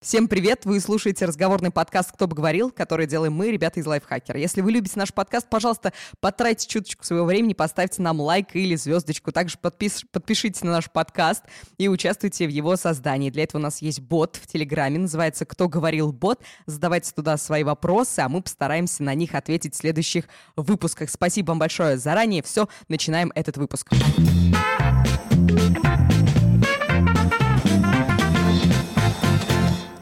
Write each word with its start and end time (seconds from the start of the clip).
Всем 0.00 0.28
привет! 0.28 0.64
Вы 0.64 0.78
слушаете 0.78 1.24
разговорный 1.24 1.72
подкаст 1.72 2.12
«Кто 2.12 2.28
бы 2.28 2.36
говорил», 2.36 2.70
который 2.70 3.08
делаем 3.08 3.32
мы, 3.32 3.50
ребята 3.50 3.80
из 3.80 3.86
Лайфхакера. 3.86 4.38
Если 4.38 4.60
вы 4.60 4.70
любите 4.70 4.96
наш 4.96 5.12
подкаст, 5.12 5.50
пожалуйста, 5.50 5.92
потратьте 6.20 6.68
чуточку 6.68 7.04
своего 7.04 7.26
времени, 7.26 7.52
поставьте 7.52 8.00
нам 8.00 8.20
лайк 8.20 8.54
или 8.54 8.76
звездочку. 8.76 9.32
Также 9.32 9.58
подпис... 9.58 10.04
подпишитесь 10.12 10.62
на 10.62 10.70
наш 10.70 10.88
подкаст 10.88 11.42
и 11.78 11.88
участвуйте 11.88 12.46
в 12.46 12.50
его 12.50 12.76
создании. 12.76 13.30
Для 13.30 13.42
этого 13.42 13.60
у 13.60 13.64
нас 13.64 13.82
есть 13.82 13.98
бот 13.98 14.36
в 14.40 14.46
Телеграме, 14.46 15.00
называется 15.00 15.44
«Кто 15.44 15.68
говорил 15.68 16.12
бот». 16.12 16.42
Задавайте 16.66 17.10
туда 17.12 17.36
свои 17.36 17.64
вопросы, 17.64 18.20
а 18.20 18.28
мы 18.28 18.40
постараемся 18.40 19.02
на 19.02 19.14
них 19.16 19.34
ответить 19.34 19.74
в 19.74 19.78
следующих 19.78 20.26
выпусках. 20.54 21.10
Спасибо 21.10 21.48
вам 21.48 21.58
большое 21.58 21.98
заранее. 21.98 22.44
Все, 22.44 22.68
начинаем 22.86 23.32
этот 23.34 23.56
выпуск. 23.56 23.88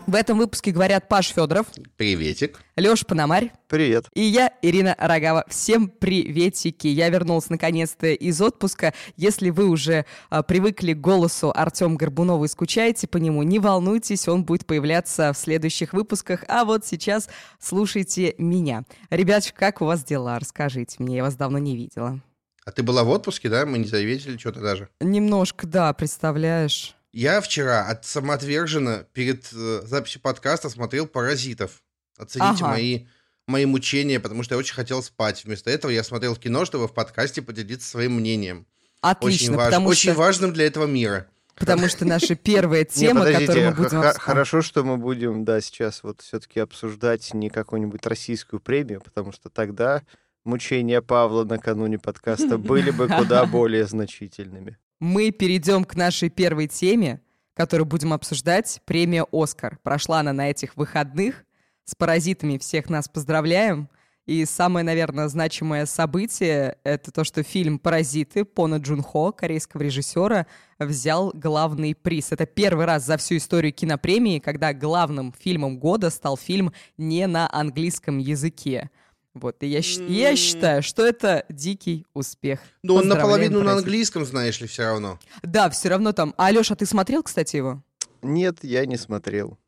В 0.06 0.14
этом 0.14 0.38
выпуске 0.38 0.70
говорят 0.70 1.08
Паш 1.08 1.32
Федоров. 1.32 1.66
Приветик. 1.96 2.60
Леша 2.76 3.04
Пономарь. 3.04 3.50
Привет. 3.66 4.06
И 4.14 4.20
я, 4.20 4.52
Ирина 4.62 4.94
Рогава. 4.98 5.44
Всем 5.48 5.88
приветики. 5.88 6.86
Я 6.86 7.08
вернулась 7.08 7.50
наконец-то 7.50 8.06
из 8.12 8.40
отпуска. 8.40 8.94
Если 9.16 9.50
вы 9.50 9.66
уже 9.66 10.06
а, 10.30 10.44
привыкли 10.44 10.92
к 10.92 11.00
голосу 11.00 11.50
Артем 11.52 11.96
Горбунова 11.96 12.44
и 12.44 12.48
скучаете 12.48 13.08
по 13.08 13.16
нему, 13.16 13.42
не 13.42 13.58
волнуйтесь, 13.58 14.28
он 14.28 14.44
будет 14.44 14.64
появляться 14.64 15.32
в 15.32 15.38
следующих 15.38 15.92
выпусках. 15.92 16.44
А 16.46 16.64
вот 16.64 16.86
сейчас 16.86 17.28
слушайте 17.58 18.36
меня. 18.38 18.84
Ребят, 19.10 19.52
как 19.56 19.82
у 19.82 19.86
вас 19.86 20.04
дела? 20.04 20.38
Расскажите 20.38 21.02
мне, 21.02 21.16
я 21.16 21.24
вас 21.24 21.34
давно 21.34 21.58
не 21.58 21.76
видела. 21.76 22.20
А 22.64 22.70
ты 22.70 22.84
была 22.84 23.02
в 23.02 23.08
отпуске, 23.08 23.48
да? 23.48 23.66
Мы 23.66 23.78
не 23.78 23.86
заметили 23.86 24.38
что-то 24.38 24.60
даже. 24.60 24.88
Немножко, 25.00 25.66
да, 25.66 25.92
представляешь. 25.92 26.95
Я 27.12 27.40
вчера 27.40 27.86
от 27.86 28.04
самоотверженно 28.04 29.06
перед 29.12 29.48
э, 29.52 29.82
записью 29.84 30.20
подкаста 30.20 30.68
смотрел 30.68 31.06
«Паразитов». 31.06 31.82
Оцените 32.18 32.64
Ага. 32.64 32.68
мои, 32.68 33.06
мои 33.46 33.64
мучения, 33.66 34.20
потому 34.20 34.42
что 34.42 34.54
я 34.54 34.58
очень 34.58 34.74
хотел 34.74 35.02
спать. 35.02 35.44
Вместо 35.44 35.70
этого 35.70 35.90
я 35.90 36.02
смотрел 36.02 36.36
кино, 36.36 36.64
чтобы 36.64 36.88
в 36.88 36.92
подкасте 36.94 37.42
поделиться 37.42 37.88
своим 37.88 38.12
мнением. 38.16 38.66
Отлично, 39.00 39.46
очень, 39.52 39.56
важ- 39.56 39.66
потому, 39.66 39.88
очень 39.88 40.10
что, 40.12 40.18
важным 40.18 40.52
для 40.52 40.66
этого 40.66 40.86
мира. 40.86 41.26
потому 41.54 41.88
что 41.88 42.04
наша 42.04 42.34
первая 42.34 42.84
тема, 42.84 43.24
которую 43.24 43.70
мы 43.70 43.84
будем. 43.84 44.02
Хорошо, 44.18 44.62
что 44.62 44.84
мы 44.84 44.96
будем, 44.96 45.44
да, 45.44 45.60
сейчас 45.60 46.02
вот 46.02 46.20
все-таки 46.22 46.60
обсуждать 46.60 47.32
не 47.34 47.50
какую-нибудь 47.50 48.04
российскую 48.06 48.60
премию, 48.60 49.00
потому 49.00 49.32
что 49.32 49.48
тогда 49.48 50.02
мучения 50.44 51.00
Павла 51.02 51.44
накануне 51.44 51.98
подкаста 51.98 52.58
были 52.58 52.90
бы 52.90 53.08
куда 53.18 53.44
более 53.46 53.86
значительными. 53.86 54.76
Мы 55.00 55.30
перейдем 55.30 55.84
к 55.84 55.94
нашей 55.94 56.30
первой 56.30 56.68
теме, 56.68 57.20
которую 57.54 57.86
будем 57.86 58.12
обсуждать. 58.12 58.80
Премия 58.84 59.26
«Оскар». 59.32 59.78
Прошла 59.82 60.20
она 60.20 60.32
на 60.32 60.50
этих 60.50 60.76
выходных. 60.76 61.44
С 61.84 61.94
«Паразитами» 61.94 62.58
всех 62.58 62.90
нас 62.90 63.08
поздравляем. 63.08 63.88
И 64.26 64.44
самое, 64.44 64.84
наверное, 64.84 65.28
значимое 65.28 65.86
событие— 65.86 66.78
это 66.84 67.12
то, 67.12 67.22
что 67.22 67.44
фильм 67.44 67.78
«Паразиты» 67.78 68.44
Пона 68.44 68.76
Джун 68.76 69.00
Хо, 69.00 69.30
корейского 69.30 69.82
режиссера, 69.82 70.46
взял 70.80 71.30
главный 71.32 71.94
приз. 71.94 72.32
Это 72.32 72.44
первый 72.44 72.86
раз 72.86 73.06
за 73.06 73.18
всю 73.18 73.36
историю 73.36 73.72
кинопремии, 73.72 74.40
когда 74.40 74.74
главным 74.74 75.32
фильмом 75.32 75.78
года 75.78 76.10
стал 76.10 76.36
фильм 76.36 76.72
не 76.98 77.26
на 77.28 77.48
английском 77.52 78.18
языке. 78.18 78.90
Вот, 79.38 79.62
и 79.62 79.66
я, 79.66 79.80
и 79.80 80.12
я 80.14 80.34
считаю, 80.34 80.82
что 80.82 81.04
это 81.04 81.44
дикий 81.50 82.06
успех. 82.14 82.58
Но 82.82 82.94
он 82.94 83.00
Поздравляем, 83.02 83.28
наполовину 83.52 83.62
на 83.62 83.72
английском, 83.74 84.24
знаешь 84.24 84.58
ли, 84.62 84.66
все 84.66 84.84
равно. 84.84 85.18
Да, 85.42 85.68
все 85.68 85.90
равно 85.90 86.12
там. 86.12 86.34
А 86.38 86.46
Алёша, 86.46 86.74
ты 86.74 86.86
смотрел, 86.86 87.22
кстати, 87.22 87.56
его? 87.56 87.82
Нет, 88.22 88.58
я 88.62 88.86
не 88.86 88.96
смотрел. 88.96 89.58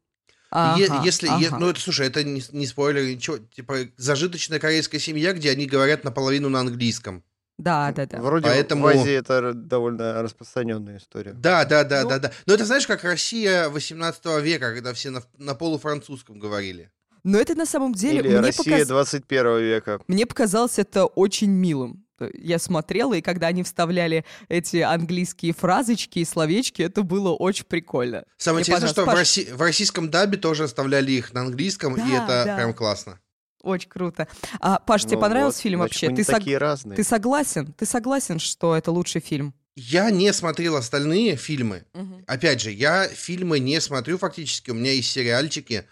Е- 0.50 0.86
Ага, 0.88 1.02
если, 1.04 1.26
е- 1.26 1.48
ага. 1.48 1.58
ну 1.58 1.68
это, 1.68 1.78
слушай, 1.80 2.06
это 2.06 2.24
не, 2.24 2.42
не 2.52 2.66
спойлер, 2.66 3.04
ничего. 3.04 3.36
Типа 3.36 3.76
зажиточная 3.98 4.58
корейская 4.58 4.98
семья, 4.98 5.34
где 5.34 5.50
они 5.50 5.66
говорят 5.66 6.02
наполовину 6.02 6.48
на 6.48 6.60
английском. 6.60 7.22
Да, 7.58 7.92
да, 7.92 8.06
да. 8.06 8.22
Вроде 8.22 8.46
Поэтому- 8.46 8.84
в 8.84 8.86
Азии 8.86 9.12
это 9.12 9.52
довольно 9.52 10.22
распространенная 10.22 10.96
история. 10.96 11.32
Да, 11.34 11.66
да, 11.66 11.84
да, 11.84 12.04
Ну- 12.04 12.08
да, 12.08 12.18
да. 12.20 12.32
Но 12.46 12.54
это 12.54 12.64
знаешь, 12.64 12.86
как 12.86 13.04
Россия 13.04 13.68
18 13.68 14.40
века, 14.40 14.72
когда 14.72 14.94
все 14.94 15.10
на, 15.10 15.22
на 15.36 15.54
полуфранцузском 15.54 16.38
говорили. 16.38 16.90
Но 17.28 17.38
это 17.38 17.54
на 17.54 17.66
самом 17.66 17.92
деле 17.92 18.20
Или 18.20 18.28
мне, 18.28 18.40
Россия 18.40 18.78
показ- 18.78 18.88
21 18.88 19.58
века. 19.60 20.00
мне 20.08 20.24
показалось 20.24 20.78
это 20.78 21.04
очень 21.04 21.50
милым. 21.50 22.04
Я 22.32 22.58
смотрела, 22.58 23.14
и 23.14 23.20
когда 23.20 23.48
они 23.48 23.62
вставляли 23.62 24.24
эти 24.48 24.78
английские 24.78 25.52
фразочки 25.52 26.20
и 26.20 26.24
словечки, 26.24 26.80
это 26.82 27.02
было 27.02 27.32
очень 27.34 27.64
прикольно. 27.66 28.24
Самое 28.38 28.60
Мне 28.60 28.62
интересное, 28.62 28.88
что 28.88 29.02
в, 29.02 29.04
понравилось. 29.04 29.36
Росси- 29.38 29.54
в 29.54 29.60
российском 29.60 30.10
дабе 30.10 30.38
тоже 30.38 30.64
оставляли 30.64 31.12
их 31.12 31.34
на 31.34 31.42
английском, 31.42 31.94
и 31.96 31.98
Да, 31.98 32.24
это 32.24 32.44
да. 32.46 32.56
прям 32.56 32.72
классно. 32.74 33.20
Очень 33.62 33.88
круто. 33.90 34.26
А, 34.60 34.78
Паш, 34.78 35.04
тебе 35.04 35.16
Ну 35.16 35.20
понравился 35.20 35.58
вот, 35.58 35.62
фильм 35.62 35.78
значит, 35.80 35.92
вообще? 35.94 36.08
мы 36.10 36.16
Ты, 36.16 36.22
сог- 36.22 36.38
такие 36.38 36.58
разные. 36.58 36.96
ты 36.96 37.04
согласен? 37.04 37.72
Ты 37.74 37.84
согласен, 37.86 38.38
что 38.38 38.74
это 38.74 38.90
лучший 38.90 39.20
фильм? 39.20 39.52
Я 39.76 40.10
не 40.10 40.32
смотрел 40.32 40.76
остальные 40.76 41.36
фильмы. 41.36 41.84
Опять 42.26 42.62
же, 42.62 42.70
я 42.72 43.06
фильмы 43.06 43.58
не 43.60 43.80
смотрю 43.80 44.16
фактически. 44.18 44.70
У 44.70 44.74
меня 44.74 44.92
есть 44.92 45.10
сериальчики 45.10 45.84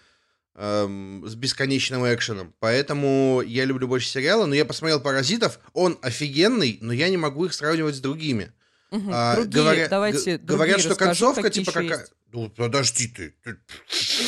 эм, 0.57 1.23
с 1.25 1.35
бесконечным 1.35 2.03
экшеном. 2.13 2.53
Поэтому 2.59 3.41
я 3.45 3.63
люблю 3.65 3.87
больше 3.87 4.07
сериалы. 4.09 4.45
Но 4.47 4.55
я 4.55 4.65
посмотрел 4.65 4.99
«Паразитов». 4.99 5.59
Он 5.73 5.97
офигенный, 6.01 6.77
но 6.81 6.91
я 6.93 7.09
не 7.09 7.17
могу 7.17 7.45
их 7.45 7.53
сравнивать 7.53 7.95
с 7.95 7.99
другими. 7.99 8.51
Мгм. 8.91 9.09
А, 9.13 9.35
другие, 9.35 9.53
говоря- 9.63 9.87
давайте 9.89 10.37
г- 10.37 10.43
говорят, 10.45 10.79
что 10.79 10.89
расскажу, 10.91 11.09
концовка 11.09 11.41
какие 11.43 11.63
типа 11.63 11.71
какая... 11.73 11.99
есть. 11.99 12.11
Ну, 12.31 12.49
подожди 12.49 13.07
ты. 13.07 13.33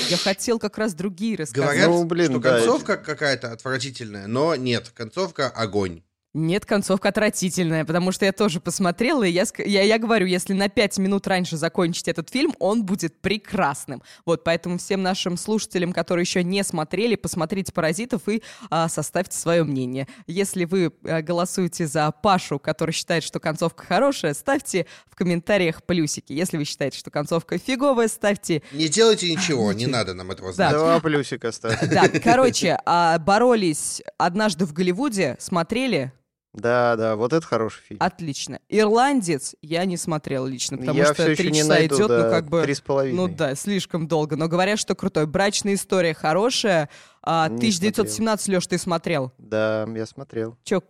Я 0.09 0.17
хотел 0.17 0.59
как 0.59 0.77
раз 0.77 0.93
другие 0.93 1.35
рассказать. 1.37 1.65
Говорят, 1.69 1.87
Ну, 1.87 2.03
блин, 2.05 2.31
что 2.31 2.39
да, 2.39 2.51
концовка 2.57 2.97
какая-то 2.97 3.51
отвратительная, 3.51 4.27
но 4.27 4.55
нет, 4.55 4.91
концовка 4.95 5.49
огонь. 5.49 6.03
Нет, 6.35 6.63
концовка 6.63 7.09
отвратительная, 7.09 7.85
потому 7.85 8.11
что 8.11 8.23
я 8.23 8.31
тоже 8.31 8.59
посмотрела, 8.59 9.23
и 9.23 9.31
я, 9.31 9.45
я, 9.65 9.81
я 9.81 9.97
говорю, 9.97 10.27
если 10.27 10.53
на 10.53 10.69
пять 10.69 10.99
минут 10.99 11.25
раньше 11.25 11.57
закончить 11.57 12.07
этот 12.07 12.29
фильм, 12.29 12.53
он 12.59 12.85
будет 12.85 13.19
прекрасным. 13.19 14.03
Вот, 14.27 14.43
поэтому 14.43 14.77
всем 14.77 15.01
нашим 15.01 15.37
слушателям, 15.37 15.91
которые 15.91 16.21
еще 16.21 16.43
не 16.43 16.63
смотрели, 16.63 17.15
посмотрите 17.15 17.73
«Паразитов» 17.73 18.29
и 18.29 18.43
а, 18.69 18.89
составьте 18.89 19.39
свое 19.39 19.63
мнение. 19.63 20.07
Если 20.27 20.65
вы 20.65 20.93
а, 21.03 21.23
голосуете 21.23 21.87
за 21.87 22.11
Пашу, 22.11 22.59
который 22.59 22.91
считает, 22.91 23.23
что 23.23 23.39
концовка 23.39 23.83
хорошая, 23.83 24.35
ставьте 24.35 24.85
в 25.07 25.15
комментариях 25.15 25.81
плюсики. 25.81 26.31
Если 26.33 26.57
вы 26.57 26.65
считаете, 26.65 26.99
что 26.99 27.09
концовка 27.09 27.57
фиговая, 27.57 28.07
ставьте 28.07 28.61
Не 28.71 28.87
делайте 28.87 29.33
ничего, 29.33 29.73
не 29.73 29.87
надо 29.87 30.13
нам 30.13 30.29
этого 30.29 30.53
знать. 30.53 30.73
Два 30.73 30.99
плюсика 30.99 31.51
ставь. 31.51 31.89
Да, 31.89 32.07
короче, 32.23 32.77
а, 32.85 33.17
боролись 33.17 34.03
однажды 34.19 34.67
в 34.67 34.73
Голливуде, 34.73 35.35
смотрели, 35.39 36.13
Да, 36.53 36.95
да, 36.95 37.15
вот 37.15 37.31
это 37.31 37.45
хороший 37.45 37.81
фильм. 37.83 37.99
Отлично. 38.01 38.59
Ирландец 38.69 39.55
я 39.61 39.85
не 39.85 39.97
смотрел 39.97 40.45
лично, 40.47 40.77
потому 40.77 40.97
Я 40.97 41.13
что 41.13 41.35
три 41.35 41.53
часа 41.53 41.69
найду, 41.69 41.95
идет, 41.97 42.07
да, 42.07 42.23
ну 42.25 42.29
как 42.31 42.49
бы. 42.49 42.63
три 42.63 42.73
с 42.73 42.81
половиной. 42.81 43.15
Ну 43.15 43.27
да, 43.27 43.53
слишком 43.55 44.07
долго. 44.07 44.35
Но 44.35 44.47
говорят, 44.47 44.79
что 44.79 44.95
крутой. 44.95 45.27
Брачная 45.27 45.75
история 45.75 46.13
хорошая. 46.15 46.89
А, 47.21 47.47
Не 47.49 47.55
1917, 47.57 48.47
Леш, 48.49 48.65
ты 48.67 48.77
смотрел. 48.79 49.31
Да, 49.37 49.87
я 49.95 50.05
смотрел. 50.07 50.57
Че, 50.63 50.81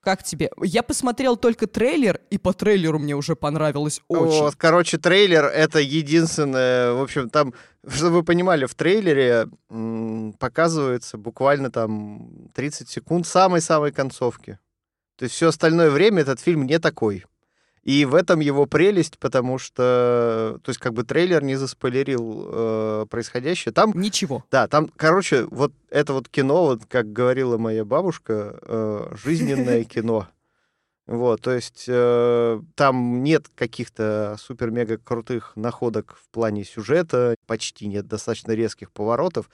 как 0.00 0.22
тебе? 0.22 0.50
Я 0.62 0.82
посмотрел 0.84 1.36
только 1.36 1.66
трейлер, 1.66 2.20
и 2.30 2.38
по 2.38 2.52
трейлеру 2.52 2.98
мне 3.00 3.14
уже 3.16 3.34
понравилось 3.34 4.00
очень. 4.08 4.40
Вот, 4.42 4.54
короче, 4.56 4.96
трейлер— 4.96 5.44
это 5.46 5.80
единственное... 5.80 6.92
В 6.92 7.02
общем, 7.02 7.28
там, 7.30 7.52
чтобы 7.86 8.16
вы 8.18 8.22
понимали, 8.22 8.64
в 8.64 8.74
трейлере 8.76 9.48
м, 9.70 10.34
показывается 10.38 11.18
буквально 11.18 11.70
там 11.70 12.48
30 12.54 12.88
секунд 12.88 13.26
самой-самой 13.26 13.90
концовки. 13.92 14.58
То 15.20 15.24
есть 15.24 15.34
все 15.34 15.48
остальное 15.48 15.90
время 15.90 16.22
этот 16.22 16.40
фильм 16.40 16.64
не 16.64 16.78
такой. 16.78 17.26
И 17.82 18.06
в 18.06 18.14
этом 18.14 18.40
его 18.40 18.64
прелесть, 18.64 19.18
потому 19.18 19.58
что, 19.58 20.58
то 20.62 20.70
есть 20.70 20.80
как 20.80 20.94
бы 20.94 21.04
трейлер 21.04 21.44
не 21.44 21.56
заспойлерил 21.56 22.46
э, 22.50 23.06
происходящее. 23.10 23.74
Там 23.74 23.92
Ничего. 23.94 24.46
Да, 24.50 24.66
там, 24.66 24.88
короче, 24.96 25.44
вот 25.50 25.74
это 25.90 26.14
вот 26.14 26.30
кино, 26.30 26.64
вот 26.64 26.86
как 26.88 27.12
говорила 27.12 27.58
моя 27.58 27.84
бабушка, 27.84 28.58
э, 28.62 29.14
жизненное 29.22 29.84
кино. 29.94 30.26
Вот, 31.06 31.42
то 31.42 31.50
есть 31.50 31.84
э, 31.86 32.62
там 32.74 33.22
нет 33.22 33.48
каких-то 33.54 34.36
супер-мега 34.38 34.96
крутых 34.96 35.52
находок 35.54 36.16
в 36.18 36.30
плане 36.30 36.64
сюжета, 36.64 37.34
почти 37.46 37.88
нет 37.88 38.06
достаточно 38.06 38.52
резких 38.52 38.90
поворотов. 38.90 39.50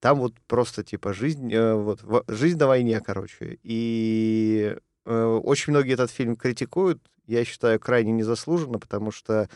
Там 0.00 0.18
вот 0.18 0.34
просто 0.46 0.84
типа 0.84 1.14
жизнь, 1.14 1.50
э, 1.54 1.72
вот 1.72 2.02
во- 2.02 2.24
жизнь 2.28 2.58
на 2.58 2.66
войне, 2.66 3.00
короче. 3.00 3.58
И 3.62 4.76
очень 5.06 5.72
многие 5.72 5.94
этот 5.94 6.10
фильм 6.10 6.36
критикуют. 6.36 7.00
Я 7.26 7.44
считаю 7.44 7.80
крайне 7.80 8.12
незаслуженно, 8.12 8.78
потому 8.78 9.10
что 9.10 9.48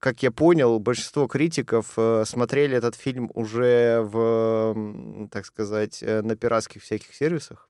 как 0.00 0.22
я 0.22 0.30
понял, 0.30 0.78
большинство 0.78 1.26
критиков 1.26 1.92
э, 1.96 2.24
смотрели 2.26 2.76
этот 2.76 2.94
фильм 2.94 3.30
уже 3.34 4.00
в, 4.02 5.28
так 5.30 5.44
сказать, 5.44 6.02
э, 6.02 6.22
на 6.22 6.36
пиратских 6.36 6.82
всяких 6.82 7.14
сервисах. 7.14 7.68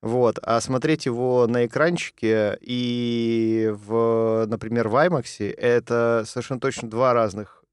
Вот. 0.00 0.38
А 0.42 0.60
смотреть 0.60 1.06
его 1.06 1.46
на 1.46 1.66
экранчике 1.66 2.56
и, 2.60 3.70
в, 3.72 4.46
например, 4.46 4.88
в 4.88 4.94
IMAX, 4.94 5.52
это 5.52 6.24
совершенно 6.26 6.60
точно 6.60 6.88
два 6.88 7.12
разных 7.12 7.64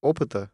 опыта. 0.00 0.50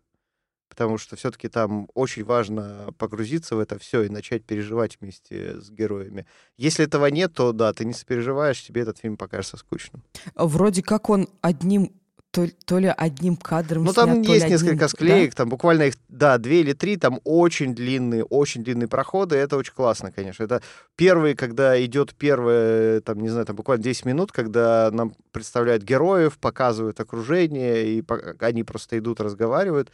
Потому 0.73 0.97
что 0.97 1.17
все-таки 1.17 1.49
там 1.49 1.87
очень 1.93 2.25
важно 2.25 2.95
погрузиться 2.97 3.57
в 3.57 3.59
это 3.59 3.79
все 3.79 4.05
и 4.05 4.09
начать 4.09 4.43
переживать 4.43 4.97
вместе 4.99 5.61
с 5.61 5.71
героями. 5.71 6.25
Если 6.57 6.87
этого 6.87 7.05
нет, 7.09 7.35
то 7.35 7.53
да, 7.53 7.75
ты 7.75 7.85
не 7.85 7.93
сопереживаешь, 7.93 8.63
тебе 8.65 8.81
этот 8.81 8.97
фильм 8.97 9.19
покажется 9.19 9.59
скучным. 9.59 10.03
Вроде 10.35 10.83
как 10.83 11.11
он 11.11 11.29
одним 11.43 11.93
то, 12.31 12.49
то 12.65 12.79
ли 12.79 12.91
одним 12.97 13.37
кадром 13.37 13.85
Ну, 13.85 13.93
там 13.93 14.25
снят, 14.25 14.27
есть 14.35 14.49
несколько 14.49 14.87
одним- 14.87 14.89
склеек, 14.89 15.31
да? 15.33 15.37
там 15.37 15.51
буквально 15.51 15.83
их, 15.83 15.95
да, 16.09 16.39
две 16.39 16.63
или 16.63 16.73
три, 16.73 16.97
там 16.97 17.21
очень 17.25 17.75
длинные, 17.75 18.25
очень 18.25 18.65
длинные 18.65 18.89
проходы, 18.89 19.37
это 19.37 19.59
очень 19.59 19.75
классно, 19.75 20.11
конечно. 20.11 20.43
Это 20.45 20.63
первый, 20.97 21.35
когда 21.35 21.79
идет 21.85 22.15
первое, 22.15 23.03
там, 23.03 23.21
не 23.21 23.29
знаю, 23.29 23.45
там 23.45 23.55
буквально 23.57 23.85
10 23.85 24.07
минут, 24.07 24.33
когда 24.33 24.91
нам 24.91 25.13
представляют 25.33 25.83
героев, 25.83 26.39
показывают 26.39 26.99
окружение, 27.01 27.85
и 27.99 28.03
они 28.41 28.65
просто 28.65 28.97
идут, 28.99 29.21
разговаривают, 29.21 29.93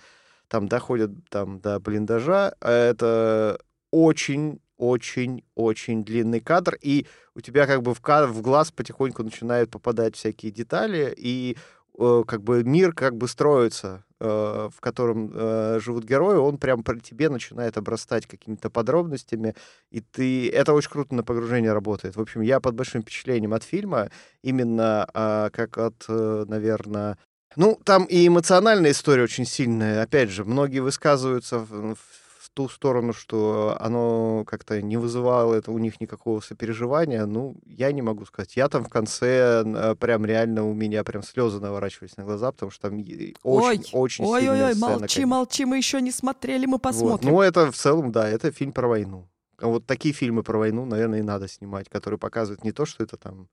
там 0.48 0.68
доходят 0.68 1.12
там, 1.30 1.60
до 1.60 1.78
блиндажа, 1.80 2.54
а 2.60 2.70
это 2.70 3.58
очень 3.90 4.60
очень-очень 4.78 6.04
длинный 6.04 6.40
кадр, 6.40 6.78
и 6.80 7.06
у 7.34 7.40
тебя 7.40 7.66
как 7.66 7.82
бы 7.82 7.94
в, 7.94 8.00
ка- 8.00 8.28
в 8.28 8.40
глаз 8.40 8.70
потихоньку 8.70 9.24
начинают 9.24 9.70
попадать 9.70 10.16
всякие 10.16 10.52
детали, 10.52 11.12
и 11.16 11.56
э, 11.98 12.22
как 12.26 12.42
бы 12.42 12.62
мир 12.62 12.92
как 12.92 13.16
бы 13.16 13.26
строится, 13.26 14.04
э, 14.20 14.24
в 14.24 14.80
котором 14.80 15.32
э, 15.34 15.80
живут 15.80 16.04
герои, 16.04 16.36
он 16.36 16.58
прям 16.58 16.84
при 16.84 17.00
тебе 17.00 17.28
начинает 17.28 17.76
обрастать 17.76 18.26
какими-то 18.26 18.70
подробностями, 18.70 19.56
и 19.90 20.00
ты... 20.00 20.48
Это 20.48 20.72
очень 20.72 20.90
круто 20.90 21.12
на 21.12 21.24
погружение 21.24 21.72
работает. 21.72 22.14
В 22.14 22.20
общем, 22.20 22.40
я 22.42 22.60
под 22.60 22.76
большим 22.76 23.02
впечатлением 23.02 23.54
от 23.54 23.64
фильма, 23.64 24.10
именно 24.42 25.08
а, 25.12 25.50
как 25.50 25.76
от, 25.76 26.04
наверное... 26.08 27.18
Ну, 27.58 27.76
там 27.84 28.04
и 28.04 28.28
эмоциональная 28.28 28.92
история 28.92 29.24
очень 29.24 29.44
сильная. 29.44 30.00
Опять 30.02 30.30
же, 30.30 30.44
многие 30.44 30.78
высказываются 30.78 31.58
в, 31.58 31.96
в 31.96 32.50
ту 32.54 32.68
сторону, 32.68 33.12
что 33.12 33.76
оно 33.80 34.44
как-то 34.46 34.80
не 34.80 34.96
вызывало 34.96 35.54
это 35.54 35.72
у 35.72 35.78
них 35.78 36.00
никакого 36.00 36.38
сопереживания. 36.40 37.26
Ну, 37.26 37.56
я 37.66 37.90
не 37.90 38.00
могу 38.00 38.26
сказать. 38.26 38.56
Я 38.56 38.68
там 38.68 38.84
в 38.84 38.88
конце 38.88 39.64
э, 39.66 39.96
прям 39.96 40.24
реально 40.24 40.68
у 40.68 40.72
меня 40.72 41.02
прям 41.02 41.24
слезы 41.24 41.58
наворачивались 41.58 42.16
на 42.16 42.22
глаза, 42.22 42.52
потому 42.52 42.70
что 42.70 42.90
там 42.90 42.98
е- 42.98 43.34
очень, 43.42 43.90
очень 43.92 44.24
сильная 44.24 44.40
Ой-ой-ой, 44.52 44.74
сцена, 44.74 44.88
молчи, 44.90 45.14
конечно. 45.14 45.26
молчи, 45.26 45.64
мы 45.64 45.76
еще 45.78 46.00
не 46.00 46.12
смотрели, 46.12 46.64
мы 46.66 46.74
Вот. 46.74 46.82
посмотрим. 46.82 47.30
Ну, 47.30 47.40
это 47.40 47.72
в 47.72 47.76
целом, 47.76 48.12
да, 48.12 48.28
это 48.28 48.52
фильм 48.52 48.70
про 48.72 48.86
войну. 48.86 49.28
Вот 49.60 49.84
такие 49.84 50.14
фильмы 50.14 50.44
про 50.44 50.58
войну, 50.58 50.84
наверное, 50.84 51.18
и 51.18 51.22
надо 51.22 51.48
снимать, 51.48 51.88
которые 51.88 52.20
показывают 52.20 52.62
не 52.62 52.70
то, 52.70 52.86
что 52.86 53.02
это 53.02 53.16
там 53.16 53.48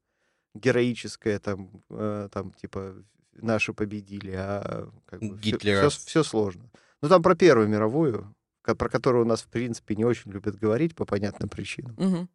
героическое, 0.53 1.39
там, 1.39 1.69
э, 1.89 2.29
там 2.31 2.51
типа, 2.51 2.93
наши 3.35 3.73
победили, 3.73 4.31
а 4.35 4.89
как 5.05 5.19
бы 5.19 5.37
Гитлера. 5.37 5.89
все, 5.89 6.23
сложно. 6.23 6.69
Ну, 7.01 7.09
там 7.09 7.21
про 7.21 7.35
Первую 7.35 7.67
мировую, 7.67 8.33
про 8.63 8.89
которую 8.89 9.25
у 9.25 9.27
нас, 9.27 9.41
в 9.41 9.47
принципе, 9.47 9.95
не 9.95 10.05
очень 10.05 10.31
любят 10.31 10.57
говорить 10.57 10.95
по 10.95 11.05
понятным 11.05 11.49
причинам. 11.49 11.95
Мгм. 11.97 12.29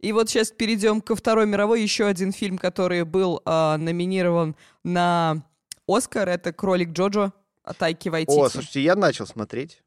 И 0.00 0.12
вот 0.12 0.28
сейчас 0.28 0.50
перейдем 0.50 1.00
ко 1.00 1.14
Второй 1.14 1.46
мировой. 1.46 1.82
Еще 1.82 2.06
один 2.06 2.32
фильм, 2.32 2.58
который 2.58 3.04
был 3.04 3.42
а, 3.44 3.76
номинирован 3.76 4.56
на 4.82 5.44
Оскар, 5.86 6.28
это 6.28 6.52
«Кролик 6.52 6.90
Джоджо» 6.90 7.32
от 7.62 7.78
Тайки 7.78 8.08
Вайтити. 8.08 8.38
О, 8.38 8.48
слушайте, 8.48 8.82
я 8.82 8.96
начал 8.96 9.26
смотреть 9.26 9.82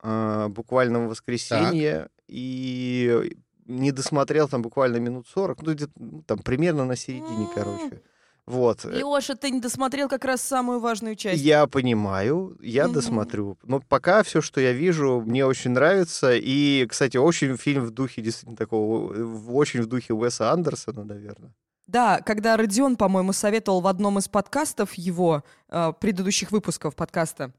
а, 0.00 0.48
буквально 0.48 1.00
в 1.00 1.08
воскресенье 1.08 2.08
и 2.26 3.36
не 3.66 3.92
досмотрел 3.92 4.48
там 4.48 4.62
буквально 4.62 4.96
минут 4.96 5.28
40, 5.28 5.62
ну, 5.62 5.72
где-то, 5.74 5.92
ну, 5.96 6.22
там 6.22 6.38
примерно 6.38 6.84
на 6.84 6.96
середине, 6.96 7.48
короче. 7.54 8.02
Вот. 8.46 8.84
Леша, 8.84 9.34
ты 9.34 9.50
не 9.50 9.60
досмотрел 9.60 10.08
как 10.08 10.24
раз 10.24 10.40
самую 10.42 10.80
важную 10.80 11.14
часть. 11.16 11.42
Я 11.42 11.66
понимаю, 11.66 12.56
я 12.60 12.84
Мгм. 12.84 12.94
досмотрю. 12.94 13.58
Но 13.62 13.80
пока 13.80 14.22
все, 14.22 14.40
что 14.40 14.60
я 14.60 14.72
вижу, 14.72 15.22
мне 15.24 15.46
очень 15.46 15.70
нравится. 15.70 16.32
И, 16.34 16.86
кстати, 16.86 17.16
очень 17.16 17.56
фильм 17.56 17.84
в 17.84 17.90
духе 17.90 18.22
действительно 18.22 18.56
такого, 18.56 19.12
в- 19.12 19.54
очень 19.56 19.82
в 19.82 19.86
духе 19.86 20.14
Уэса 20.14 20.50
Андерсона, 20.52 21.04
наверное. 21.04 21.52
Да, 21.86 22.20
когда 22.20 22.56
Родион, 22.56 22.96
по-моему, 22.96 23.32
советовал 23.32 23.80
в 23.80 23.86
одном 23.88 24.18
из 24.18 24.28
подкастов 24.28 24.94
его, 24.94 25.42
э, 25.68 25.92
предыдущих 26.00 26.52
выпусков 26.52 26.94
подкаста, 26.94 27.52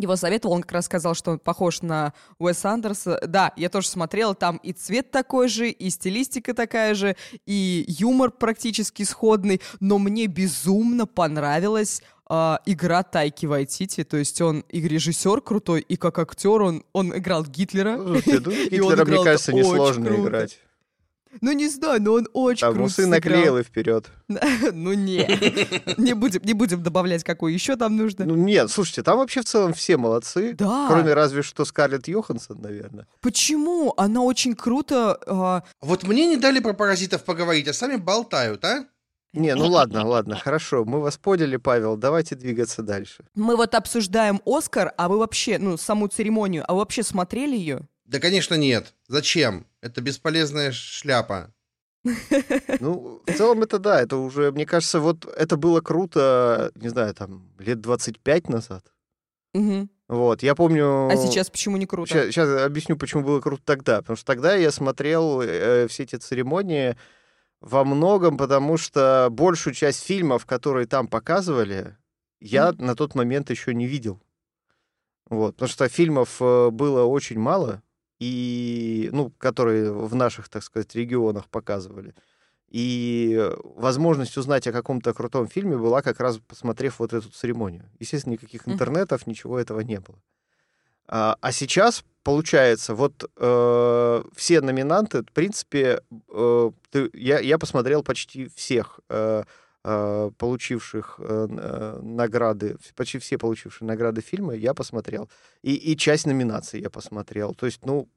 его 0.00 0.16
советовал, 0.16 0.54
он 0.54 0.62
как 0.62 0.72
раз 0.72 0.86
сказал, 0.86 1.14
что 1.14 1.32
он 1.32 1.38
похож 1.38 1.82
на 1.82 2.12
Уэса 2.38 2.70
Андерса. 2.70 3.20
Да, 3.26 3.52
я 3.56 3.68
тоже 3.68 3.88
смотрела, 3.88 4.34
там 4.34 4.58
и 4.58 4.72
цвет 4.72 5.10
такой 5.10 5.48
же, 5.48 5.70
и 5.70 5.90
стилистика 5.90 6.54
такая 6.54 6.94
же, 6.94 7.16
и 7.46 7.84
юмор 7.88 8.30
практически 8.30 9.02
сходный, 9.02 9.60
но 9.80 9.98
мне 9.98 10.26
безумно 10.26 11.06
понравилась 11.06 12.02
э, 12.28 12.56
игра 12.66 13.02
Тайки 13.02 13.46
Вайтити, 13.46 14.04
то 14.04 14.16
есть 14.16 14.40
он 14.40 14.60
и 14.68 14.80
режиссер 14.80 15.40
крутой, 15.40 15.80
и 15.80 15.96
как 15.96 16.18
актер 16.18 16.62
он, 16.62 16.84
он 16.92 17.16
играл 17.16 17.44
Гитлера. 17.44 17.96
Ну, 17.96 18.16
И 18.18 18.80
он 18.80 18.90
Гитлера, 18.90 19.04
мне 19.04 19.24
кажется, 19.24 19.52
несложно 19.52 20.08
играть. 20.08 20.58
Ну, 21.40 21.52
не 21.52 21.68
знаю, 21.68 22.02
но 22.02 22.12
он 22.14 22.28
очень 22.32 22.60
Там 22.60 22.72
круто 22.74 22.86
усы 22.86 23.02
сыграл. 23.04 23.10
наклеил 23.12 23.58
и 23.58 23.62
вперед. 23.62 24.10
Ну 24.72 24.92
не, 24.92 25.26
не 25.96 26.14
будем, 26.14 26.40
не 26.44 26.52
будем 26.54 26.82
добавлять, 26.82 27.24
какой 27.24 27.52
еще 27.52 27.76
там 27.76 27.96
нужно. 27.96 28.24
Ну 28.24 28.34
нет, 28.34 28.70
слушайте, 28.70 29.02
там 29.02 29.18
вообще 29.18 29.40
в 29.42 29.44
целом 29.44 29.72
все 29.72 29.96
молодцы. 29.96 30.54
да. 30.54 30.86
Кроме 30.88 31.14
разве 31.14 31.42
что 31.42 31.64
Скарлетт 31.64 32.08
Йоханссон, 32.08 32.60
наверное. 32.60 33.06
Почему? 33.20 33.94
Она 33.96 34.22
очень 34.22 34.54
круто. 34.54 35.18
а, 35.26 35.62
Вот 35.80 36.04
мне 36.04 36.26
не 36.26 36.36
дали 36.36 36.60
про 36.60 36.72
паразитов 36.72 37.24
поговорить, 37.24 37.68
а 37.68 37.72
сами 37.72 37.96
болтают, 37.96 38.64
а? 38.64 38.86
Не, 39.32 39.54
ну 39.54 39.66
ладно, 39.68 40.04
ладно, 40.04 40.34
хорошо. 40.36 40.84
Мы 40.84 41.00
вас 41.00 41.16
поняли, 41.16 41.56
Павел. 41.56 41.96
Давайте 41.96 42.34
двигаться 42.34 42.82
дальше. 42.82 43.22
мы 43.36 43.54
вот 43.56 43.76
обсуждаем 43.76 44.40
Оскар, 44.44 44.92
а 44.96 45.08
вы 45.08 45.18
вообще, 45.18 45.58
ну, 45.58 45.76
саму 45.76 46.08
церемонию, 46.08 46.64
а 46.66 46.72
вы 46.72 46.80
вообще 46.80 47.04
смотрели 47.04 47.56
ее? 47.56 47.82
Да, 48.10 48.18
конечно, 48.18 48.56
нет. 48.56 48.92
Зачем? 49.06 49.68
Это 49.82 50.00
бесполезная 50.00 50.72
шляпа. 50.72 51.54
Ну, 52.80 53.22
в 53.24 53.32
целом 53.32 53.62
это 53.62 53.78
да, 53.78 54.00
это 54.00 54.16
уже, 54.16 54.50
мне 54.50 54.66
кажется, 54.66 54.98
вот 55.00 55.26
это 55.26 55.56
было 55.56 55.80
круто, 55.80 56.72
не 56.74 56.88
знаю, 56.88 57.14
там, 57.14 57.52
лет 57.58 57.80
25 57.80 58.48
назад. 58.48 58.84
Мгм. 59.54 59.90
Вот, 60.08 60.42
я 60.42 60.56
помню... 60.56 61.08
А 61.08 61.16
сейчас 61.16 61.50
почему 61.50 61.76
не 61.76 61.86
круто? 61.86 62.32
Сейчас, 62.32 62.48
объясню, 62.64 62.96
почему 62.96 63.22
было 63.22 63.40
круто 63.40 63.62
тогда. 63.64 64.00
Потому 64.00 64.16
что 64.16 64.26
тогда 64.26 64.56
я 64.56 64.72
смотрел 64.72 65.40
э, 65.40 65.86
все 65.86 66.02
эти 66.02 66.16
церемонии 66.16 66.96
во 67.60 67.84
многом, 67.84 68.36
потому 68.36 68.76
что 68.76 69.28
большую 69.30 69.74
часть 69.74 70.02
фильмов, 70.02 70.46
которые 70.46 70.86
там 70.86 71.06
показывали, 71.06 71.96
я 72.40 72.72
на 72.72 72.96
тот 72.96 73.14
момент 73.14 73.50
еще 73.50 73.72
не 73.72 73.86
видел. 73.86 74.20
Вот, 75.28 75.54
потому 75.54 75.68
что 75.68 75.88
фильмов 75.88 76.38
э, 76.40 76.70
было 76.70 77.04
очень 77.04 77.38
мало, 77.38 77.82
и, 78.20 79.08
ну, 79.12 79.30
которые 79.38 79.92
в 79.92 80.14
наших, 80.14 80.48
так 80.48 80.62
сказать, 80.62 80.94
регионах 80.94 81.48
показывали. 81.48 82.14
И 82.68 83.34
э, 83.36 83.56
возможность 83.64 84.36
узнать 84.36 84.66
о 84.68 84.72
каком-то 84.72 85.12
крутом 85.12 85.48
фильме 85.48 85.76
была 85.76 86.02
как 86.02 86.20
раз 86.20 86.38
посмотрев 86.38 87.00
вот 87.00 87.12
эту 87.12 87.30
церемонию. 87.30 87.90
Естественно, 87.98 88.34
никаких 88.34 88.68
интернетов, 88.68 89.26
ничего 89.26 89.58
этого 89.58 89.80
не 89.80 89.98
было. 89.98 90.18
А, 91.08 91.36
а 91.40 91.50
сейчас, 91.50 92.04
получается, 92.22 92.94
вот 92.94 93.28
э, 93.36 94.22
все 94.36 94.60
номинанты, 94.60 95.22
в 95.22 95.32
принципе, 95.32 96.02
э, 96.32 96.70
ты- 96.90 97.10
я, 97.14 97.40
я 97.40 97.58
посмотрел 97.58 98.04
почти 98.04 98.48
всех 98.54 99.00
э, 99.08 99.42
получивших 99.82 101.16
э, 101.18 101.46
э, 101.50 102.00
награды, 102.02 102.76
почти 102.94 103.18
все 103.18 103.38
получившие 103.38 103.88
награды 103.88 104.20
фильма 104.20 104.54
я 104.54 104.74
посмотрел. 104.74 105.30
И, 105.62 105.74
и 105.74 105.96
часть 105.96 106.26
номинаций 106.26 106.80
я 106.80 106.90
посмотрел. 106.90 107.54
То 107.54 107.66
есть, 107.66 107.84
ну, 107.84 108.08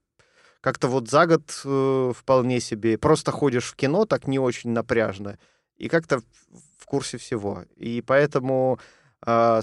как-то 0.60 0.88
вот 0.88 1.10
за 1.10 1.25
год 1.25 1.62
э, 1.63 2.13
вполне 2.15 2.60
себе. 2.60 2.98
Просто 2.98 3.32
ходишь 3.32 3.72
в 3.72 3.75
кино 3.75 4.05
так 4.05 4.27
не 4.27 4.39
очень 4.39 4.72
напряжно. 4.72 5.39
И 5.77 5.88
как-то 5.88 6.20
в, 6.20 6.86
курсе 6.86 7.17
всего. 7.17 7.63
И 7.75 8.03
поэтому 8.05 8.77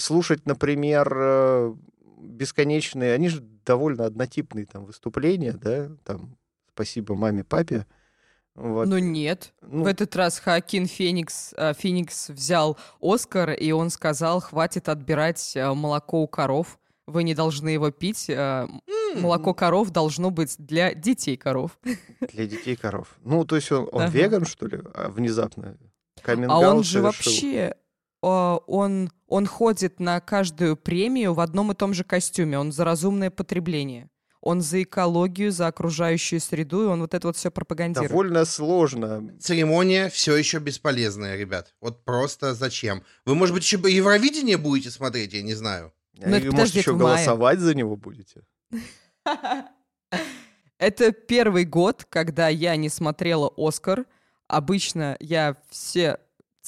слушать, 0.01 0.47
например, 0.47 1.13
э, 1.15 1.75
бесконечные, 2.21 3.15
они 3.15 3.29
же 3.29 3.41
довольно 3.65 4.07
однотипные 4.07 4.67
там 4.67 4.85
выступления, 4.85 5.53
да, 5.53 5.91
там 6.05 6.37
спасибо 6.73 7.15
маме, 7.15 7.45
папе. 7.45 7.87
Вот. 8.61 8.87
Ну 8.89 8.99
нет. 8.99 9.55
Ну, 9.63 9.85
В 9.85 9.87
этот 9.87 10.15
раз 10.17 10.39
Хакин 10.39 10.87
Феникс, 10.87 11.55
а, 11.57 11.73
Феникс 11.73 12.29
взял 12.29 12.77
Оскар, 13.01 13.53
и 13.53 13.73
он 13.73 13.89
сказал, 13.91 14.41
хватит 14.41 14.89
отбирать 14.91 15.57
а, 15.57 15.73
молоко 15.75 16.23
у 16.23 16.29
коров. 16.29 16.79
Вы 17.07 17.23
не 17.25 17.35
должны 17.35 17.71
его 17.71 17.91
пить. 17.91 18.27
а, 18.29 18.69
Молоко 19.17 19.55
коров 19.55 19.91
должно 19.91 20.31
быть 20.31 20.55
для 20.59 20.95
детей 20.95 21.37
коров. 21.39 21.79
для 22.33 22.47
детей 22.47 22.77
коров. 22.77 23.17
Ну, 23.25 23.45
то 23.45 23.57
есть 23.57 23.73
он, 23.73 23.89
он 23.93 24.03
Ага. 24.03 24.11
веган, 24.13 24.45
что 24.45 24.67
ли, 24.67 24.81
а, 24.95 25.09
внезапно? 25.09 25.77
А 26.19 26.21
Каминг-аут 26.23 26.65
он 26.67 26.85
же 26.85 26.99
совершил. 27.01 27.33
вообще, 27.33 27.75
а, 28.23 28.57
он, 28.67 29.11
он 29.27 29.47
ходит 29.47 30.01
на 30.01 30.21
каждую 30.21 30.77
премию 30.77 31.33
в 31.33 31.41
одном 31.41 31.73
и 31.73 31.75
том 31.75 31.95
же 31.95 32.05
костюме. 32.05 32.59
Он 32.59 32.73
за 32.73 32.85
разумное 32.85 33.31
потребление. 33.31 34.11
Он 34.41 34.63
за 34.63 34.83
экологию, 34.83 35.53
за 35.53 35.67
окружающую 35.67 36.41
среду, 36.41 36.83
и 36.83 36.87
он 36.87 37.01
вот 37.01 37.13
это 37.15 37.27
вот 37.27 37.37
все 37.37 37.51
пропагандирует. 37.51 38.11
Довольно 38.11 38.45
сложно. 38.45 39.33
Церемония 39.39 40.09
все 40.09 40.35
еще 40.37 40.59
бесполезная, 40.59 41.37
ребят. 41.37 41.75
Вот 41.81 42.05
просто 42.05 42.55
зачем? 42.55 43.03
Вы, 43.27 43.35
может 43.35 43.55
быть, 43.55 43.65
еще 43.65 43.77
бы 43.77 43.91
Евровидение 43.91 44.57
будете 44.57 44.91
смотреть, 44.91 45.35
я 45.35 45.43
не 45.43 45.55
знаю. 45.55 45.93
Ну, 46.15 46.37
это 46.37 46.47
И, 46.47 46.51
может, 46.51 46.75
еще 46.75 46.97
голосовать 46.97 47.61
за 47.61 47.75
него 47.75 47.97
будете? 47.97 48.43
Это 50.79 51.13
первый 51.13 51.65
год, 51.67 52.07
когда 52.09 52.49
я 52.49 52.75
не 52.77 52.89
смотрела 52.89 53.53
«Оскар». 53.57 54.07
Обычно 54.49 55.17
я 55.21 55.57
все 55.69 56.19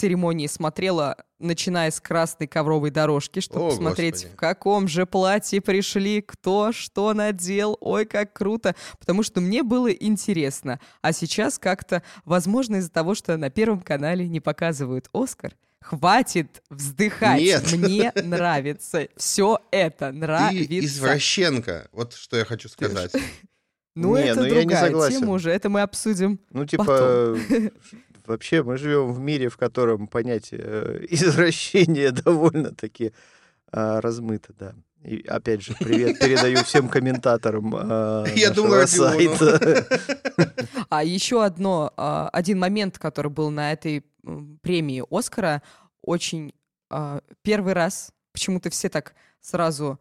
церемонии 0.02 0.48
смотрела, 0.48 1.16
начиная 1.38 1.92
с 1.92 2.00
красной 2.00 2.48
ковровой 2.48 2.90
дорожки, 2.90 3.38
чтобы 3.38 3.66
О, 3.66 3.70
посмотреть, 3.70 4.14
Господи. 4.14 4.32
в 4.32 4.36
каком 4.36 4.88
же 4.88 5.06
платье 5.06 5.60
пришли, 5.60 6.20
кто 6.22 6.72
что 6.72 7.14
надел. 7.14 7.78
Ой, 7.80 8.04
как 8.04 8.32
круто. 8.32 8.74
Потому 8.98 9.22
что 9.22 9.40
мне 9.40 9.62
было 9.62 9.92
интересно. 9.92 10.80
А 11.02 11.12
сейчас 11.12 11.56
как-то, 11.60 12.02
возможно, 12.24 12.76
из-за 12.76 12.90
того, 12.90 13.14
что 13.14 13.36
на 13.36 13.48
Первом 13.48 13.80
канале 13.80 14.26
не 14.26 14.40
показывают 14.40 15.08
«Оскар», 15.12 15.54
Хватит 15.80 16.62
вздыхать. 16.70 17.40
Нет. 17.40 17.72
Мне 17.72 18.12
нравится. 18.22 19.08
Все 19.16 19.58
это 19.72 20.10
Ты 20.10 20.16
нравится. 20.16 20.78
извращенка. 20.78 21.88
Вот 21.92 22.14
что 22.14 22.36
я 22.36 22.44
хочу 22.44 22.68
сказать. 22.68 23.12
Ну, 23.96 24.16
Не, 24.16 24.22
это 24.24 24.40
ну 24.40 24.46
я 24.46 24.50
не 24.54 24.60
другая 24.60 24.84
согласен. 24.86 25.20
тема 25.20 25.32
уже. 25.32 25.50
Это 25.50 25.68
мы 25.68 25.80
обсудим. 25.82 26.38
Ну, 26.50 26.64
типа, 26.66 26.84
Потом. 26.84 27.38
Вообще 28.26 28.62
мы 28.62 28.76
живем 28.78 29.12
в 29.12 29.20
мире, 29.20 29.48
в 29.48 29.56
котором 29.56 30.06
понятие 30.06 30.60
э, 30.62 31.06
извращения 31.10 32.10
довольно-таки 32.10 33.12
а, 33.70 34.00
размыто, 34.00 34.52
да. 34.58 34.74
И 35.04 35.26
опять 35.26 35.62
же, 35.62 35.74
привет 35.78 36.18
передаю 36.18 36.62
всем 36.62 36.88
комментаторам 36.88 37.74
а, 37.74 38.24
Я 38.36 38.50
Родиону. 38.50 38.86
сайта. 38.86 39.86
А 40.88 41.02
еще 41.02 41.44
одно, 41.44 41.92
а, 41.96 42.28
один 42.32 42.58
момент, 42.58 42.98
который 42.98 43.30
был 43.30 43.50
на 43.50 43.72
этой 43.72 44.04
премии 44.60 45.02
Оскара, 45.10 45.62
очень 46.02 46.52
а, 46.90 47.20
первый 47.42 47.72
раз, 47.72 48.12
почему-то 48.32 48.70
все 48.70 48.88
так 48.88 49.14
сразу 49.40 49.98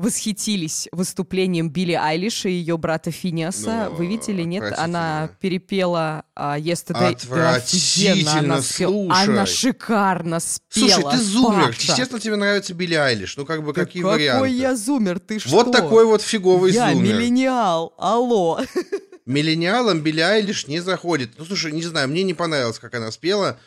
восхитились 0.00 0.88
выступлением 0.92 1.70
Билли 1.70 1.92
Айлиш 1.92 2.46
и 2.46 2.50
ее 2.50 2.76
брата 2.78 3.10
Финиаса. 3.10 3.88
Ну, 3.90 3.96
Вы 3.96 4.06
видели, 4.06 4.42
нет? 4.42 4.74
Она 4.78 5.24
отвратительно. 5.24 5.38
перепела 5.40 6.24
а, 6.34 6.58
Yesterday. 6.58 7.14
офигенно 7.16 8.32
она 8.38 8.56
Отвратительно, 8.56 8.62
спела. 8.62 9.14
Она 9.14 9.46
слушай. 9.46 9.56
шикарно 9.72 10.40
спела. 10.40 10.88
Слушай, 10.88 11.10
ты 11.12 11.18
зумер. 11.22 11.66
Паша. 11.66 11.80
Естественно, 11.92 12.20
тебе 12.20 12.36
нравится 12.36 12.74
Билли 12.74 12.94
Айлиш. 12.94 13.36
Ну, 13.36 13.44
как 13.44 13.62
бы, 13.64 13.72
Да 13.72 13.84
какие 13.84 14.02
какой 14.02 14.16
варианты? 14.18 14.48
я 14.50 14.76
зумер, 14.76 15.18
ты 15.20 15.38
что? 15.38 15.50
Вот 15.50 15.72
такой 15.72 16.04
вот 16.06 16.22
фиговый 16.22 16.72
Я 16.72 16.92
зумер. 16.92 17.14
миллениал, 17.14 17.92
алло. 17.98 18.60
Миллениалам 19.26 20.00
Билли 20.00 20.20
Айлиш 20.20 20.66
не 20.66 20.80
заходит. 20.80 21.32
Ну, 21.38 21.44
слушай, 21.44 21.70
не 21.72 21.82
знаю, 21.82 22.08
мне 22.08 22.22
не 22.22 22.34
понравилось, 22.34 22.78
как 22.78 22.94
она 22.94 23.10
спела. 23.10 23.58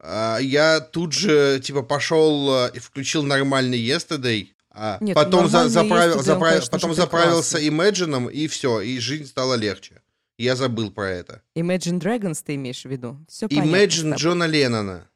А, 0.00 0.38
Я 0.38 0.80
тут 0.80 1.12
же, 1.12 1.60
типа, 1.62 1.82
пошел 1.82 2.66
э, 2.66 2.70
и 2.74 2.78
включил 2.80 3.22
нормальный 3.22 3.78
Yesterday. 3.80 4.48
А 4.74 4.98
Нет, 5.00 5.14
потом 5.14 5.48
за- 5.48 5.68
заправил- 5.68 6.22
заправил- 6.22 6.54
конечно 6.54 6.70
потом 6.70 6.94
заправился. 6.94 7.58
Imagine, 7.58 8.30
и 8.32 8.46
все, 8.48 8.80
и 8.80 8.98
жизнь 8.98 9.26
стала 9.26 9.54
легче. 9.54 10.00
Я 10.38 10.56
забыл 10.56 10.90
про 10.90 11.08
это. 11.10 11.42
Imagine 11.56 12.00
Dragons 12.00 12.42
ты 12.44 12.54
имеешь 12.56 12.82
в 12.82 12.88
виду? 12.88 13.18
Все 13.28 13.46
Imagine. 13.46 14.16
Джона 14.16 14.44
Леннона. 14.44 15.08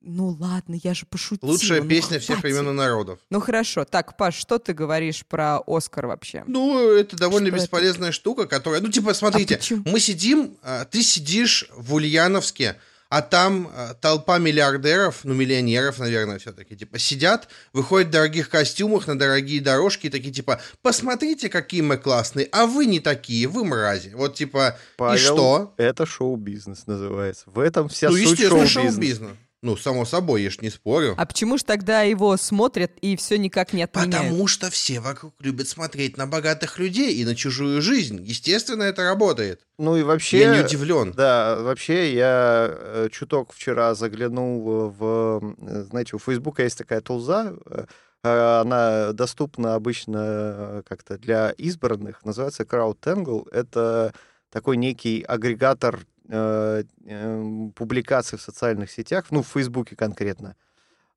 Ну 0.00 0.28
ладно, 0.38 0.78
я 0.82 0.94
же 0.94 1.06
пошутила. 1.06 1.50
Лучшая 1.50 1.82
ну 1.82 1.88
песня 1.88 2.20
всех 2.20 2.40
времен 2.42 2.68
и 2.68 2.72
народов. 2.72 3.18
Ну 3.30 3.40
хорошо. 3.40 3.84
Так, 3.84 4.16
Паш, 4.16 4.36
что 4.36 4.58
ты 4.58 4.72
говоришь 4.72 5.26
про 5.26 5.58
Оскар 5.66 6.06
вообще? 6.06 6.44
Ну, 6.46 6.92
это 6.92 7.16
довольно 7.16 7.48
Что 7.48 7.56
это? 7.56 7.64
бесполезная 7.64 8.12
штука, 8.12 8.46
которая... 8.46 8.80
Ну, 8.80 8.88
типа, 8.88 9.12
смотрите, 9.14 9.56
А 9.56 9.58
почему? 9.58 9.82
мы 9.86 9.98
сидим, 9.98 10.56
а, 10.62 10.84
ты 10.84 11.02
сидишь 11.02 11.66
в 11.76 11.94
Ульяновске, 11.94 12.76
а 13.08 13.22
там 13.22 13.70
а, 13.74 13.94
толпа 13.94 14.38
миллиардеров, 14.38 15.20
ну, 15.24 15.34
миллионеров, 15.34 15.98
наверное, 15.98 16.38
все-таки, 16.38 16.76
типа, 16.76 16.98
сидят, 16.98 17.48
выходят 17.72 18.08
в 18.08 18.12
дорогих 18.12 18.50
костюмах 18.50 19.06
на 19.06 19.18
дорогие 19.18 19.60
дорожки, 19.60 20.06
и 20.06 20.10
такие, 20.10 20.32
типа, 20.32 20.60
посмотрите, 20.82 21.48
какие 21.48 21.80
мы 21.80 21.96
классные, 21.96 22.48
а 22.52 22.66
вы 22.66 22.86
не 22.86 23.00
такие, 23.00 23.48
вы 23.48 23.64
мрази. 23.64 24.12
Вот, 24.14 24.34
типа, 24.34 24.76
Павел, 24.96 25.14
и 25.14 25.18
что? 25.18 25.74
Это 25.78 26.04
шоу-бизнес 26.04 26.86
называется. 26.86 27.44
В 27.46 27.58
этом 27.58 27.88
вся 27.88 28.10
ну, 28.10 28.16
суть 28.16 28.40
шоу-бизнеса. 28.40 28.68
шоу-бизнес. 28.68 29.30
Ну, 29.60 29.76
само 29.76 30.04
собой, 30.04 30.42
я 30.42 30.50
ж 30.50 30.58
не 30.60 30.70
спорю. 30.70 31.14
А 31.16 31.26
почему 31.26 31.58
ж 31.58 31.64
тогда 31.64 32.02
его 32.02 32.36
смотрят 32.36 32.92
и 33.00 33.16
все 33.16 33.38
никак 33.38 33.72
не 33.72 33.82
отменяют? 33.82 34.14
Потому 34.14 34.46
что 34.46 34.70
все 34.70 35.00
вокруг 35.00 35.34
любят 35.40 35.68
смотреть 35.68 36.16
на 36.16 36.26
богатых 36.26 36.78
людей 36.78 37.14
и 37.14 37.24
на 37.24 37.34
чужую 37.34 37.82
жизнь. 37.82 38.22
Естественно, 38.22 38.84
это 38.84 39.02
работает. 39.02 39.66
Ну 39.78 39.96
и 39.96 40.04
вообще... 40.04 40.38
Я 40.38 40.54
не 40.54 40.64
удивлен. 40.64 41.12
Да, 41.12 41.56
вообще 41.60 42.14
я 42.14 42.68
э, 42.70 43.08
чуток 43.10 43.52
вчера 43.52 43.94
заглянул 43.96 44.90
в, 44.96 45.54
э, 45.60 45.82
знаете, 45.90 46.14
у 46.14 46.20
Фейсбука 46.20 46.62
есть 46.62 46.78
такая 46.78 47.00
тулза, 47.00 47.54
э, 47.66 47.86
она 48.22 49.12
доступна 49.12 49.74
обычно 49.74 50.82
как-то 50.88 51.18
для 51.18 51.50
избранных, 51.50 52.24
называется 52.24 52.62
CrowdTangle. 52.62 53.48
Это 53.50 54.12
такой 54.50 54.76
некий 54.76 55.22
агрегатор 55.22 56.00
э, 56.28 56.84
э, 57.06 57.68
публикаций 57.74 58.38
в 58.38 58.42
социальных 58.42 58.90
сетях, 58.90 59.26
ну, 59.30 59.42
в 59.42 59.48
Фейсбуке 59.48 59.96
конкретно. 59.96 60.56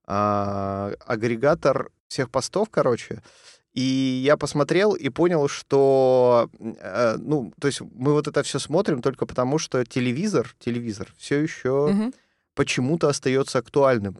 А, 0.05 0.91
агрегатор 1.05 1.91
всех 2.07 2.29
постов, 2.29 2.69
короче. 2.69 3.21
И 3.73 4.21
я 4.25 4.35
посмотрел 4.35 4.93
и 4.93 5.09
понял, 5.09 5.47
что, 5.47 6.49
э, 6.59 7.15
ну, 7.17 7.53
то 7.59 7.67
есть 7.67 7.81
мы 7.81 8.11
вот 8.11 8.27
это 8.27 8.43
все 8.43 8.59
смотрим 8.59 9.01
только 9.01 9.25
потому, 9.25 9.59
что 9.59 9.85
телевизор, 9.85 10.53
телевизор 10.59 11.13
все 11.17 11.39
еще 11.41 11.87
Мгм. 11.87 12.13
почему-то 12.53 13.07
остается 13.07 13.59
актуальным. 13.59 14.17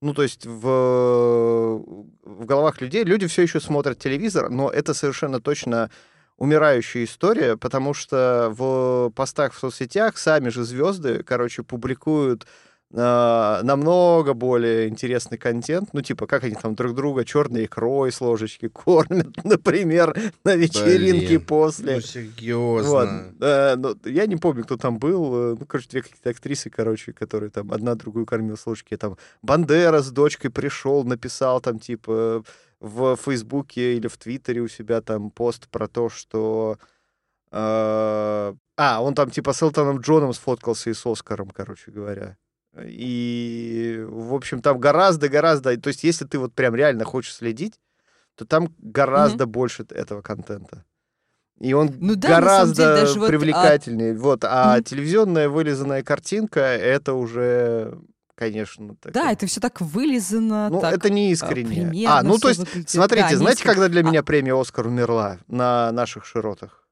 Ну, 0.00 0.14
то 0.14 0.22
есть 0.22 0.46
в, 0.46 1.82
в 2.22 2.44
головах 2.44 2.80
людей 2.80 3.04
люди 3.04 3.26
все 3.26 3.42
еще 3.42 3.60
смотрят 3.60 3.98
телевизор, 3.98 4.50
но 4.50 4.70
это 4.70 4.94
совершенно 4.94 5.40
точно 5.40 5.90
умирающая 6.38 7.04
история, 7.04 7.56
потому 7.56 7.94
что 7.94 8.52
в 8.56 9.10
постах 9.14 9.54
в 9.54 9.58
соцсетях 9.58 10.18
сами 10.18 10.50
же 10.50 10.64
звезды, 10.64 11.22
короче, 11.22 11.62
публикуют 11.62 12.46
э, 12.92 13.60
намного 13.62 14.34
более 14.34 14.88
интересный 14.88 15.38
контент. 15.38 15.90
Ну, 15.92 16.02
типа, 16.02 16.26
как 16.26 16.44
они 16.44 16.54
там 16.54 16.74
друг 16.74 16.94
друга 16.94 17.24
черной 17.24 17.64
икрой 17.64 18.12
с 18.12 18.20
ложечки 18.20 18.68
кормят, 18.68 19.28
например, 19.44 20.14
на 20.44 20.54
вечеринке 20.56 21.26
Блин, 21.26 21.40
после. 21.40 21.94
Ну, 21.96 22.00
серьезно. 22.02 22.90
Вот. 22.90 23.08
Э, 23.40 23.74
ну, 23.76 23.96
я 24.04 24.26
не 24.26 24.36
помню, 24.36 24.64
кто 24.64 24.76
там 24.76 24.98
был. 24.98 25.52
э, 25.52 25.56
Ну, 25.58 25.66
короче, 25.66 25.88
две 25.88 26.02
какие-то 26.02 26.30
актрисы, 26.30 26.68
короче, 26.70 27.12
которые 27.12 27.50
там 27.50 27.72
одна 27.72 27.94
другую 27.94 28.26
кормила 28.26 28.56
с 28.56 28.66
ложки. 28.66 28.96
Там 28.96 29.16
Бандера 29.42 30.00
с 30.02 30.10
дочкой 30.10 30.50
пришел, 30.50 31.02
написал 31.04 31.60
там, 31.60 31.78
типа, 31.78 32.44
в 32.80 33.16
Фейсбуке 33.16 33.96
или 33.96 34.06
в 34.08 34.16
Твиттере 34.18 34.60
у 34.60 34.68
себя 34.68 35.00
там 35.00 35.30
пост 35.30 35.68
про 35.68 35.88
то, 35.88 36.08
что... 36.08 36.78
э, 37.50 38.54
А, 38.76 39.00
он 39.00 39.14
там 39.14 39.30
типа 39.30 39.52
с 39.52 39.62
Элтоном 39.62 40.00
Джоном 40.00 40.32
сфоткался 40.34 40.90
и 40.90 40.94
с 40.94 41.06
Оскаром, 41.06 41.50
короче 41.50 41.90
говоря. 41.90 42.36
И, 42.84 44.04
в 44.06 44.34
общем, 44.34 44.60
там 44.60 44.78
гораздо-гораздо... 44.78 45.76
То 45.80 45.88
есть, 45.88 46.04
если 46.04 46.26
ты 46.26 46.38
вот 46.38 46.54
прям 46.54 46.74
реально 46.74 47.04
хочешь 47.04 47.34
следить, 47.34 47.80
то 48.34 48.44
там 48.44 48.74
гораздо 48.78 49.46
больше 49.46 49.86
этого 49.88 50.20
контента. 50.20 50.84
И 51.58 51.72
он 51.72 51.90
Ну 52.00 52.16
да, 52.16 52.28
самом 52.28 52.74
деле, 52.74 52.88
гораздо 52.88 52.96
даже 52.96 53.18
вот, 53.18 53.24
а- 53.24 53.28
привлекательнее. 53.28 54.14
Вот, 54.14 54.44
а 54.44 54.82
телевизионная 54.82 55.48
вылизанная 55.48 56.02
картинка 56.02 56.60
это 56.60 57.14
уже, 57.14 57.98
конечно, 58.36 58.94
так. 58.96 59.12
Да, 59.12 59.32
это 59.32 59.46
все 59.46 59.60
так 59.60 59.80
вылизано, 59.80 60.68
ну, 60.68 60.80
так 60.80 60.94
это 60.94 61.10
не 61.10 61.28
а, 61.28 61.32
искренне. 61.32 62.08
А, 62.08 62.22
ну 62.22 62.38
то 62.38 62.48
есть, 62.48 62.60
выглядит. 62.60 62.90
смотрите, 62.90 63.28
Да, 63.30 63.36
знаете, 63.36 63.64
когда 63.64 63.88
для 63.88 64.02
А, 64.02 64.04
меня 64.04 64.22
премия 64.22 64.54
Оскар 64.60 64.86
умерла 64.86 65.38
на 65.48 65.90
наших 65.90 66.24
широтах? 66.24 66.86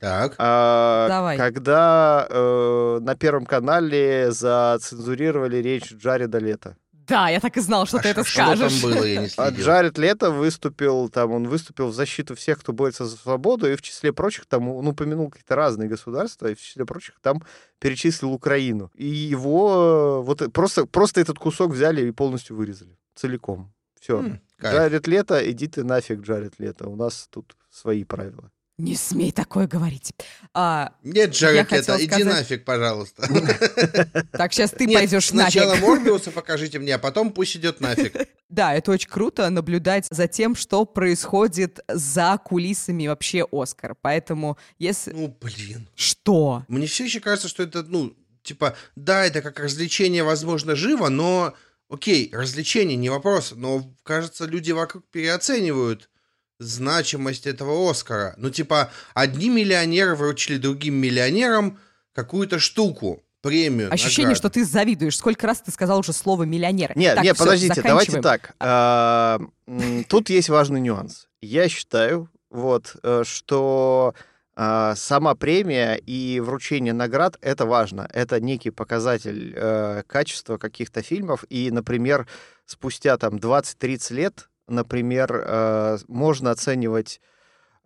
Так. 0.00 0.34
А, 0.38 1.08
Давай. 1.08 1.38
Когда 1.38 2.26
э, 2.28 2.98
на 3.00 3.14
Первом 3.14 3.46
канале 3.46 4.30
зацензурировали 4.30 5.56
речь 5.56 5.92
Джареда 5.92 6.38
Лето. 6.38 6.76
Да, 7.06 7.28
я 7.28 7.40
так 7.40 7.56
и 7.56 7.60
знал, 7.60 7.86
что 7.86 7.98
А 7.98 8.02
ты 8.02 8.08
это 8.08 8.24
что 8.24 8.36
там 8.38 8.56
скажешь. 8.56 8.82
было, 8.82 9.04
я 9.04 9.20
не 9.20 9.26
А 9.26 9.28
следил. 9.28 9.64
Джаред 9.64 9.98
Лето 9.98 10.30
выступил, 10.30 11.08
там, 11.08 11.32
он 11.32 11.48
выступил 11.48 11.88
в 11.88 11.94
защиту 11.94 12.34
всех, 12.34 12.58
кто 12.60 12.72
борется 12.72 13.04
за 13.06 13.16
свободу, 13.16 13.70
и 13.70 13.76
в 13.76 13.82
числе 13.82 14.12
прочих 14.12 14.46
там, 14.46 14.68
он 14.68 14.86
упомянул 14.88 15.30
какие-то 15.30 15.54
разные 15.56 15.88
государства, 15.88 16.48
и 16.50 16.54
в 16.54 16.60
числе 16.60 16.84
прочих 16.84 17.14
там 17.20 17.42
перечислил 17.78 18.32
Украину. 18.32 18.90
И 18.94 19.06
его, 19.06 20.22
вот 20.22 20.52
просто, 20.52 20.86
просто 20.86 21.20
этот 21.20 21.38
кусок 21.38 21.72
взяли 21.72 22.06
и 22.06 22.10
полностью 22.12 22.56
вырезали, 22.56 22.96
целиком. 23.14 23.72
Все. 24.00 24.18
М. 24.20 24.40
Джаред 24.62 25.06
Лето, 25.06 25.50
иди 25.50 25.66
ты 25.68 25.84
нафиг, 25.84 26.20
Джаред 26.20 26.54
Лето, 26.58 26.88
у 26.88 26.96
нас 26.96 27.28
тут 27.30 27.56
свои 27.70 28.04
правила. 28.04 28.50
Не 28.78 28.94
смей 28.94 29.32
такое 29.32 29.66
говорить. 29.66 30.12
А, 30.52 30.92
Нет, 31.02 31.40
Лето, 31.40 31.76
иди 31.76 32.06
сказать- 32.06 32.24
нафиг, 32.24 32.64
пожалуйста. 32.66 33.26
так, 34.32 34.52
сейчас 34.52 34.70
ты 34.72 34.84
Нет, 34.84 34.98
пойдешь 34.98 35.28
сначала 35.28 35.70
нафиг. 35.70 35.82
Морбиуса 35.86 36.30
покажите 36.30 36.78
мне, 36.78 36.94
а 36.94 36.98
потом 36.98 37.32
пусть 37.32 37.56
идет 37.56 37.80
нафиг. 37.80 38.14
Да, 38.48 38.74
это 38.74 38.92
очень 38.92 39.08
круто 39.08 39.50
наблюдать 39.50 40.06
за 40.08 40.28
тем, 40.28 40.54
что 40.54 40.84
происходит 40.84 41.80
за 41.88 42.38
кулисами 42.38 43.08
вообще 43.08 43.44
Оскар. 43.50 43.96
Поэтому, 44.00 44.56
если... 44.78 45.10
Ну, 45.10 45.36
блин. 45.40 45.88
Что? 45.96 46.64
Мне 46.68 46.86
все 46.86 47.06
еще 47.06 47.18
кажется, 47.18 47.48
что 47.48 47.64
это, 47.64 47.82
ну, 47.82 48.14
типа, 48.44 48.76
да, 48.94 49.24
это 49.24 49.42
как 49.42 49.58
развлечение, 49.58 50.22
возможно, 50.22 50.76
живо, 50.76 51.08
но 51.08 51.54
окей, 51.88 52.30
развлечение, 52.32 52.96
не 52.96 53.08
вопрос, 53.10 53.52
но, 53.56 53.92
кажется, 54.04 54.44
люди 54.44 54.70
вокруг 54.70 55.04
переоценивают 55.10 56.08
значимость 56.58 57.46
этого 57.46 57.90
Оскара. 57.90 58.34
Ну, 58.36 58.50
типа, 58.50 58.90
одни 59.14 59.48
миллионеры 59.48 60.14
вручили 60.14 60.58
другим 60.58 60.94
миллионерам 60.94 61.78
какую-то 62.12 62.58
штуку, 62.58 63.22
премию. 63.42 63.92
Ощущение, 63.92 64.28
награду. 64.28 64.38
что 64.38 64.50
ты 64.50 64.64
завидуешь. 64.64 65.16
Сколько 65.16 65.46
раз 65.46 65.60
ты 65.60 65.70
сказал 65.70 66.00
уже 66.00 66.12
слово 66.12 66.44
миллионер? 66.44 66.92
Нет, 66.96 67.16
Так, 67.16 67.24
нет, 67.24 67.36
всё, 67.36 67.44
подождите, 67.44 67.82
давайте 67.82 68.20
так. 68.20 68.54
А, 68.58 69.40
Тут 70.08 70.30
есть 70.30 70.48
важный 70.48 70.80
нюанс. 70.80 71.28
Я 71.40 71.68
считаю, 71.68 72.28
вот, 72.50 72.96
э, 73.02 73.22
что 73.24 74.14
а, 74.56 74.94
сама 74.96 75.34
премия 75.34 75.94
и 75.94 76.40
вручение 76.40 76.94
наград 76.94 77.36
это 77.42 77.66
важно. 77.66 78.08
Это 78.12 78.40
некий 78.40 78.70
показатель 78.70 79.52
э, 79.54 80.02
качества 80.06 80.56
каких-то 80.56 81.02
фильмов. 81.02 81.44
И, 81.50 81.70
например, 81.70 82.26
спустя 82.64 83.18
там 83.18 83.36
20-30 83.36 84.14
лет, 84.14 84.48
например, 84.68 85.42
э, 85.46 85.98
можно 86.08 86.50
оценивать 86.50 87.20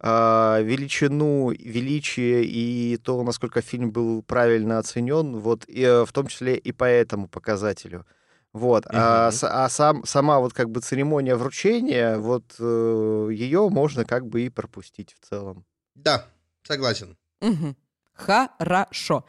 а, 0.02 0.60
величину, 0.62 1.50
величие 1.50 2.42
и 2.46 2.96
то, 2.96 3.22
насколько 3.22 3.60
фильм 3.60 3.90
был 3.90 4.22
правильно 4.22 4.78
оценен, 4.78 5.36
вот, 5.38 5.64
и, 5.68 5.82
э, 5.82 6.06
в 6.06 6.12
том 6.12 6.26
числе 6.26 6.56
и 6.56 6.72
по 6.72 6.84
этому 6.84 7.28
показателю. 7.28 8.06
Вот. 8.54 8.86
А, 8.88 9.26
Мгм. 9.28 9.32
с- 9.36 9.44
а 9.46 9.68
сам, 9.68 10.04
сама 10.06 10.40
вот 10.40 10.54
как 10.54 10.70
бы 10.70 10.80
церемония 10.80 11.36
вручения, 11.36 12.16
вот 12.16 12.58
ее 12.58 13.68
можно 13.68 14.06
как 14.06 14.26
бы 14.26 14.40
и 14.40 14.48
пропустить 14.48 15.14
в 15.20 15.28
целом. 15.28 15.66
Да, 15.94 16.24
согласен. 16.62 17.18
Мгм. 17.42 17.76
Хорошо. 18.14 19.24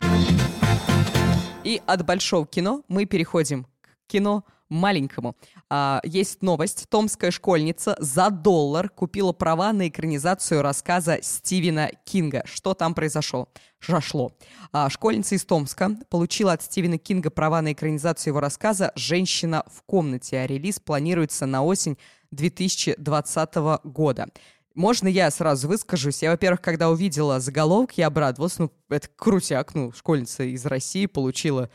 И 1.65 1.81
от 1.85 2.05
большого 2.05 2.47
кино 2.47 2.83
мы 2.87 3.05
переходим 3.05 3.65
к 3.65 3.67
кино 4.07 4.43
маленькому. 4.71 5.35
А, 5.69 6.01
есть 6.03 6.41
новость. 6.41 6.87
Томская 6.89 7.29
школьница 7.29 7.95
за 7.99 8.29
доллар 8.29 8.89
купила 8.89 9.33
права 9.33 9.73
на 9.73 9.89
экранизацию 9.89 10.61
рассказа 10.61 11.19
Стивена 11.21 11.89
Кинга. 12.05 12.43
Что 12.45 12.73
там 12.73 12.95
произошло? 12.95 13.49
Зашло. 13.85 14.31
А, 14.71 14.89
школьница 14.89 15.35
из 15.35 15.45
Томска 15.45 15.91
получила 16.09 16.53
от 16.53 16.63
Стивена 16.63 16.97
Кинга 16.97 17.29
права 17.29 17.61
на 17.61 17.73
экранизацию 17.73 18.31
его 18.31 18.39
рассказа 18.39 18.91
«Женщина 18.95 19.63
в 19.67 19.83
комнате», 19.83 20.37
а 20.39 20.47
релиз 20.47 20.79
планируется 20.79 21.45
на 21.45 21.63
осень 21.63 21.97
2020 22.31 23.55
года. 23.83 24.27
Можно 24.73 25.09
я 25.09 25.29
сразу 25.31 25.67
выскажусь? 25.67 26.21
Я, 26.21 26.31
во-первых, 26.31 26.61
когда 26.61 26.89
увидела 26.89 27.41
заголовок, 27.41 27.97
я 27.97 28.07
обрадовалась. 28.07 28.57
Ну, 28.57 28.71
это 28.89 29.09
крутяк. 29.17 29.75
Ну, 29.75 29.91
школьница 29.91 30.43
из 30.43 30.65
России 30.65 31.07
получила 31.07 31.69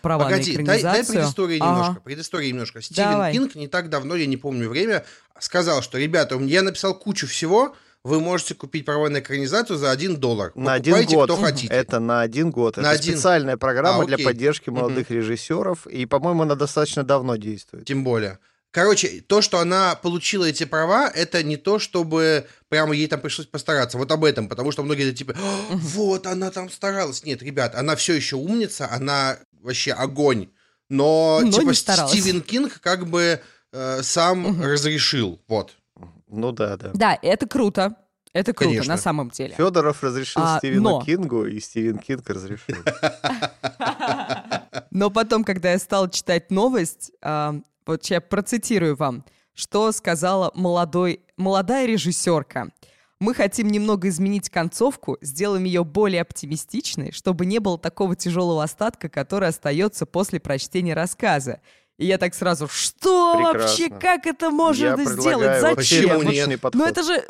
права 0.00 0.24
Погоди, 0.24 0.58
на 0.58 0.64
дай, 0.64 0.78
экранизацию. 0.78 1.04
дай 1.04 1.14
предысторию 1.16 1.58
Ага. 1.62 1.70
немножко. 1.72 2.00
Предысторию 2.02 2.48
немножко. 2.50 2.82
Стивен 2.82 3.10
Давай. 3.10 3.32
Кинг 3.32 3.54
не 3.54 3.68
так 3.68 3.88
давно, 3.88 4.14
я 4.14 4.26
не 4.26 4.36
помню 4.36 4.68
время, 4.68 5.04
сказал, 5.38 5.82
что, 5.82 5.98
ребята, 5.98 6.36
я 6.36 6.62
написал 6.62 6.94
кучу 6.94 7.26
всего, 7.26 7.74
вы 8.02 8.20
можете 8.20 8.54
купить 8.54 8.84
права 8.86 9.08
на 9.08 9.18
экранизацию 9.20 9.78
за 9.78 9.90
один 9.90 10.16
доллар. 10.16 10.52
На 10.54 10.74
один 10.74 11.04
год. 11.04 11.24
кто 11.30 11.36
хотите. 11.36 11.72
Это 11.72 12.00
на 12.00 12.22
один 12.22 12.50
год. 12.50 12.76
На 12.76 12.80
это 12.82 12.90
один. 12.90 13.14
специальная 13.14 13.56
программа 13.56 14.04
А, 14.04 14.06
для 14.06 14.18
поддержки 14.18 14.70
молодых 14.70 15.10
режиссеров. 15.10 15.86
И, 15.86 16.06
по-моему, 16.06 16.42
она 16.42 16.54
достаточно 16.54 17.02
давно 17.04 17.36
действует. 17.36 17.84
Тем 17.86 18.02
более. 18.04 18.38
Короче, 18.72 19.20
то, 19.26 19.42
что 19.42 19.58
она 19.58 19.96
получила 19.96 20.44
эти 20.44 20.64
права, 20.64 21.08
это 21.08 21.42
не 21.42 21.56
то, 21.56 21.80
чтобы 21.80 22.46
прямо 22.68 22.94
ей 22.94 23.08
там 23.08 23.20
пришлось 23.20 23.48
постараться. 23.48 23.98
Вот 23.98 24.12
об 24.12 24.24
этом, 24.24 24.48
потому 24.48 24.70
что 24.70 24.84
многие 24.84 25.10
типа, 25.12 25.34
«А, 25.36 25.60
вот 25.72 26.26
она 26.26 26.50
там 26.52 26.70
старалась. 26.70 27.24
Нет, 27.24 27.42
ребят, 27.42 27.74
она 27.74 27.96
все 27.96 28.14
еще 28.14 28.36
умница, 28.36 28.88
она 28.90 29.38
вообще 29.60 29.92
огонь. 29.92 30.50
Но, 30.88 31.40
Но 31.42 31.50
типа. 31.50 31.74
Стивен 31.74 32.42
Кинг 32.42 32.80
как 32.80 33.08
бы 33.08 33.40
э, 33.72 34.02
сам 34.02 34.62
разрешил. 34.62 35.40
Вот. 35.48 35.74
Ну 36.28 36.52
да, 36.52 36.76
да. 36.76 36.90
Да, 36.94 37.18
это 37.22 37.48
круто. 37.48 37.96
Это 38.32 38.52
круто, 38.52 38.70
Конечно. 38.70 38.94
на 38.94 39.00
самом 39.00 39.30
деле. 39.30 39.54
Федоров 39.56 40.04
разрешил 40.04 40.42
А, 40.44 40.58
Стивену 40.58 40.90
но- 40.90 41.04
Кингу, 41.04 41.46
и 41.46 41.58
Стивен 41.58 41.98
Кинг 41.98 42.28
разрешил. 42.30 42.76
Но 44.92 45.10
потом, 45.10 45.44
когда 45.44 45.72
я 45.72 45.78
стала 45.78 46.08
читать 46.08 46.50
новость, 46.50 47.12
вот 47.90 48.06
я 48.06 48.20
процитирую 48.20 48.96
вам, 48.96 49.24
что 49.54 49.90
сказала 49.92 50.52
молодой, 50.54 51.20
молодая 51.36 51.86
режиссерка. 51.86 52.70
Мы 53.18 53.34
хотим 53.34 53.68
немного 53.68 54.08
изменить 54.08 54.48
концовку, 54.48 55.18
сделаем 55.20 55.64
ее 55.64 55.84
более 55.84 56.22
оптимистичной, 56.22 57.12
чтобы 57.12 57.44
не 57.44 57.58
было 57.58 57.78
такого 57.78 58.16
тяжелого 58.16 58.62
остатка, 58.62 59.08
который 59.08 59.48
остается 59.48 60.06
после 60.06 60.40
прочтения 60.40 60.94
рассказа. 60.94 61.60
И 61.98 62.06
я 62.06 62.16
так 62.16 62.34
сразу, 62.34 62.66
что 62.66 63.34
Прекрасно. 63.34 63.60
вообще, 63.60 63.88
как 63.90 64.26
это 64.26 64.50
можно 64.50 64.96
Я 64.96 65.04
сделать, 65.04 65.60
зачем? 65.60 65.76
Почему 65.76 66.22
нет? 66.22 66.60
Ну 66.72 66.86
это 66.86 67.02
же... 67.02 67.22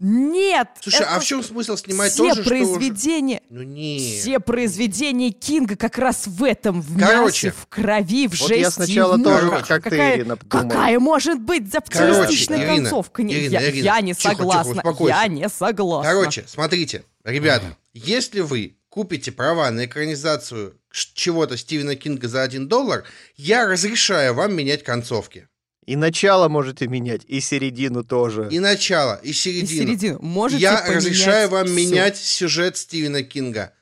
Нет! 0.00 0.68
Слушай, 0.80 1.06
а 1.06 1.12
это 1.16 1.20
в 1.20 1.24
чем 1.24 1.42
смысл 1.42 1.76
снимать 1.76 2.12
все 2.12 2.28
тоже, 2.28 2.32
что 2.32 2.40
уже- 2.42 2.50
произведения... 2.50 3.42
Ну 3.50 3.62
нет. 3.62 4.00
Все 4.20 4.38
произведения 4.40 5.30
Кинга 5.30 5.76
как 5.76 5.98
раз 5.98 6.26
в 6.26 6.44
этом, 6.44 6.82
в 6.82 6.98
Короче. 6.98 7.48
мясе, 7.48 7.56
в 7.60 7.66
крови, 7.66 8.28
в 8.28 8.30
Вот 8.40 8.48
жести, 8.48 8.60
я 8.60 8.70
сначала 8.70 9.16
в 9.16 9.22
тоже, 9.22 9.50
как 9.66 9.82
ты, 9.84 9.90
какая, 9.90 10.16
Ирина, 10.16 10.36
думал. 10.36 10.68
какая 10.68 10.98
может 11.00 11.40
быть 11.40 11.74
оптимистичная 11.74 12.58
Короче, 12.58 12.72
Ирина, 12.72 12.82
концовка? 12.90 13.22
Не, 13.22 13.34
Ирина, 13.34 13.52
я, 13.52 13.70
Ирина, 13.70 13.84
я 13.84 14.00
не 14.00 14.14
тихо, 14.14 14.30
тихо, 14.30 14.36
согласна. 14.36 14.72
успокойся. 14.76 15.16
я 15.16 15.26
не 15.28 15.48
согласна. 15.48 16.12
Короче, 16.12 16.44
смотрите, 16.46 17.04
ребята, 17.24 17.76
если 17.92 18.40
вы 18.40 18.76
купите 18.88 19.32
права 19.32 19.70
на 19.70 19.84
экранизацию 19.86 20.74
чего-то 20.92 21.56
Стивена 21.56 21.94
Кинга 21.96 22.28
за 22.28 22.42
1 22.42 22.68
доллар, 22.68 23.04
я 23.36 23.66
разрешаю 23.66 24.34
вам 24.34 24.54
менять 24.54 24.82
концовки. 24.84 25.48
И 25.88 25.96
начало 25.96 26.48
можете 26.48 26.86
менять, 26.86 27.22
и 27.26 27.40
середину 27.40 28.04
тоже. 28.04 28.48
И 28.50 28.58
начало, 28.58 29.18
и 29.22 29.30
И 29.30 29.32
середину. 29.32 29.86
середину. 29.86 30.18
Можете 30.20 30.60
я 30.60 30.84
разрешаю 30.86 31.48
вам 31.48 31.64
всё. 31.64 31.74
менять 31.74 32.18
сюжет 32.18 32.76
Стивена 32.76 33.22
Кинга. 33.22 33.72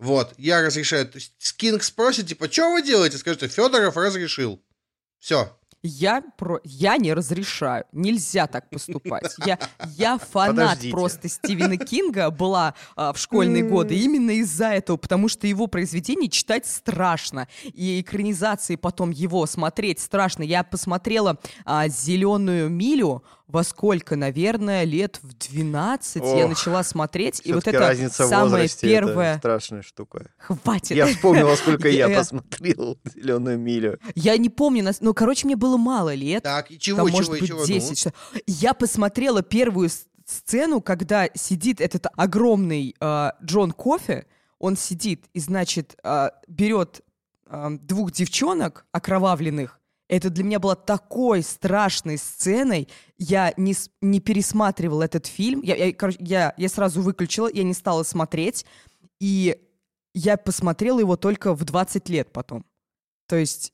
Вот, 0.00 0.34
я 0.38 0.60
разрешаю. 0.60 1.06
То 1.06 1.18
есть 1.18 1.32
Кинг 1.56 1.84
спросит, 1.84 2.26
типа, 2.26 2.50
что 2.50 2.72
вы 2.72 2.82
делаете? 2.82 3.18
Скажете, 3.18 3.46
Федоров 3.46 3.96
разрешил. 3.96 4.60
Все. 5.20 5.56
Я, 5.86 6.22
про... 6.36 6.60
я 6.64 6.96
не 6.96 7.12
разрешаю. 7.12 7.84
Нельзя 7.92 8.46
так 8.46 8.68
поступать. 8.70 9.34
Я, 9.44 9.58
я 9.96 10.18
фанат 10.18 10.56
Подождите. 10.56 10.90
просто 10.90 11.28
Стивена 11.28 11.76
Кинга 11.76 12.30
была 12.30 12.74
а, 12.96 13.12
в 13.12 13.18
школьные 13.18 13.64
годы 13.64 13.96
именно 13.96 14.32
из-за 14.32 14.68
этого, 14.68 14.96
потому 14.96 15.28
что 15.28 15.46
его 15.46 15.66
произведения 15.66 16.28
читать 16.28 16.66
страшно. 16.66 17.48
И 17.64 18.00
экранизации 18.00 18.76
потом 18.76 19.10
его 19.10 19.46
смотреть 19.46 20.00
страшно. 20.00 20.42
Я 20.42 20.62
посмотрела 20.62 21.38
«Зеленую 21.88 22.68
милю» 22.68 23.22
во 23.48 23.62
сколько, 23.62 24.16
наверное, 24.16 24.84
лет 24.84 25.20
в 25.22 25.32
12 25.34 26.16
я 26.22 26.44
Ох, 26.44 26.48
начала 26.48 26.82
смотреть. 26.82 27.40
И 27.44 27.52
вот 27.52 27.66
это 27.66 27.78
разница 27.78 28.26
возрасте 28.26 28.86
первое... 28.86 29.32
это 29.32 29.38
страшная 29.38 29.82
штука. 29.82 30.30
Хватит. 30.36 30.96
Я 30.96 31.06
вспомнила, 31.06 31.54
сколько 31.54 31.88
я 31.88 32.08
Я- 32.08 32.18
посмотрел 32.18 32.98
«Зеленую 33.14 33.58
милю». 33.58 33.98
Я 34.14 34.36
не 34.36 34.48
помню, 34.48 34.92
ну, 35.00 35.14
короче, 35.14 35.46
мне 35.46 35.56
было 35.56 35.76
мало 35.76 36.12
лет. 36.14 36.42
Так, 36.42 36.70
и 36.70 36.78
чего, 36.78 36.98
Там, 36.98 37.06
чего, 37.08 37.16
может 37.18 37.30
быть, 37.30 37.46
чего? 37.46 37.60
ну? 37.60 37.66
10. 37.66 37.98
что- 37.98 38.12
Я 38.46 38.74
посмотрела 38.74 39.42
первую 39.42 39.90
сцену, 40.26 40.80
когда 40.80 41.28
сидит 41.34 41.80
этот 41.80 42.06
огромный 42.16 42.96
э, 43.00 43.30
Джон 43.44 43.70
Кофе, 43.70 44.26
он 44.58 44.76
сидит 44.76 45.26
и, 45.34 45.38
значит, 45.40 45.96
э, 46.02 46.30
берет 46.48 47.02
э, 47.48 47.68
двух 47.80 48.10
девчонок 48.10 48.86
окровавленных. 48.90 49.78
Это 50.08 50.30
для 50.30 50.44
меня 50.44 50.60
было 50.60 50.76
такой 50.76 51.42
страшной 51.42 52.18
сценой. 52.18 52.88
Я 53.18 53.52
не, 53.56 53.74
не 54.00 54.20
пересматривала 54.20 55.02
этот 55.02 55.26
фильм. 55.26 55.60
Я, 55.62 55.74
я, 55.74 55.92
я, 56.18 56.54
я 56.56 56.68
сразу 56.68 57.02
выключила, 57.02 57.50
я 57.52 57.64
не 57.64 57.74
стала 57.74 58.04
смотреть. 58.04 58.64
И 59.20 59.60
я 60.14 60.36
посмотрела 60.36 61.00
его 61.00 61.16
только 61.16 61.54
в 61.54 61.64
20 61.64 62.08
лет 62.08 62.32
потом. 62.32 62.64
То 63.26 63.36
есть 63.36 63.72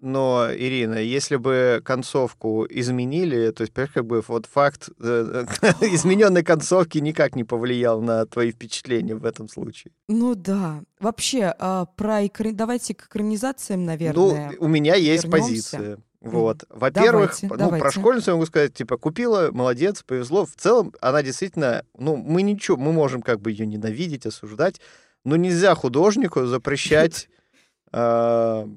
Но, 0.00 0.48
Ирина, 0.52 0.96
если 0.96 1.36
бы 1.36 1.80
концовку 1.84 2.66
изменили, 2.68 3.50
то 3.50 3.62
есть, 3.62 3.72
как 3.72 4.04
бы 4.04 4.22
вот 4.28 4.46
факт 4.46 4.90
э, 5.00 5.46
измененной 5.80 6.42
концовки 6.42 6.98
никак 6.98 7.36
не 7.36 7.44
повлиял 7.44 8.00
на 8.02 8.26
твои 8.26 8.52
впечатления 8.52 9.14
в 9.14 9.24
этом 9.24 9.48
случае. 9.48 9.92
Ну 10.08 10.34
да. 10.34 10.82
Вообще, 11.00 11.54
а, 11.58 11.86
про 11.86 12.24
экра- 12.24 12.52
давайте 12.52 12.94
к 12.94 13.06
экранизациям, 13.06 13.80
Ну, 13.80 13.86
наверное. 13.86 14.52
у 14.58 14.68
меня 14.68 14.94
есть 14.94 15.24
вернёмся. 15.24 15.48
позиция. 15.48 15.98
Вот. 16.20 16.64
Во-первых, 16.68 17.36
Давайте, 17.40 17.46
ну, 17.46 17.56
давайте. 17.56 17.82
про 17.82 17.90
школьницу 17.92 18.30
я 18.30 18.34
могу 18.34 18.46
сказать, 18.46 18.74
типа, 18.74 18.96
купила, 18.96 19.50
молодец, 19.52 20.02
повезло. 20.02 20.44
В 20.44 20.56
целом, 20.56 20.92
она 21.00 21.22
действительно, 21.22 21.84
ну, 21.96 22.16
мы 22.16 22.42
ничего, 22.42 22.76
мы 22.76 22.92
можем 22.92 23.22
как 23.22 23.40
бы 23.40 23.52
ее 23.52 23.64
ненавидеть, 23.66 24.26
осуждать, 24.26 24.80
но 25.24 25.36
нельзя 25.36 25.74
художнику 25.74 26.44
запрещать 26.46 27.28
а, 27.92 28.68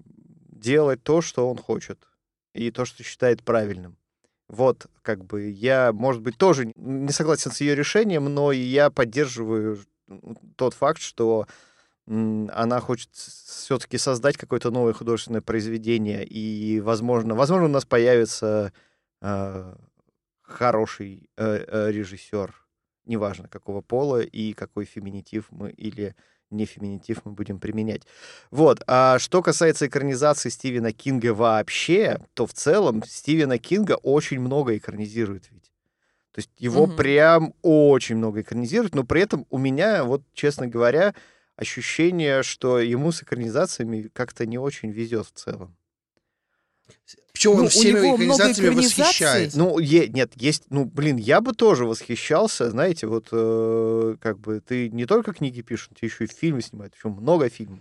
делать 0.59 1.03
то, 1.03 1.21
что 1.21 1.49
он 1.49 1.57
хочет, 1.57 2.07
и 2.53 2.71
то, 2.71 2.85
что 2.85 3.03
считает 3.03 3.43
правильным. 3.43 3.97
Вот, 4.47 4.87
как 5.03 5.23
бы, 5.25 5.49
я, 5.49 5.93
может 5.93 6.21
быть, 6.21 6.37
тоже 6.37 6.71
не 6.75 7.11
согласен 7.11 7.51
с 7.51 7.61
ее 7.61 7.75
решением, 7.75 8.25
но 8.25 8.51
я 8.51 8.89
поддерживаю 8.89 9.79
тот 10.55 10.73
факт, 10.73 11.01
что 11.01 11.45
она 12.07 12.79
хочет 12.79 13.09
все-таки 13.13 13.99
создать 13.99 14.37
какое-то 14.37 14.71
новое 14.71 14.93
художественное 14.93 15.41
произведение, 15.41 16.25
и, 16.25 16.79
возможно, 16.79 17.35
возможно, 17.35 17.65
у 17.65 17.69
нас 17.69 17.85
появится 17.85 18.73
э, 19.21 19.75
хороший 20.41 21.29
э, 21.37 21.65
э, 21.67 21.91
режиссер, 21.91 22.55
неважно 23.05 23.47
какого 23.47 23.81
пола 23.81 24.21
и 24.21 24.53
какой 24.53 24.85
феминитив 24.85 25.45
мы 25.51 25.69
или 25.69 26.15
не 26.51 26.65
феминитив 26.65 27.21
мы 27.25 27.31
будем 27.31 27.59
применять. 27.59 28.03
Вот. 28.51 28.81
А 28.87 29.19
что 29.19 29.41
касается 29.41 29.87
экранизации 29.87 30.49
Стивена 30.49 30.91
Кинга 30.91 31.33
вообще, 31.33 32.19
то 32.33 32.45
в 32.45 32.53
целом 32.53 33.03
Стивена 33.05 33.57
Кинга 33.57 33.93
очень 33.93 34.39
много 34.39 34.77
экранизирует 34.77 35.49
ведь. 35.51 35.71
То 36.31 36.39
есть 36.39 36.51
его 36.57 36.85
mm-hmm. 36.85 36.95
прям 36.95 37.53
очень 37.61 38.15
много 38.15 38.41
экранизируют, 38.41 38.95
но 38.95 39.03
при 39.03 39.21
этом 39.21 39.45
у 39.49 39.57
меня, 39.57 40.03
вот 40.03 40.23
честно 40.33 40.67
говоря, 40.67 41.15
ощущение, 41.55 42.43
что 42.43 42.79
ему 42.79 43.11
с 43.11 43.23
экранизациями 43.23 44.09
как-то 44.13 44.45
не 44.45 44.57
очень 44.57 44.91
везет 44.91 45.27
в 45.27 45.31
целом. 45.33 45.75
Почему 47.39 47.55
ну, 47.55 47.63
он 47.63 47.69
всеми 47.69 47.99
экранизациями 47.99 48.75
восхищается? 48.75 49.57
Ну, 49.57 49.79
е- 49.79 50.09
нет, 50.09 50.33
есть, 50.35 50.63
ну, 50.69 50.83
блин, 50.83 51.15
я 51.15 51.39
бы 51.39 51.53
тоже 51.53 51.85
восхищался, 51.85 52.69
знаете, 52.69 53.07
вот, 53.07 53.29
э, 53.31 54.17
как 54.21 54.39
бы, 54.39 54.59
ты 54.59 54.89
не 54.89 55.05
только 55.05 55.31
книги 55.31 55.61
пишешь, 55.61 55.87
ты 55.97 56.05
еще 56.05 56.25
и 56.25 56.27
фильмы 56.27 56.61
снимаешь, 56.61 56.91
еще 56.93 57.07
много 57.07 57.47
фильмов. 57.47 57.79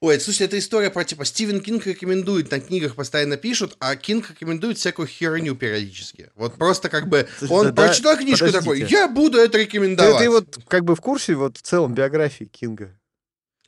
Ой, 0.00 0.20
слушай, 0.20 0.42
это 0.42 0.58
история 0.58 0.90
про, 0.90 1.04
типа, 1.04 1.24
Стивен 1.24 1.62
Кинг 1.62 1.86
рекомендует, 1.86 2.50
на 2.50 2.60
книгах 2.60 2.94
постоянно 2.94 3.38
пишут, 3.38 3.78
а 3.80 3.96
Кинг 3.96 4.28
рекомендует 4.28 4.76
всякую 4.76 5.08
херню 5.08 5.54
периодически. 5.54 6.30
Вот 6.34 6.56
просто 6.56 6.90
как 6.90 7.08
бы 7.08 7.26
он 7.48 7.72
да, 7.72 7.86
прочитал 7.86 8.18
книжку 8.18 8.44
подождите. 8.44 8.82
такой, 8.82 8.90
я 8.90 9.08
буду 9.08 9.38
это 9.38 9.56
рекомендовать. 9.56 10.18
Ты, 10.18 10.24
ты 10.24 10.30
вот 10.30 10.58
как 10.68 10.84
бы 10.84 10.96
в 10.96 11.00
курсе 11.00 11.34
вот 11.34 11.56
в 11.56 11.62
целом 11.62 11.94
биографии 11.94 12.44
Кинга? 12.44 12.94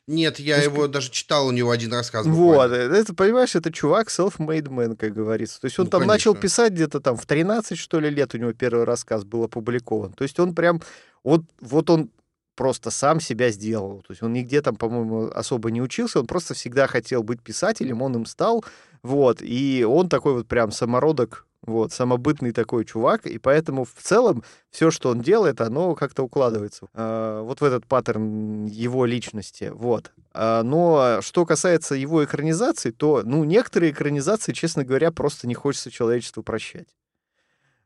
Нет, 0.07 0.39
я 0.39 0.57
есть, 0.57 0.67
его 0.67 0.87
даже 0.87 1.09
читал, 1.09 1.47
у 1.47 1.51
него 1.51 1.71
один 1.71 1.91
рассказ. 1.91 2.27
Вот, 2.27 2.71
э, 2.71 2.75
это, 2.75 3.15
понимаешь, 3.15 3.55
это 3.55 3.71
чувак 3.71 4.09
self-made 4.09 4.67
man, 4.67 4.95
как 4.95 5.13
говорится. 5.13 5.59
То 5.59 5.65
есть 5.65 5.79
он 5.79 5.85
ну, 5.85 5.91
там 5.91 6.01
конечно. 6.01 6.13
начал 6.13 6.35
писать 6.35 6.73
где-то 6.73 6.99
там 6.99 7.17
в 7.17 7.25
13, 7.25 7.75
что 7.77 7.99
ли, 7.99 8.11
лет 8.11 8.35
у 8.35 8.37
него 8.37 8.53
первый 8.53 8.83
рассказ 8.83 9.23
был 9.23 9.43
опубликован. 9.43 10.13
То 10.13 10.23
есть 10.23 10.39
он 10.39 10.53
прям, 10.53 10.81
вот, 11.23 11.41
вот 11.59 11.89
он 11.89 12.11
просто 12.55 12.91
сам 12.91 13.19
себя 13.19 13.49
сделал. 13.49 14.03
То 14.07 14.11
есть 14.11 14.21
он 14.21 14.33
нигде 14.33 14.61
там, 14.61 14.75
по-моему, 14.75 15.31
особо 15.33 15.71
не 15.71 15.81
учился, 15.81 16.19
он 16.19 16.27
просто 16.27 16.53
всегда 16.53 16.85
хотел 16.85 17.23
быть 17.23 17.41
писателем, 17.41 18.01
он 18.01 18.15
им 18.15 18.25
стал, 18.25 18.63
вот, 19.01 19.39
и 19.41 19.85
он 19.87 20.07
такой 20.07 20.33
вот 20.33 20.47
прям 20.47 20.71
самородок 20.71 21.44
вот, 21.65 21.91
самобытный 21.91 22.51
такой 22.51 22.85
чувак, 22.85 23.25
и 23.25 23.37
поэтому 23.37 23.85
в 23.85 24.01
целом 24.01 24.43
все, 24.69 24.91
что 24.91 25.09
он 25.09 25.21
делает, 25.21 25.61
оно 25.61 25.95
как-то 25.95 26.23
укладывается 26.23 26.87
э, 26.93 27.41
вот 27.43 27.61
в 27.61 27.63
этот 27.63 27.85
паттерн 27.87 28.65
его 28.65 29.05
личности, 29.05 29.71
вот. 29.73 30.11
А, 30.33 30.63
но 30.63 31.19
что 31.21 31.45
касается 31.45 31.95
его 31.95 32.23
экранизации, 32.23 32.91
то, 32.91 33.23
ну, 33.25 33.43
некоторые 33.43 33.91
экранизации, 33.91 34.53
честно 34.53 34.83
говоря, 34.83 35.11
просто 35.11 35.47
не 35.47 35.55
хочется 35.55 35.91
человечеству 35.91 36.43
прощать. 36.43 36.89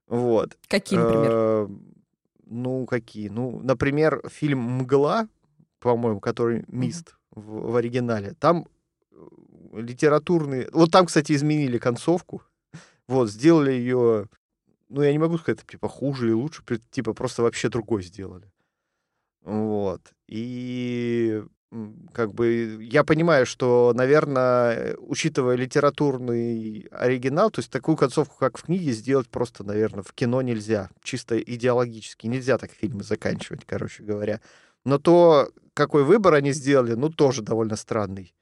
Вот. 0.07 0.57
Какие, 0.67 0.99
например? 0.99 1.31
Э, 1.31 1.67
ну, 2.45 2.85
какие? 2.85 3.29
Ну, 3.29 3.59
например, 3.63 4.23
фильм 4.29 4.59
«Мгла», 4.59 5.27
по-моему, 5.79 6.19
который 6.19 6.65
«Мист» 6.67 7.15
mm-hmm. 7.31 7.41
в, 7.41 7.71
в 7.71 7.75
оригинале, 7.75 8.33
там 8.39 8.67
э, 9.11 9.17
литературные... 9.73 10.67
Вот 10.73 10.91
там, 10.91 11.05
кстати, 11.05 11.33
изменили 11.33 11.77
концовку, 11.77 12.41
вот, 13.09 13.29
сделали 13.29 13.71
ее, 13.71 14.27
ну, 14.87 15.01
я 15.01 15.11
не 15.11 15.17
могу 15.17 15.37
сказать, 15.39 15.65
типа, 15.65 15.89
хуже 15.89 16.27
или 16.27 16.33
лучше, 16.33 16.63
типа, 16.91 17.13
просто 17.13 17.41
вообще 17.41 17.69
другой 17.69 18.03
сделали. 18.03 18.51
Вот. 19.41 20.01
И 20.27 21.43
как 22.13 22.33
бы 22.33 22.77
я 22.81 23.03
понимаю, 23.03 23.45
что, 23.45 23.93
наверное, 23.95 24.95
учитывая 24.97 25.55
литературный 25.55 26.87
оригинал, 26.91 27.49
то 27.49 27.59
есть 27.61 27.71
такую 27.71 27.97
концовку, 27.97 28.35
как 28.37 28.57
в 28.57 28.63
книге, 28.63 28.91
сделать 28.91 29.27
просто, 29.29 29.63
наверное, 29.63 30.03
в 30.03 30.13
кино 30.13 30.41
нельзя. 30.43 30.89
Чисто 31.01 31.39
идеологически 31.39 32.27
нельзя 32.27 32.57
так 32.57 32.71
фильмы 32.71 33.03
заканчивать, 33.03 33.65
короче 33.65 34.03
говоря. 34.03 34.39
Но 34.85 34.99
то, 34.99 35.49
какой 35.73 36.03
выбор 36.03 36.35
они 36.35 36.51
сделали, 36.51 36.93
ну, 36.93 37.09
тоже 37.09 37.41
довольно 37.41 37.75
странный. 37.75 38.33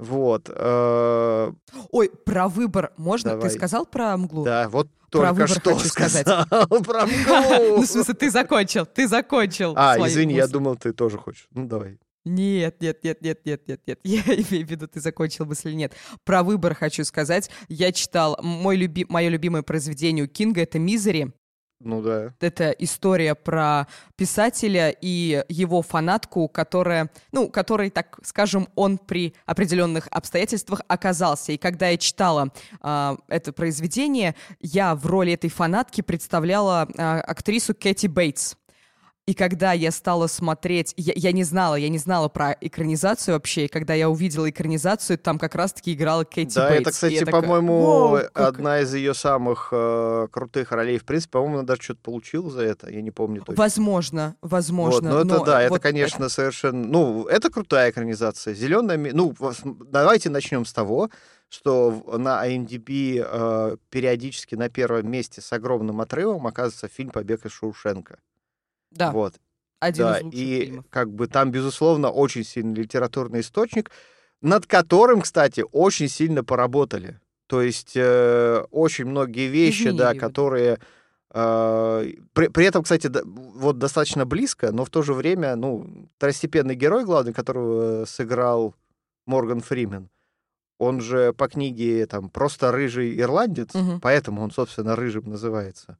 Вот. 0.00 0.48
Э... 0.48 1.52
Ой, 1.92 2.10
про 2.24 2.48
выбор 2.48 2.92
можно? 2.96 3.32
Давай. 3.32 3.50
Ты 3.50 3.56
сказал 3.56 3.84
про 3.84 4.16
мглу? 4.16 4.44
Да, 4.44 4.68
вот 4.70 4.88
только 5.10 5.34
про 5.34 5.46
что 5.46 5.74
хочу 5.76 5.88
сказать. 5.88 6.24
про 6.50 7.06
мглу. 7.06 7.76
Ну, 7.76 7.82
в 7.82 7.86
смысле, 7.86 8.14
ты 8.14 8.30
закончил, 8.30 8.86
ты 8.86 9.06
закончил. 9.06 9.74
А, 9.76 9.96
извини, 9.98 10.34
я 10.34 10.48
думал, 10.48 10.76
ты 10.76 10.92
тоже 10.92 11.18
хочешь. 11.18 11.48
Ну, 11.50 11.66
давай. 11.66 11.98
Нет, 12.24 12.80
нет, 12.80 13.02
нет, 13.02 13.22
нет, 13.22 13.40
нет, 13.44 13.62
нет, 13.66 13.80
нет. 13.86 14.00
Я 14.04 14.20
имею 14.20 14.66
в 14.66 14.70
виду, 14.70 14.86
ты 14.86 15.00
закончил 15.00 15.46
мысль 15.46 15.72
нет. 15.72 15.94
Про 16.24 16.42
выбор 16.42 16.74
хочу 16.74 17.04
сказать. 17.04 17.50
Я 17.68 17.92
читал 17.92 18.38
мой 18.42 18.76
люби... 18.76 19.06
мое 19.08 19.28
любимое 19.28 19.62
произведение 19.62 20.24
у 20.24 20.28
Кинга 20.28 20.62
это 20.62 20.78
Мизери. 20.78 21.32
Ну 21.80 22.02
да. 22.02 22.34
Это 22.40 22.70
история 22.72 23.34
про 23.34 23.86
писателя 24.16 24.94
и 25.00 25.42
его 25.48 25.80
фанатку, 25.80 26.46
которая, 26.46 27.10
ну, 27.32 27.48
который, 27.48 27.88
так 27.88 28.18
скажем, 28.22 28.68
он 28.74 28.98
при 28.98 29.34
определенных 29.46 30.06
обстоятельствах 30.10 30.82
оказался. 30.88 31.52
И 31.52 31.56
когда 31.56 31.88
я 31.88 31.96
читала 31.96 32.52
э, 32.82 33.16
это 33.28 33.52
произведение, 33.52 34.34
я 34.60 34.94
в 34.94 35.06
роли 35.06 35.32
этой 35.32 35.48
фанатки 35.48 36.02
представляла 36.02 36.86
э, 36.86 37.02
актрису 37.02 37.74
Кэти 37.74 38.08
Бейтс. 38.08 38.56
И 39.26 39.34
когда 39.34 39.72
я 39.72 39.92
стала 39.92 40.26
смотреть, 40.26 40.92
я, 40.96 41.12
я 41.14 41.32
не 41.32 41.44
знала, 41.44 41.76
я 41.76 41.88
не 41.88 41.98
знала 41.98 42.28
про 42.28 42.56
экранизацию 42.60 43.34
вообще, 43.34 43.66
и 43.66 43.68
когда 43.68 43.94
я 43.94 44.08
увидела 44.10 44.50
экранизацию, 44.50 45.18
там 45.18 45.38
как 45.38 45.54
раз-таки 45.54 45.92
играла 45.92 46.24
Кэти 46.24 46.54
да, 46.54 46.68
Бейтс. 46.68 46.80
это, 46.80 46.90
кстати, 46.90 47.24
по-моему, 47.24 48.18
одна 48.34 48.80
из 48.80 48.92
ее 48.92 49.14
самых 49.14 49.68
э, 49.70 50.26
крутых 50.32 50.72
ролей. 50.72 50.98
В 50.98 51.04
принципе, 51.04 51.32
по-моему, 51.32 51.58
она 51.58 51.62
даже 51.64 51.82
что-то 51.82 52.00
получила 52.02 52.50
за 52.50 52.62
это, 52.62 52.90
я 52.90 53.02
не 53.02 53.10
помню 53.12 53.42
точно. 53.42 53.54
Возможно, 53.54 54.36
возможно. 54.40 55.12
Вот, 55.12 55.24
но, 55.24 55.36
это 55.36 55.44
да, 55.44 55.68
вот 55.68 55.76
это, 55.76 55.78
конечно, 55.78 56.24
это... 56.24 56.34
совершенно... 56.34 56.84
Ну, 56.84 57.26
это 57.26 57.50
крутая 57.50 57.90
экранизация. 57.90 58.54
Зеленая... 58.54 58.98
Ну, 59.12 59.34
давайте 59.86 60.30
начнем 60.30 60.64
с 60.64 60.72
того, 60.72 61.10
что 61.48 62.04
на 62.18 62.44
IMDb 62.48 63.24
э, 63.24 63.76
периодически 63.90 64.54
на 64.54 64.68
первом 64.68 65.10
месте 65.10 65.40
с 65.40 65.52
огромным 65.52 66.00
отрывом 66.00 66.46
оказывается 66.46 66.88
фильм 66.88 67.10
«Побег 67.10 67.44
из 67.44 67.52
Шоушенка». 67.52 68.18
Да. 68.90 69.12
Вот. 69.12 69.34
Один 69.80 70.04
да, 70.04 70.18
из 70.18 70.24
лучших 70.24 70.40
и 70.40 70.60
фильмов. 70.64 70.84
как 70.90 71.10
бы 71.10 71.26
там, 71.26 71.50
безусловно, 71.50 72.10
очень 72.10 72.44
сильный 72.44 72.82
литературный 72.82 73.40
источник, 73.40 73.90
над 74.42 74.66
которым, 74.66 75.22
кстати, 75.22 75.64
очень 75.72 76.08
сильно 76.08 76.44
поработали. 76.44 77.18
То 77.46 77.62
есть 77.62 77.92
э, 77.96 78.64
очень 78.70 79.06
многие 79.06 79.48
вещи, 79.48 79.82
Изменили 79.82 79.98
да, 79.98 80.14
которые... 80.14 80.78
Э, 81.32 82.06
при, 82.32 82.48
при 82.48 82.64
этом, 82.66 82.82
кстати, 82.82 83.06
да, 83.06 83.22
вот 83.24 83.78
достаточно 83.78 84.26
близко, 84.26 84.70
но 84.70 84.84
в 84.84 84.90
то 84.90 85.02
же 85.02 85.14
время, 85.14 85.56
ну, 85.56 86.08
второстепенный 86.16 86.74
герой 86.74 87.04
главный, 87.04 87.32
которого 87.32 88.04
сыграл 88.04 88.74
Морган 89.26 89.60
Фримен, 89.60 90.10
он 90.78 91.00
же 91.00 91.32
по 91.32 91.48
книге 91.48 92.06
там 92.06 92.30
просто 92.30 92.72
рыжий 92.72 93.18
ирландец, 93.18 93.74
угу. 93.74 93.98
поэтому 94.00 94.42
он, 94.42 94.50
собственно, 94.50 94.96
рыжим 94.96 95.28
называется. 95.28 95.98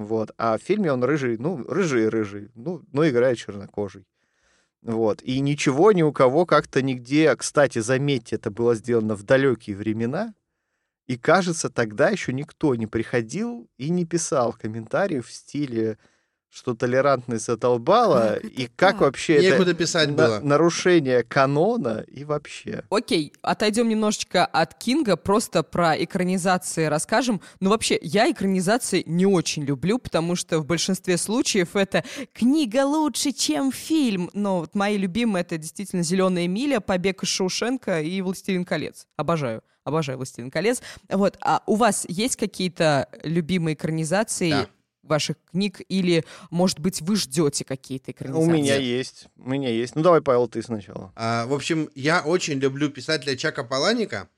Вот. 0.00 0.32
А 0.38 0.56
в 0.56 0.62
фильме 0.62 0.90
он 0.90 1.04
рыжий, 1.04 1.36
ну, 1.36 1.62
рыжий-рыжий, 1.64 2.50
ну, 2.54 2.82
но 2.90 3.06
играет 3.06 3.36
чернокожий. 3.36 4.06
Вот. 4.80 5.22
И 5.22 5.40
ничего 5.40 5.92
ни 5.92 6.00
у 6.02 6.10
кого 6.10 6.46
как-то 6.46 6.80
нигде... 6.80 7.36
Кстати, 7.36 7.80
заметьте, 7.80 8.36
это 8.36 8.50
было 8.50 8.74
сделано 8.74 9.14
в 9.14 9.24
далекие 9.24 9.76
времена. 9.76 10.32
И 11.06 11.18
кажется, 11.18 11.68
тогда 11.68 12.08
еще 12.08 12.32
никто 12.32 12.74
не 12.76 12.86
приходил 12.86 13.68
и 13.76 13.90
не 13.90 14.06
писал 14.06 14.54
комментариев 14.54 15.26
в 15.26 15.32
стиле 15.32 15.98
что 16.52 16.74
толерантность 16.74 17.46
задолбала, 17.46 18.38
как 18.42 18.44
и 18.44 18.68
как 18.76 19.00
вообще 19.00 19.40
Некуда 19.40 19.70
это 19.70 19.74
писать 19.74 20.08
на- 20.08 20.14
было. 20.14 20.40
нарушение 20.40 21.22
канона 21.22 22.04
и 22.08 22.24
вообще. 22.24 22.82
Окей, 22.90 23.32
отойдем 23.40 23.88
немножечко 23.88 24.44
от 24.44 24.74
Кинга, 24.74 25.16
просто 25.16 25.62
про 25.62 25.94
экранизации 26.02 26.86
расскажем. 26.86 27.40
Ну 27.60 27.70
вообще, 27.70 27.98
я 28.02 28.30
экранизации 28.30 29.04
не 29.06 29.26
очень 29.26 29.62
люблю, 29.64 29.98
потому 29.98 30.34
что 30.34 30.58
в 30.58 30.66
большинстве 30.66 31.16
случаев 31.18 31.76
это 31.76 32.04
книга 32.32 32.84
лучше, 32.84 33.32
чем 33.32 33.70
фильм. 33.70 34.28
Но 34.34 34.60
вот 34.60 34.74
мои 34.74 34.96
любимые 34.98 35.42
это 35.42 35.56
действительно 35.56 36.02
«Зеленая 36.02 36.48
миля», 36.48 36.80
«Побег 36.80 37.22
из 37.22 37.28
Шоушенка» 37.28 38.00
и 38.00 38.20
«Властелин 38.22 38.64
колец». 38.64 39.06
Обожаю. 39.16 39.62
Обожаю 39.84 40.18
«Властелин 40.18 40.50
колец». 40.50 40.82
Вот, 41.08 41.38
а 41.40 41.62
у 41.66 41.76
вас 41.76 42.04
есть 42.08 42.36
какие-то 42.36 43.08
любимые 43.22 43.74
экранизации? 43.74 44.50
Да 44.50 44.66
ваших 45.02 45.36
книг, 45.50 45.80
или, 45.88 46.24
может 46.50 46.78
быть, 46.78 47.00
вы 47.00 47.16
ждете 47.16 47.64
какие-то 47.64 48.10
экранизации? 48.12 48.48
У 48.48 48.50
меня 48.52 48.76
есть, 48.76 49.26
у 49.36 49.48
меня 49.50 49.70
есть. 49.70 49.96
Ну, 49.96 50.02
давай, 50.02 50.20
Павел, 50.20 50.48
ты 50.48 50.62
сначала. 50.62 51.12
А, 51.16 51.46
в 51.46 51.54
общем, 51.54 51.88
я 51.94 52.20
очень 52.20 52.58
люблю 52.58 52.90
писателя 52.90 53.36
Чака 53.36 53.64
Паланика, 53.64 54.28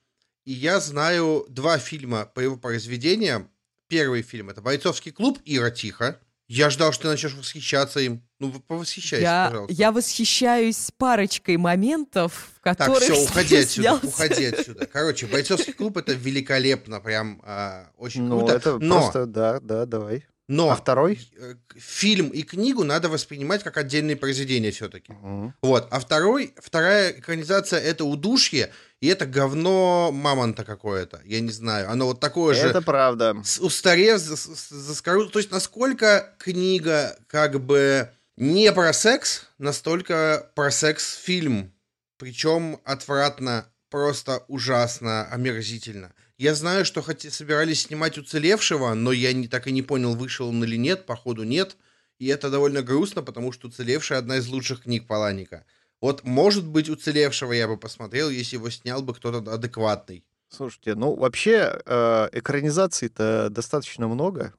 и 0.45 0.53
я 0.53 0.81
знаю 0.81 1.47
два 1.49 1.79
фильма 1.79 2.27
по 2.27 2.41
его 2.41 2.57
произведениям. 2.57 3.49
Первый 3.89 4.23
фильм— 4.23 4.49
это 4.51 4.61
«Бойцовский 4.63 5.13
клуб» 5.13 5.39
Ира 5.45 5.71
Тихо. 5.71 6.19
Я 6.49 6.69
ждал, 6.71 6.93
что 6.93 7.05
ты 7.05 7.09
начнешь 7.09 7.35
восхищаться 7.35 8.01
им. 8.01 8.23
Ну, 8.39 8.53
повосхищайся, 8.53 9.23
я, 9.23 9.47
пожалуйста. 9.49 9.75
Я 9.75 9.93
восхищаюсь 9.93 10.91
парочкой 10.99 11.57
моментов, 11.57 12.51
в 12.57 12.61
которых... 12.61 12.99
Так, 12.99 13.03
все, 13.11 13.25
уходи 13.25 13.57
отсюда, 13.57 13.89
снялся. 13.89 14.07
уходи 14.07 14.45
отсюда. 14.47 14.87
Короче, 14.87 15.27
«Бойцовский 15.27 15.73
клуб»— 15.73 15.97
это 15.99 16.13
великолепно, 16.13 17.01
прям 17.01 17.41
а, 17.45 17.91
очень 17.97 18.25
Ну, 18.25 18.39
круто. 18.41 18.55
это 18.55 18.79
но, 18.79 19.01
просто, 19.01 19.27
да, 19.27 19.61
да, 19.61 19.87
давай. 19.87 20.27
Но 20.49 20.71
А 20.71 20.77
второй? 20.77 21.19
э, 21.39 21.55
фильм 21.77 22.29
и 22.29 22.43
книгу 22.43 22.85
надо 22.85 23.09
воспринимать 23.09 23.63
как 23.63 23.77
отдельные 23.77 24.17
произведения 24.17 24.71
все-таки. 24.71 25.13
Мгм. 25.13 25.55
Вот. 25.63 25.89
А 25.91 26.01
второй, 26.01 26.55
вторая 26.59 27.13
экранизация— 27.13 27.81
это 27.81 28.05
«Удушье», 28.05 28.71
и 29.01 29.09
это 29.09 29.27
говно 29.27 30.11
мамонта 30.13 30.65
какое-то. 30.65 31.21
Я 31.25 31.41
не 31.41 31.51
знаю. 31.51 31.91
Оно 31.91 32.07
вот 32.07 32.21
такое 32.21 32.55
же... 32.55 32.61
Это 32.69 32.83
правда. 32.83 33.35
устарев, 33.61 34.19
заскору- 34.19 35.29
То 35.29 35.39
есть 35.41 35.51
насколько 35.51 36.35
книга 36.39 37.17
как 37.27 37.61
бы 37.61 38.09
не 38.37 38.71
про 38.73 38.93
секс, 38.93 39.47
настолько 39.59 40.51
про 40.55 40.71
секс-фильм. 40.71 41.73
Причем 42.19 42.81
отвратно, 42.85 43.67
просто 43.91 44.45
ужасно, 44.47 45.25
омерзительно. 45.33 46.13
Я 46.43 46.57
знаю, 46.57 46.85
что 46.85 47.03
хоть 47.03 47.33
собирались 47.33 47.83
снимать 47.83 48.19
«Уцелевшего», 48.19 48.95
но 48.95 49.13
я 49.13 49.33
не, 49.33 49.47
так 49.47 49.69
и 49.69 49.71
не 49.71 49.83
понял, 49.83 50.17
вышел 50.17 50.49
он 50.49 50.65
или 50.65 50.75
нет, 50.75 51.07
походу 51.07 51.45
нет. 51.45 51.77
И 52.19 52.27
это 52.27 52.51
довольно 52.51 52.83
грустно, 52.83 53.23
потому 53.23 53.53
что 53.53 53.69
«Уцелевший»— 53.69 54.17
одна 54.19 54.39
из 54.39 54.49
лучших 54.49 54.83
книг 54.83 55.07
Паланика. 55.07 55.65
Вот, 56.01 56.25
может 56.25 56.67
быть, 56.67 56.91
«Уцелевшего» 56.91 57.53
я 57.53 57.69
бы 57.69 57.77
посмотрел, 57.77 58.29
если 58.29 58.57
его 58.57 58.71
снял 58.71 59.03
бы 59.03 59.15
кто-то 59.15 59.53
адекватный. 59.53 60.25
Слушайте, 60.49 60.97
ну 60.97 61.15
вообще 61.15 61.81
э, 61.87 62.29
экранизаций-то 62.33 63.49
достаточно 63.49 64.09
много. 64.09 64.53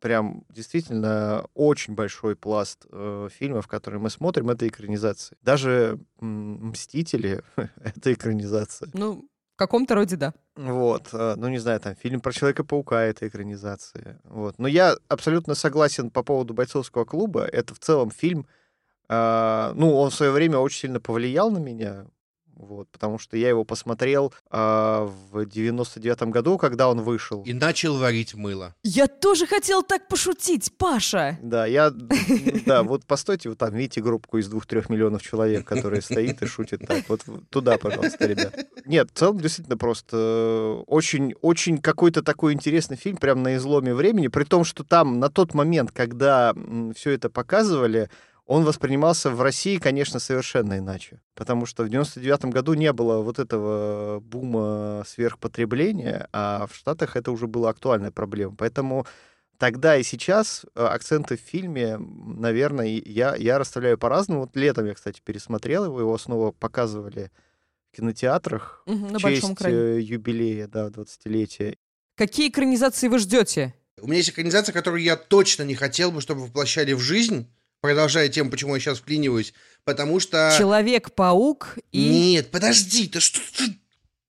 Прям 0.00 0.42
действительно 0.48 1.46
очень 1.54 1.94
большой 1.94 2.34
пласт 2.34 2.86
э, 2.90 3.28
фильмов, 3.30 3.68
которые 3.68 4.00
мы 4.00 4.10
смотрим, 4.10 4.50
это 4.50 4.66
экранизации. 4.66 5.36
Даже 5.42 6.00
м, 6.20 6.70
«Мстители»— 6.70 7.44
это 7.84 8.12
экранизация. 8.12 8.90
Ну, 8.94 9.29
каком-то 9.60 9.94
роде 9.94 10.16
да. 10.16 10.32
Вот, 10.56 11.10
э, 11.12 11.34
ну 11.36 11.48
не 11.48 11.58
знаю, 11.58 11.80
там 11.80 11.94
фильм 11.94 12.20
про 12.20 12.32
Человека-паука 12.32 13.02
это 13.02 13.28
экранизация. 13.28 14.18
Вот. 14.24 14.58
Но 14.58 14.66
я 14.66 14.96
абсолютно 15.08 15.54
согласен 15.54 16.10
по 16.10 16.22
поводу 16.22 16.54
бойцовского 16.54 17.04
клуба. 17.04 17.44
Это 17.44 17.74
в 17.74 17.78
целом 17.78 18.10
фильм, 18.10 18.46
э, 19.10 19.72
ну, 19.74 19.94
он 19.98 20.08
в 20.08 20.14
свое 20.14 20.32
время 20.32 20.56
очень 20.58 20.80
сильно 20.80 20.98
повлиял 20.98 21.50
на 21.50 21.58
меня. 21.58 22.06
Вот, 22.60 22.88
потому 22.90 23.18
что 23.18 23.38
я 23.38 23.48
его 23.48 23.64
посмотрел 23.64 24.34
э, 24.50 24.56
в 24.58 25.34
99-м 25.34 26.30
году, 26.30 26.58
когда 26.58 26.90
он 26.90 27.00
вышел. 27.00 27.42
И 27.44 27.54
начал 27.54 27.96
варить 27.96 28.34
мыло. 28.34 28.74
Я 28.82 29.06
тоже 29.06 29.46
хотел 29.46 29.82
так 29.82 30.08
пошутить, 30.08 30.70
Паша. 30.76 31.38
Да, 31.42 31.64
я, 31.64 31.90
да, 32.66 32.82
вот 32.82 33.06
постойте, 33.06 33.48
вот 33.48 33.56
там, 33.56 33.74
видите 33.74 34.02
группку 34.02 34.36
из 34.36 34.48
двух-трех 34.48 34.90
миллионов 34.90 35.22
человек, 35.22 35.66
которая 35.66 36.02
стоит 36.02 36.42
и 36.42 36.46
шутит 36.46 36.86
так. 36.86 37.08
Вот 37.08 37.22
туда, 37.48 37.78
пожалуйста, 37.78 38.26
ребят. 38.26 38.54
Нет, 38.84 39.08
в 39.10 39.18
целом, 39.18 39.40
действительно, 39.40 39.78
просто 39.78 40.82
очень, 40.86 41.34
очень 41.40 41.78
какой-то 41.78 42.22
такой 42.22 42.52
интересный 42.52 42.98
фильм, 42.98 43.16
прям 43.16 43.42
на 43.42 43.56
изломе 43.56 43.94
времени, 43.94 44.28
при 44.28 44.44
том, 44.44 44.64
что 44.64 44.84
там 44.84 45.18
на 45.18 45.30
тот 45.30 45.54
момент, 45.54 45.92
когда 45.92 46.54
все 46.94 47.12
это 47.12 47.30
показывали, 47.30 48.10
он 48.50 48.64
воспринимался 48.64 49.30
в 49.30 49.40
России, 49.42 49.78
конечно, 49.78 50.18
совершенно 50.18 50.78
иначе. 50.78 51.20
Потому 51.36 51.66
что 51.66 51.84
в 51.84 51.86
99-м 51.86 52.50
году 52.50 52.74
не 52.74 52.92
было 52.92 53.22
вот 53.22 53.38
этого 53.38 54.18
бума 54.18 55.04
сверхпотребления, 55.06 56.28
а 56.32 56.66
в 56.66 56.74
Штатах 56.74 57.14
это 57.14 57.30
уже 57.30 57.46
была 57.46 57.70
актуальная 57.70 58.10
проблема. 58.10 58.56
Поэтому 58.56 59.06
тогда 59.56 59.96
и 59.96 60.02
сейчас 60.02 60.66
э, 60.74 60.82
акценты 60.82 61.36
в 61.36 61.40
фильме, 61.40 61.96
наверное, 61.96 62.88
я, 62.88 63.36
я 63.36 63.56
расставляю 63.56 63.98
по-разному. 63.98 64.40
Вот 64.40 64.56
летом 64.56 64.86
я, 64.86 64.94
кстати, 64.94 65.20
пересмотрел 65.24 65.84
его, 65.84 66.00
его 66.00 66.18
снова 66.18 66.50
показывали 66.50 67.30
в 67.92 67.96
кинотеатрах 67.98 68.82
на 68.86 69.20
в 69.20 69.22
большом 69.22 69.50
честь 69.50 69.60
экране. 69.60 69.76
э, 69.76 70.00
юбилея, 70.00 70.66
да, 70.66 70.88
20-летия. 70.88 71.76
Какие 72.16 72.48
экранизации 72.48 73.06
вы 73.06 73.20
ждете? 73.20 73.74
У 74.00 74.08
меня 74.08 74.16
есть 74.16 74.30
экранизация, 74.30 74.72
которую 74.72 75.04
я 75.04 75.14
точно 75.14 75.62
не 75.62 75.76
хотел 75.76 76.10
бы, 76.10 76.20
чтобы 76.20 76.46
воплощали 76.46 76.94
в 76.94 76.98
жизнь, 76.98 77.46
продолжая 77.80 78.28
тем, 78.28 78.50
почему 78.50 78.74
я 78.74 78.80
сейчас 78.80 78.98
вклиниваюсь, 78.98 79.52
потому 79.84 80.20
что... 80.20 80.54
Человек-паук 80.56 81.78
и... 81.92 82.08
Нет, 82.08 82.50
подожди, 82.50 83.08
ты 83.08 83.20
что... 83.20 83.40
ты- 83.56 83.78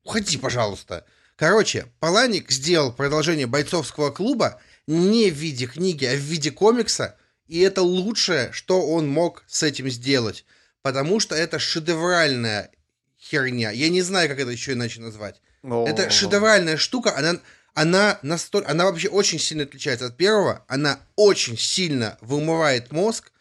Уходи, 0.04 0.38
пожалуйста. 0.38 1.06
Короче, 1.36 1.88
Паланик 2.00 2.52
сделал 2.52 2.92
продолжение 2.92 3.48
бойцовского 3.48 4.12
клуба 4.12 4.62
не 4.88 5.30
в 5.30 5.36
виде 5.36 5.68
книги, 5.68 6.06
а 6.06 6.14
в 6.16 6.20
виде 6.20 6.52
комикса, 6.52 7.18
и 7.48 7.60
это 7.60 7.82
лучшее, 7.82 8.52
что 8.52 8.82
он 8.88 9.08
мог 9.08 9.44
с 9.48 9.64
этим 9.64 9.90
сделать, 9.90 10.46
потому 10.82 11.20
что 11.20 11.36
это 11.36 11.60
шедевральная 11.60 12.72
херня. 13.20 13.72
Я 13.72 13.90
не 13.90 14.02
знаю, 14.02 14.30
как 14.30 14.40
это 14.40 14.52
еще 14.52 14.74
иначе 14.74 15.02
назвать. 15.02 15.42
Это 15.64 16.08
О, 16.08 16.10
шедевральная 16.10 16.78
штука, 16.78 17.16
она, 17.16 17.40
она, 17.74 18.20
настолько, 18.24 18.70
она 18.70 18.86
вообще 18.86 19.10
очень 19.10 19.38
сильно 19.38 19.64
отличается 19.64 20.08
от 20.08 20.18
первого, 20.18 20.66
она 20.68 21.00
очень 21.16 21.58
сильно 21.58 22.18
вымывает 22.22 22.92
мозг. 22.92 23.32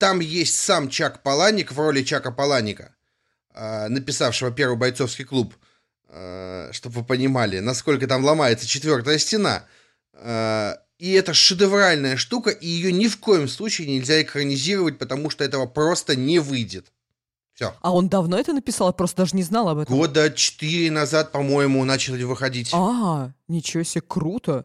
Там 0.00 0.20
есть 0.20 0.56
сам 0.56 0.88
Чак 0.88 1.22
Паланик 1.22 1.72
в 1.72 1.78
роли 1.78 2.02
Чака 2.02 2.32
Паланика, 2.32 2.94
а, 3.52 3.86
написавшего 3.90 4.50
первый 4.50 4.78
бойцовский 4.78 5.26
клуб, 5.26 5.54
чтобы 6.72 6.94
вы 7.00 7.04
понимали, 7.04 7.58
насколько 7.58 8.06
там 8.06 8.24
ломается 8.24 8.66
четвертая 8.66 9.18
стена. 9.18 9.64
А, 10.14 10.78
И 10.98 11.12
это 11.12 11.34
шедевральная 11.34 12.16
штука, 12.16 12.50
и 12.50 12.66
ее 12.66 12.92
ни 12.92 13.08
в 13.08 13.18
коем 13.18 13.46
случае 13.46 13.88
нельзя 13.88 14.20
экранизировать, 14.22 14.98
потому 14.98 15.28
что 15.30 15.44
этого 15.44 15.66
просто 15.66 16.16
не 16.16 16.38
выйдет. 16.38 16.92
Все. 17.54 17.74
А 17.82 17.92
он 17.92 18.08
давно 18.08 18.38
это 18.38 18.54
написал? 18.54 18.88
Я 18.88 18.92
просто 18.92 19.18
даже 19.18 19.36
не 19.36 19.42
знал 19.42 19.68
об 19.68 19.78
этом. 19.78 19.94
Года 19.94 20.30
четыре 20.30 20.90
назад, 20.90 21.30
по-моему, 21.30 21.84
начали 21.84 22.22
выходить. 22.22 22.70
А, 22.72 23.32
ничего 23.48 23.82
себе, 23.82 24.00
круто. 24.00 24.64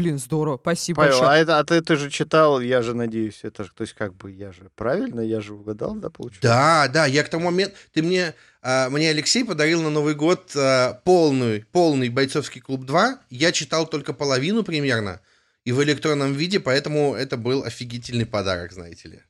Блин, 0.00 0.18
здорово, 0.18 0.56
спасибо 0.56 1.02
Павел, 1.02 1.12
большое. 1.12 1.30
а, 1.30 1.36
это, 1.36 1.58
а 1.58 1.64
ты, 1.64 1.82
ты 1.82 1.96
же 1.96 2.08
читал, 2.08 2.58
я 2.58 2.80
же 2.80 2.94
надеюсь, 2.94 3.40
это 3.42 3.64
же, 3.64 3.70
то 3.74 3.82
есть 3.82 3.92
как 3.92 4.14
бы 4.14 4.32
я 4.32 4.50
же 4.50 4.70
правильно, 4.74 5.20
я 5.20 5.42
же 5.42 5.52
угадал, 5.52 5.94
да, 5.94 6.08
получается? 6.08 6.40
Да, 6.40 6.88
да, 6.88 7.04
я 7.04 7.22
к 7.22 7.28
тому 7.28 7.50
моменту... 7.50 7.76
Ты 7.92 8.02
мне... 8.02 8.34
а, 8.62 8.88
мне 8.88 9.10
Алексей 9.10 9.44
подарил 9.44 9.82
на 9.82 9.90
Новый 9.90 10.14
год 10.14 10.52
а, 10.56 10.94
полный, 11.04 11.66
полный 11.70 12.08
бойцовский 12.08 12.62
клуб 12.62 12.86
2. 12.86 13.18
Я 13.28 13.52
читал 13.52 13.86
только 13.86 14.14
половину 14.14 14.64
примерно. 14.64 15.20
И 15.64 15.72
в 15.72 15.82
электронном 15.82 16.32
виде, 16.32 16.60
поэтому 16.60 17.14
это 17.14 17.36
был 17.36 17.64
офигительный 17.64 18.24
подарок, 18.24 18.72
знаете 18.72 19.08
ли. 19.10 19.20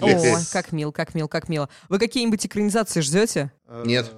О, 0.00 0.38
как 0.52 0.72
мил, 0.72 0.90
как 0.90 1.14
мил, 1.14 1.28
как 1.28 1.50
мило. 1.50 1.68
Вы 1.90 1.98
какие-нибудь 1.98 2.46
экранизации 2.46 3.02
ждете? 3.02 3.52
Нет. 3.84 4.10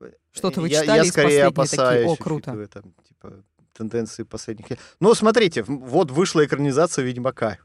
Э, 0.00 0.10
Что-то 0.32 0.62
вы 0.62 0.70
читали 0.70 0.86
я 0.86 1.02
из 1.02 1.12
последней 1.12 1.52
такие? 1.52 2.06
О, 2.06 2.16
круто. 2.16 2.66
там, 2.72 2.94
типа, 3.06 3.44
тенденции 3.78 4.24
последних 4.24 4.70
лет. 4.70 4.78
Ну, 5.00 5.14
смотрите, 5.14 5.62
вот 5.62 6.10
вышла 6.10 6.44
экранизация 6.44 7.04
Ведьмака. 7.04 7.58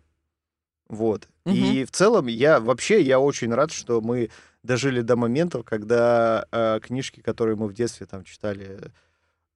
Вот. 0.88 1.28
И 1.46 1.86
в 1.86 1.92
целом 1.92 2.28
я 2.28 2.60
вообще 2.60 3.02
я 3.02 3.20
очень 3.20 3.54
рад, 3.54 3.72
что 3.72 4.00
мы 4.02 4.30
дожили 4.64 5.02
до 5.02 5.16
момента, 5.16 5.64
когда 5.64 6.46
э, 6.52 6.80
книжки, 6.82 7.20
которые 7.20 7.56
мы 7.56 7.68
в 7.68 7.74
детстве 7.74 8.06
там 8.06 8.24
читали, 8.24 8.80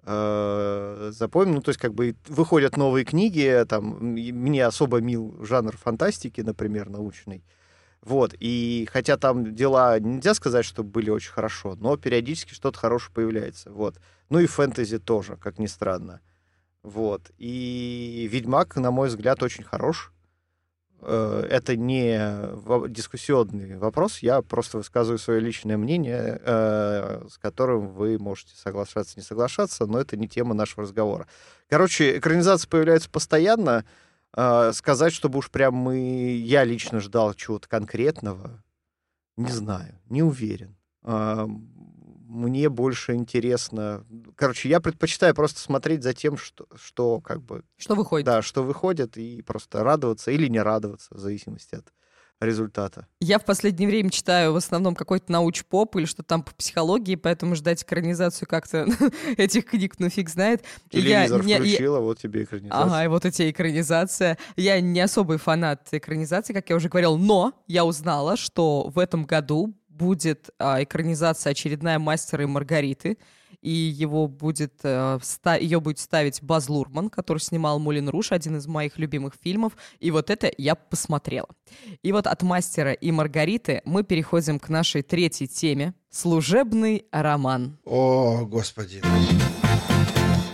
э, 0.03 1.11
запомним. 1.13 1.55
Ну, 1.55 1.61
то 1.61 1.69
есть, 1.69 1.79
как 1.79 1.93
бы 1.93 2.15
выходят 2.27 2.75
новые 2.75 3.05
книги, 3.05 3.65
там, 3.69 3.97
мне 4.01 4.65
особо 4.65 4.99
мил 4.99 5.37
жанр 5.41 5.77
фантастики, 5.77 6.41
например, 6.41 6.89
научный. 6.89 7.43
Вот, 8.01 8.33
и 8.39 8.87
хотя 8.91 9.17
там 9.17 9.55
дела, 9.55 9.99
нельзя 9.99 10.33
сказать, 10.33 10.65
что 10.65 10.83
были 10.83 11.09
очень 11.09 11.31
хорошо, 11.31 11.75
но 11.75 11.97
периодически 11.97 12.53
что-то 12.53 12.79
хорошее 12.79 13.11
появляется, 13.13 13.71
вот. 13.71 13.99
Ну 14.29 14.39
и 14.39 14.45
фэнтези 14.45 14.99
тоже, 14.99 15.35
как 15.35 15.59
ни 15.59 15.65
странно. 15.65 16.21
Вот, 16.87 17.31
и 17.37 18.29
Ведьмак, 18.31 18.77
на 18.77 18.91
мой 18.91 19.09
взгляд, 19.09 19.43
очень 19.43 19.65
хорош. 19.65 20.13
Э, 21.01 21.45
Это 21.49 21.75
не 21.75 22.17
дискуссионный 22.89 23.77
вопрос, 23.77 24.19
я 24.19 24.41
просто 24.41 24.77
высказываю 24.77 25.19
свое 25.19 25.41
личное 25.41 25.75
мнение, 25.75 26.39
э, 26.41 27.25
с 27.29 27.37
которым 27.39 27.89
вы 27.89 28.17
можете 28.17 28.55
соглашаться, 28.55 29.19
не 29.19 29.21
соглашаться, 29.21 29.85
но 29.85 29.99
это 29.99 30.15
не 30.15 30.29
тема 30.29 30.53
нашего 30.53 30.83
разговора. 30.83 31.27
Короче, 31.69 32.17
экранизация 32.17 32.69
появляется 32.69 33.09
постоянно, 33.09 33.83
а, 34.31 34.71
сказать, 34.71 35.11
чтобы 35.11 35.39
уж 35.39 35.51
прям 35.51 35.73
мы, 35.73 36.37
я 36.37 36.63
лично 36.63 37.01
ждал 37.01 37.33
чего-то 37.33 37.67
конкретного, 37.67 38.63
не 39.35 39.51
знаю, 39.51 39.99
не 40.07 40.23
уверен. 40.23 40.77
Мне 42.27 42.67
больше 42.67 43.13
интересно... 43.13 44.05
Короче, 44.35 44.67
я 44.67 44.81
предпочитаю 44.81 45.33
просто 45.33 45.61
смотреть 45.61 46.03
за 46.03 46.13
тем, 46.13 46.35
что, 46.35 46.67
что 46.75 47.21
как 47.21 47.41
бы, 47.41 47.63
Что 47.77 47.95
выходит? 47.95 48.25
да, 48.25 48.41
что 48.41 48.63
выходит, 48.63 49.17
и 49.17 49.41
просто 49.41 49.81
радоваться 49.81 50.31
или 50.31 50.47
не 50.47 50.61
радоваться, 50.61 51.15
в 51.15 51.19
зависимости 51.19 51.75
от 51.75 51.93
результата. 52.39 53.07
Я 53.19 53.39
в 53.39 53.45
последнее 53.45 53.87
время 53.87 54.09
читаю 54.09 54.53
в 54.53 54.57
основном 54.57 54.93
какой-то 54.93 55.31
науч-поп 55.31 55.95
или 55.95 56.05
что 56.05 56.21
там 56.21 56.43
по 56.43 56.53
психологии, 56.53 57.15
поэтому 57.15 57.55
ждать 57.55 57.81
экранизацию 57.83 58.47
как-то 58.47 58.87
этих 59.37 59.65
книг, 59.65 59.95
ну 59.99 60.09
фиг 60.09 60.29
знает. 60.29 60.63
Телевизор 60.89 61.41
я, 61.43 61.57
включила, 61.59 61.95
я... 61.95 62.01
вот 62.01 62.19
тебе 62.19 62.43
экранизация. 62.43 62.83
Ага, 62.83 63.05
и 63.05 63.07
вот 63.07 63.25
эти 63.25 63.49
экранизация. 63.49 64.37
Я 64.55 64.79
не 64.81 64.99
особый 64.99 65.37
фанат 65.37 65.87
экранизации, 65.91 66.53
как 66.53 66.69
я 66.69 66.75
уже 66.75 66.89
говорил, 66.89 67.17
но 67.17 67.53
я 67.67 67.85
узнала, 67.85 68.37
что 68.37 68.89
в 68.89 68.99
этом 68.99 69.25
году 69.25 69.73
будет 69.97 70.49
а, 70.59 70.83
экранизация 70.83 71.51
очередная 71.51 71.99
«Мастера 71.99 72.43
и 72.43 72.47
Маргариты», 72.47 73.17
и 73.61 73.71
его 73.71 74.27
будет, 74.27 74.73
э, 74.83 75.17
ста- 75.23 75.55
ее 75.55 75.79
будет 75.79 75.97
ставить 75.99 76.43
Баз 76.43 76.69
Лурман, 76.69 77.09
который 77.09 77.39
снимал 77.39 77.79
«Мулин 77.79 78.07
Руш», 78.07 78.31
один 78.31 78.57
из 78.57 78.67
моих 78.67 78.99
любимых 78.99 79.33
фильмов, 79.41 79.73
и 79.99 80.11
вот 80.11 80.29
это 80.29 80.51
я 80.57 80.75
посмотрела. 80.75 81.47
И 82.03 82.11
вот 82.11 82.27
от 82.27 82.43
«Мастера 82.43 82.93
и 82.93 83.11
Маргариты» 83.11 83.81
мы 83.83 84.03
переходим 84.03 84.59
к 84.59 84.69
нашей 84.69 85.01
третьей 85.01 85.47
теме— 85.47 85.95
служебный 86.11 87.05
роман. 87.11 87.77
О, 87.83 88.45
господи. 88.45 89.01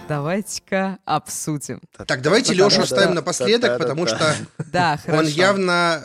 Давайте-ка 0.08 1.00
обсудим. 1.06 1.82
Так, 2.06 2.22
давайте 2.22 2.54
Лешу 2.54 2.82
оставим 2.82 3.16
напоследок, 3.16 3.80
потому 3.80 4.08
что 4.08 4.34
он 5.08 5.26
явно 5.28 6.04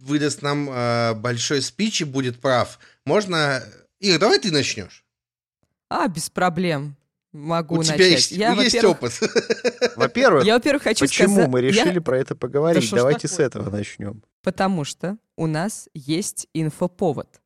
выдаст 0.00 0.42
нам 0.42 0.68
э, 0.70 1.14
большой 1.14 1.62
спич 1.62 2.00
и 2.00 2.04
будет 2.04 2.40
прав. 2.40 2.78
Можно... 3.04 3.62
Ир, 4.00 4.18
давай 4.18 4.38
ты 4.38 4.50
начнешь. 4.50 5.04
А, 5.88 6.08
без 6.08 6.30
проблем. 6.30 6.96
Могу 7.32 7.76
У 7.76 7.78
начать. 7.78 7.94
тебя 7.94 8.06
есть, 8.06 8.30
я, 8.32 8.52
есть 8.54 8.82
опыт. 8.82 9.12
Во-первых, 9.96 10.44
я, 10.44 10.54
во-первых, 10.54 10.82
хочу 10.82 11.04
почему 11.04 11.34
сказать... 11.34 11.48
мы 11.48 11.60
решили 11.60 11.94
я... 11.94 12.00
про 12.00 12.18
это 12.18 12.34
поговорить? 12.34 12.90
Да 12.90 12.96
Давайте 12.96 13.28
с 13.28 13.38
этого 13.38 13.70
начнем. 13.70 14.22
Потому 14.42 14.84
что 14.84 15.16
у 15.36 15.46
нас 15.46 15.88
есть 15.94 16.48
инфоповод. 16.54 17.40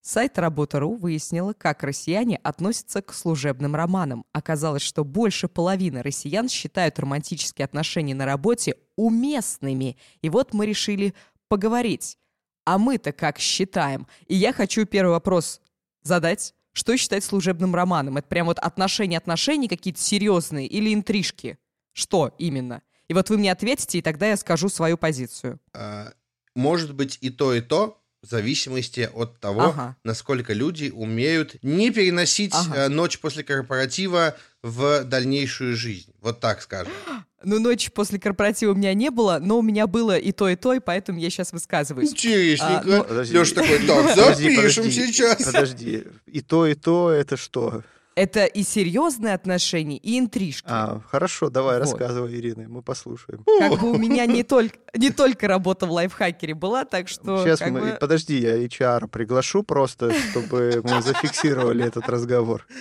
Сайт 0.00 0.38
Работа.ру 0.38 0.94
выяснила, 0.94 1.52
как 1.52 1.82
россияне 1.82 2.36
относятся 2.36 3.02
к 3.02 3.12
служебным 3.12 3.74
романам. 3.74 4.24
Оказалось, 4.32 4.82
что 4.82 5.04
больше 5.04 5.48
половины 5.48 6.00
россиян 6.00 6.48
считают 6.48 6.98
романтические 6.98 7.64
отношения 7.64 8.14
на 8.14 8.24
работе 8.24 8.76
уместными. 8.94 9.98
И 10.22 10.30
вот 10.30 10.54
мы 10.54 10.64
решили 10.64 11.12
поговорить. 11.48 12.18
А 12.64 12.78
мы-то 12.78 13.12
как 13.12 13.38
считаем? 13.38 14.06
И 14.26 14.34
я 14.34 14.52
хочу 14.52 14.84
первый 14.86 15.10
вопрос 15.10 15.60
задать. 16.02 16.54
Что 16.72 16.96
считать 16.96 17.24
служебным 17.24 17.74
романом? 17.74 18.18
Это 18.18 18.28
прям 18.28 18.46
вот 18.46 18.58
отношения-отношения 18.58 19.68
какие-то 19.68 20.00
серьезные 20.00 20.66
или 20.66 20.92
интрижки? 20.92 21.58
Что 21.92 22.34
именно? 22.38 22.82
И 23.08 23.14
вот 23.14 23.30
вы 23.30 23.38
мне 23.38 23.52
ответите, 23.52 23.98
и 23.98 24.02
тогда 24.02 24.28
я 24.28 24.36
скажу 24.36 24.68
свою 24.68 24.98
позицию. 24.98 25.58
А, 25.72 26.12
может 26.54 26.92
быть 26.94 27.18
и 27.20 27.30
то, 27.30 27.54
и 27.54 27.60
то, 27.60 28.02
в 28.22 28.26
зависимости 28.28 29.08
от 29.12 29.38
того, 29.38 29.66
ага. 29.66 29.96
насколько 30.02 30.52
люди 30.52 30.90
умеют 30.92 31.56
не 31.62 31.90
переносить 31.90 32.52
ага. 32.54 32.76
Э, 32.76 32.88
ночь 32.88 33.18
после 33.20 33.44
корпоратива 33.44 34.36
в 34.62 35.04
дальнейшую 35.04 35.76
жизнь. 35.76 36.12
Вот 36.20 36.40
так 36.40 36.60
скажем. 36.60 36.92
Ну, 37.46 37.60
ночи 37.60 37.92
после 37.92 38.18
корпоратива 38.18 38.72
у 38.72 38.74
меня 38.74 38.92
не 38.92 39.08
было, 39.08 39.38
но 39.40 39.60
у 39.60 39.62
меня 39.62 39.86
было 39.86 40.18
и 40.18 40.32
то, 40.32 40.48
и 40.48 40.56
то, 40.56 40.72
и 40.72 40.80
поэтому 40.80 41.20
я 41.20 41.30
сейчас 41.30 41.52
высказываюсь. 41.52 42.10
Интересненько. 42.10 43.02
А. 43.02 43.06
Ну, 43.08 43.22
Леша 43.22 43.54
такой, 43.54 43.86
так, 43.86 44.16
запишем 44.16 44.90
сейчас. 44.90 45.44
Подожди, 45.44 46.02
и 46.26 46.40
то, 46.40 46.66
и 46.66 46.74
то, 46.74 47.08
это 47.08 47.36
что? 47.36 47.84
Это 48.16 48.46
и 48.46 48.64
серьезные 48.64 49.34
отношения, 49.34 49.96
и 49.96 50.18
интрижки. 50.18 50.66
А, 50.68 51.00
хорошо, 51.08 51.48
давай, 51.48 51.78
вот. 51.78 51.84
рассказывай, 51.84 52.34
Ирина, 52.34 52.68
мы 52.68 52.82
послушаем. 52.82 53.44
Как 53.60 53.78
бы 53.78 53.92
у 53.92 53.96
меня 53.96 54.26
не 54.26 54.42
только, 54.42 54.78
не 54.96 55.10
только 55.10 55.46
работа 55.46 55.86
в 55.86 55.92
лайфхакере 55.92 56.54
была, 56.54 56.84
так 56.84 57.06
что... 57.06 57.44
Сейчас 57.44 57.60
мы... 57.60 57.80
Бы... 57.80 57.96
Подожди, 58.00 58.40
я 58.40 58.56
HR 58.56 59.06
приглашу 59.06 59.62
просто, 59.62 60.12
чтобы 60.30 60.82
мы 60.82 61.00
зафиксировали 61.00 61.84
этот 61.84 62.08
разговор. 62.08 62.66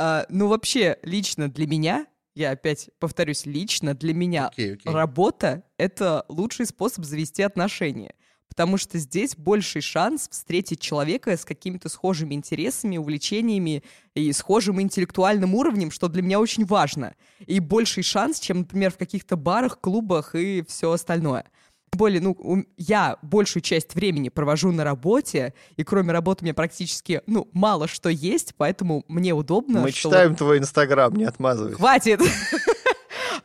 А, 0.00 0.26
ну, 0.28 0.46
вообще, 0.46 0.96
лично 1.02 1.48
для 1.48 1.66
меня 1.66 2.06
я 2.38 2.52
опять 2.52 2.88
повторюсь, 3.00 3.46
лично 3.46 3.94
для 3.94 4.14
меня 4.14 4.50
okay, 4.56 4.76
okay. 4.76 4.92
работа— 4.92 5.64
это 5.76 6.24
лучший 6.28 6.66
способ 6.66 7.04
завести 7.04 7.42
отношения. 7.42 8.14
Потому 8.48 8.76
что 8.78 8.98
здесь 8.98 9.36
больший 9.36 9.82
шанс 9.82 10.28
встретить 10.30 10.80
человека 10.80 11.36
с 11.36 11.44
какими-то 11.44 11.88
схожими 11.88 12.34
интересами, 12.34 12.96
увлечениями 12.96 13.82
и 14.14 14.32
схожим 14.32 14.80
интеллектуальным 14.80 15.54
уровнем, 15.54 15.90
что 15.90 16.08
для 16.08 16.22
меня 16.22 16.40
очень 16.40 16.64
важно. 16.64 17.14
И 17.46 17.60
больший 17.60 18.02
шанс, 18.02 18.40
чем, 18.40 18.60
например, 18.60 18.90
в 18.90 18.98
каких-то 18.98 19.36
барах, 19.36 19.80
клубах 19.80 20.34
и 20.34 20.64
все 20.66 20.92
остальное 20.92 21.44
более, 21.92 22.20
ну, 22.20 22.64
я 22.76 23.18
большую 23.22 23.62
часть 23.62 23.94
времени 23.94 24.28
провожу 24.28 24.72
на 24.72 24.84
работе, 24.84 25.54
и 25.76 25.84
кроме 25.84 26.12
работы 26.12 26.42
у 26.42 26.44
меня 26.44 26.54
практически, 26.54 27.22
ну, 27.26 27.48
мало 27.52 27.88
что 27.88 28.08
есть, 28.08 28.54
поэтому 28.56 29.04
мне 29.08 29.32
удобно. 29.32 29.80
Мы 29.80 29.92
читаем 29.92 30.34
твой 30.34 30.58
инстаграм, 30.58 31.14
не 31.14 31.24
отмазывай. 31.24 31.74
Хватит! 31.74 32.20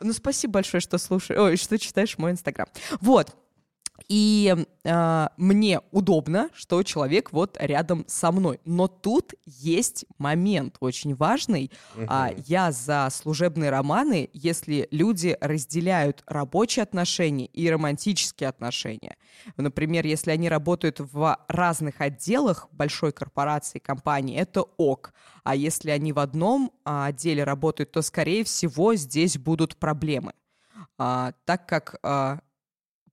Ну, 0.00 0.12
спасибо 0.12 0.54
большое, 0.54 0.80
что 0.80 0.98
слушаешь, 0.98 1.40
ой, 1.40 1.56
что 1.56 1.78
читаешь 1.78 2.18
мой 2.18 2.32
инстаграм. 2.32 2.66
Вот, 3.00 3.30
и 4.08 4.54
э, 4.84 5.28
мне 5.36 5.80
удобно, 5.90 6.50
что 6.52 6.82
человек 6.82 7.32
вот 7.32 7.56
рядом 7.60 8.04
со 8.08 8.32
мной. 8.32 8.60
Но 8.64 8.88
тут 8.88 9.34
есть 9.46 10.04
момент 10.18 10.76
очень 10.80 11.14
важный. 11.14 11.70
Угу. 11.94 12.06
А, 12.08 12.30
я 12.46 12.72
за 12.72 13.08
служебные 13.10 13.70
романы, 13.70 14.28
если 14.32 14.88
люди 14.90 15.36
разделяют 15.40 16.22
рабочие 16.26 16.82
отношения 16.82 17.46
и 17.46 17.70
романтические 17.70 18.48
отношения. 18.48 19.16
Например, 19.56 20.04
если 20.04 20.32
они 20.32 20.48
работают 20.48 21.00
в 21.00 21.38
разных 21.48 22.00
отделах 22.00 22.68
большой 22.72 23.12
корпорации, 23.12 23.78
компании, 23.78 24.38
это 24.38 24.62
ок. 24.76 25.12
А 25.44 25.54
если 25.54 25.90
они 25.90 26.12
в 26.12 26.18
одном 26.18 26.72
а, 26.84 27.06
отделе 27.06 27.44
работают, 27.44 27.92
то, 27.92 28.02
скорее 28.02 28.44
всего, 28.44 28.94
здесь 28.96 29.38
будут 29.38 29.76
проблемы. 29.76 30.32
А, 30.98 31.32
так 31.44 31.66
как 31.66 31.96
а, 32.02 32.38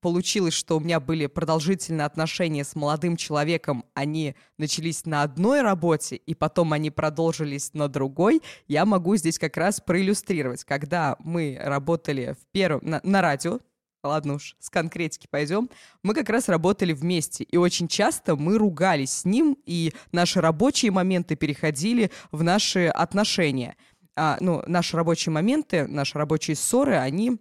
получилось, 0.02 0.54
что 0.54 0.78
у 0.78 0.80
меня 0.80 1.00
были 1.00 1.28
продолжительные 1.28 2.06
отношения 2.06 2.64
с 2.64 2.76
молодым 2.76 3.16
человеком, 3.16 3.86
они 3.94 4.36
начались 4.58 5.06
на 5.06 5.22
одной 5.22 5.62
работе, 5.62 6.16
и 6.16 6.34
потом 6.34 6.74
они 6.74 6.90
продолжились 6.90 7.74
на 7.74 7.88
другой, 7.88 8.42
я 8.68 8.86
могу 8.86 9.16
здесь 9.16 9.40
как 9.40 9.56
раз 9.56 9.80
проиллюстрировать. 9.80 10.64
Когда 10.64 11.16
мы 11.20 11.58
работали 11.62 12.36
в 12.40 12.52
первом, 12.52 12.82
на, 12.84 13.00
на 13.04 13.22
радио, 13.22 13.60
ладно 14.04 14.36
уж, 14.36 14.56
с 14.60 14.70
конкретики 14.70 15.28
пойдем, 15.30 15.70
мы 16.04 16.14
как 16.14 16.30
раз 16.30 16.50
работали 16.50 16.94
вместе, 16.94 17.44
и 17.44 17.58
очень 17.58 17.88
часто 17.88 18.36
мы 18.36 18.58
ругались 18.58 19.12
с 19.12 19.26
ним, 19.26 19.58
и 19.66 19.94
наши 20.12 20.42
рабочие 20.42 20.92
моменты 20.92 21.36
переходили 21.36 22.12
в 22.32 22.44
наши 22.44 22.88
отношения. 22.88 23.76
А, 24.16 24.38
ну, 24.42 24.62
наши 24.66 24.98
рабочие 24.98 25.32
моменты, 25.32 25.88
наши 25.88 26.18
рабочие 26.18 26.56
ссоры, 26.56 26.98
они 26.98 27.38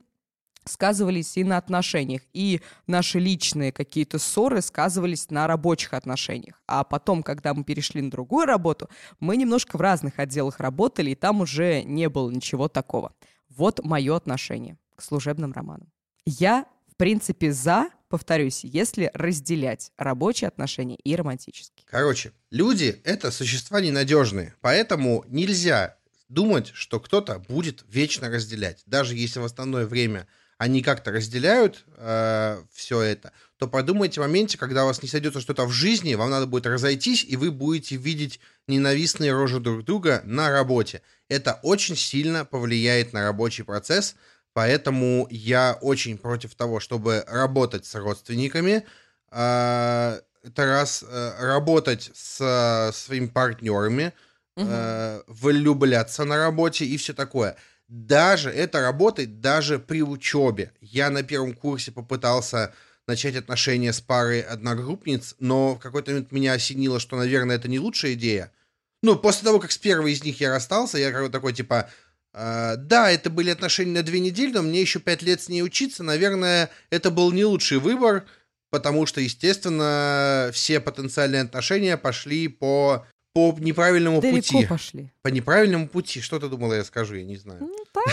сказывались 0.71 1.37
и 1.37 1.45
на 1.45 1.57
отношениях, 1.57 2.23
и 2.33 2.61
наши 2.87 3.19
личные 3.19 3.73
какие-то 3.73 4.19
ссоры 4.19 4.63
сказывались 4.63 5.31
на 5.31 5.47
рабочих 5.47 5.93
отношениях. 5.93 6.63
А 6.67 6.85
потом, 6.85 7.23
когда 7.23 7.53
мы 7.55 7.65
перешли 7.65 8.01
на 8.01 8.11
другую 8.11 8.47
работу, 8.47 8.89
мы 9.19 9.37
немножко 9.37 9.77
в 9.77 9.81
разных 9.81 10.19
отделах 10.19 10.61
работали, 10.61 11.11
и 11.11 11.15
там 11.15 11.41
уже 11.41 11.83
не 11.83 12.09
было 12.09 12.31
ничего 12.31 12.69
такого. 12.69 13.13
Вот 13.49 13.85
мое 13.85 14.17
отношение 14.17 14.79
к 14.97 15.03
служебным 15.03 15.53
романам. 15.53 15.91
Я, 16.25 16.67
в 16.91 16.97
принципе, 16.97 17.53
за, 17.53 17.89
повторюсь, 18.09 18.65
если 18.65 19.11
разделять 19.15 19.93
рабочие 19.97 20.49
отношения 20.49 20.97
и 20.97 21.17
романтические. 21.17 21.85
Короче, 21.91 22.33
люди— 22.51 23.01
это 23.05 23.31
существа 23.31 23.81
ненадежные, 23.81 24.55
поэтому 24.61 25.25
нельзя 25.29 25.97
думать, 26.31 26.71
что 26.75 27.01
кто-то 27.01 27.39
будет 27.49 27.85
вечно 27.89 28.31
разделять. 28.31 28.83
Даже 28.87 29.17
если 29.17 29.41
в 29.41 29.45
основное 29.45 29.87
время 29.87 30.27
они 30.61 30.83
как-то 30.83 31.11
разделяют 31.11 31.87
э, 31.97 32.63
все 32.71 33.01
это, 33.01 33.33
то 33.57 33.67
подумайте 33.67 34.21
в 34.21 34.25
моменте, 34.25 34.59
когда 34.59 34.85
у 34.85 34.89
вас 34.89 35.03
не 35.03 35.09
сойдется 35.09 35.41
что-то 35.41 35.65
в 35.65 35.71
жизни, 35.71 36.15
вам 36.17 36.29
надо 36.29 36.47
будет 36.47 36.67
разойтись, 36.67 37.25
и 37.27 37.37
вы 37.37 37.51
будете 37.51 37.97
видеть 37.97 38.41
ненавистные 38.67 39.33
рожи 39.33 39.59
друг 39.59 39.87
друга 39.87 40.21
на 40.25 40.51
работе. 40.51 41.01
Это 41.31 41.61
очень 41.63 41.97
сильно 41.97 42.45
повлияет 42.45 43.15
на 43.15 43.23
рабочий 43.23 43.63
процесс, 43.63 44.17
поэтому 44.53 45.27
я 45.31 45.79
очень 45.81 46.19
против 46.19 46.55
того, 46.55 46.79
чтобы 46.79 47.25
работать 47.27 47.87
с 47.87 47.95
родственниками. 47.95 48.85
Э, 49.31 50.21
это 50.43 50.67
раз, 50.67 51.03
э, 51.09 51.33
работать 51.41 52.11
с 52.13 52.39
э, 52.39 52.93
своими 52.93 53.29
партнерами, 53.29 54.13
э, 54.57 55.23
влюбляться 55.27 56.25
на 56.25 56.37
работе 56.37 56.85
и 56.85 56.99
все 56.99 57.15
такое 57.15 57.57
даже 57.91 58.51
это 58.51 58.81
работает 58.81 59.41
даже 59.41 59.81
при 59.81 60.03
учебе. 60.03 60.73
Я 60.81 61.11
на 61.11 61.25
первом 61.25 61.55
курсе 61.55 61.91
попытался 61.91 62.73
начать 63.09 63.35
отношения 63.35 63.93
с 63.93 64.01
парой 64.01 64.43
одногруппниц, 64.43 65.35
но 65.41 65.75
в 65.75 65.81
какой-то 65.81 66.13
момент 66.13 66.31
меня 66.31 66.53
осенило, 66.53 67.01
что, 67.01 67.17
наверное, 67.17 67.57
это 67.57 67.69
не 67.69 67.81
лучшая 67.81 68.13
идея. 68.15 68.53
Ну, 69.03 69.17
после 69.17 69.45
того, 69.45 69.59
как 69.59 69.73
с 69.73 69.79
первой 69.79 70.13
из 70.13 70.23
них 70.23 70.41
я 70.41 70.51
расстался, 70.51 70.99
я 70.99 71.11
как 71.11 71.33
такой, 71.33 71.53
типа, 71.53 71.91
э, 72.33 72.77
да, 72.77 73.11
это 73.11 73.29
были 73.29 73.51
отношения 73.51 73.93
на 73.93 74.03
две 74.05 74.21
недели, 74.21 74.53
но 74.53 74.63
мне 74.63 74.81
еще 74.81 75.01
пять 75.01 75.23
лет 75.23 75.41
с 75.41 75.49
ней 75.49 75.63
учиться, 75.63 76.05
наверное, 76.05 76.71
это 76.91 77.11
был 77.11 77.33
не 77.33 77.45
лучший 77.45 77.79
выбор, 77.79 78.25
потому 78.71 79.05
что, 79.07 79.21
естественно, 79.21 80.51
все 80.53 80.79
потенциальные 80.79 81.43
отношения 81.43 81.97
пошли 81.97 82.47
по, 82.47 83.05
по 83.33 83.57
неправильному 83.59 84.21
Далеко 84.21 84.37
пути. 84.53 84.67
пошли. 84.67 85.13
По 85.23 85.29
неправильному 85.29 85.89
пути. 85.89 86.21
Что 86.21 86.39
ты 86.39 86.49
думала, 86.49 86.75
я 86.75 86.85
скажу, 86.85 87.15
я 87.15 87.25
не 87.25 87.37
знаю. 87.37 87.61
Ну, 87.61 87.85
так. 87.93 88.05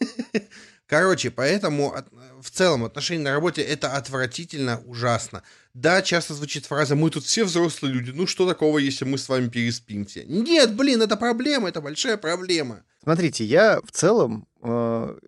Короче, 0.86 1.30
поэтому 1.30 1.94
от- 1.94 2.08
в 2.42 2.50
целом 2.50 2.84
отношения 2.84 3.22
на 3.24 3.32
работе 3.32 3.62
это 3.62 3.92
отвратительно, 3.96 4.82
ужасно. 4.86 5.42
Да, 5.72 6.02
часто 6.02 6.34
звучит 6.34 6.66
фраза 6.66 6.94
«мы 6.94 7.10
тут 7.10 7.24
все 7.24 7.44
взрослые 7.44 7.92
люди, 7.94 8.10
ну 8.10 8.26
что 8.26 8.46
такого, 8.46 8.78
если 8.78 9.04
мы 9.06 9.16
с 9.18 9.28
вами 9.28 9.48
переспимся?» 9.48 10.24
Нет, 10.24 10.74
блин, 10.76 11.00
это 11.02 11.16
проблема, 11.16 11.68
это 11.70 11.80
большая 11.80 12.16
проблема. 12.18 12.82
Смотрите, 13.02 13.44
я 13.44 13.80
в 13.82 13.90
целом 13.92 14.46
э, 14.62 15.18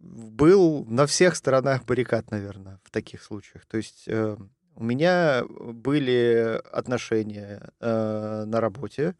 был 0.00 0.84
на 0.86 1.06
всех 1.06 1.36
сторонах 1.36 1.84
баррикад, 1.84 2.30
наверное, 2.30 2.80
в 2.82 2.90
таких 2.90 3.22
случаях. 3.22 3.64
То 3.66 3.76
есть 3.76 4.04
э, 4.06 4.36
у 4.74 4.84
меня 4.84 5.44
были 5.48 6.60
отношения 6.72 7.70
э, 7.80 8.44
на 8.46 8.60
работе, 8.60 9.14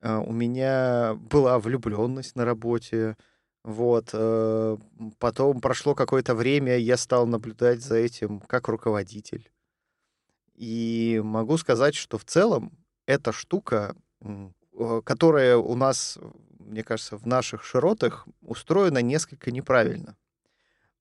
э, 0.00 0.16
у 0.16 0.32
меня 0.32 1.14
была 1.14 1.58
влюбленность 1.58 2.36
на 2.36 2.44
работе. 2.44 3.16
Вот. 3.64 4.10
э, 4.12 4.76
потом 5.18 5.60
прошло 5.60 5.94
какое-то 5.94 6.34
время, 6.34 6.76
я 6.78 6.96
стал 6.96 7.26
наблюдать 7.26 7.82
за 7.82 7.96
этим 7.96 8.40
как 8.40 8.68
руководитель. 8.68 9.50
И 10.54 11.20
могу 11.24 11.56
сказать, 11.58 11.94
что 11.94 12.18
в 12.18 12.24
целом 12.24 12.72
эта 13.06 13.32
штука, 13.32 13.94
которая 15.04 15.56
у 15.56 15.74
нас, 15.76 16.18
мне 16.58 16.82
кажется, 16.82 17.16
в 17.16 17.26
наших 17.26 17.62
широтах 17.62 18.26
устроена 18.42 19.02
несколько 19.02 19.50
неправильно. 19.50 20.16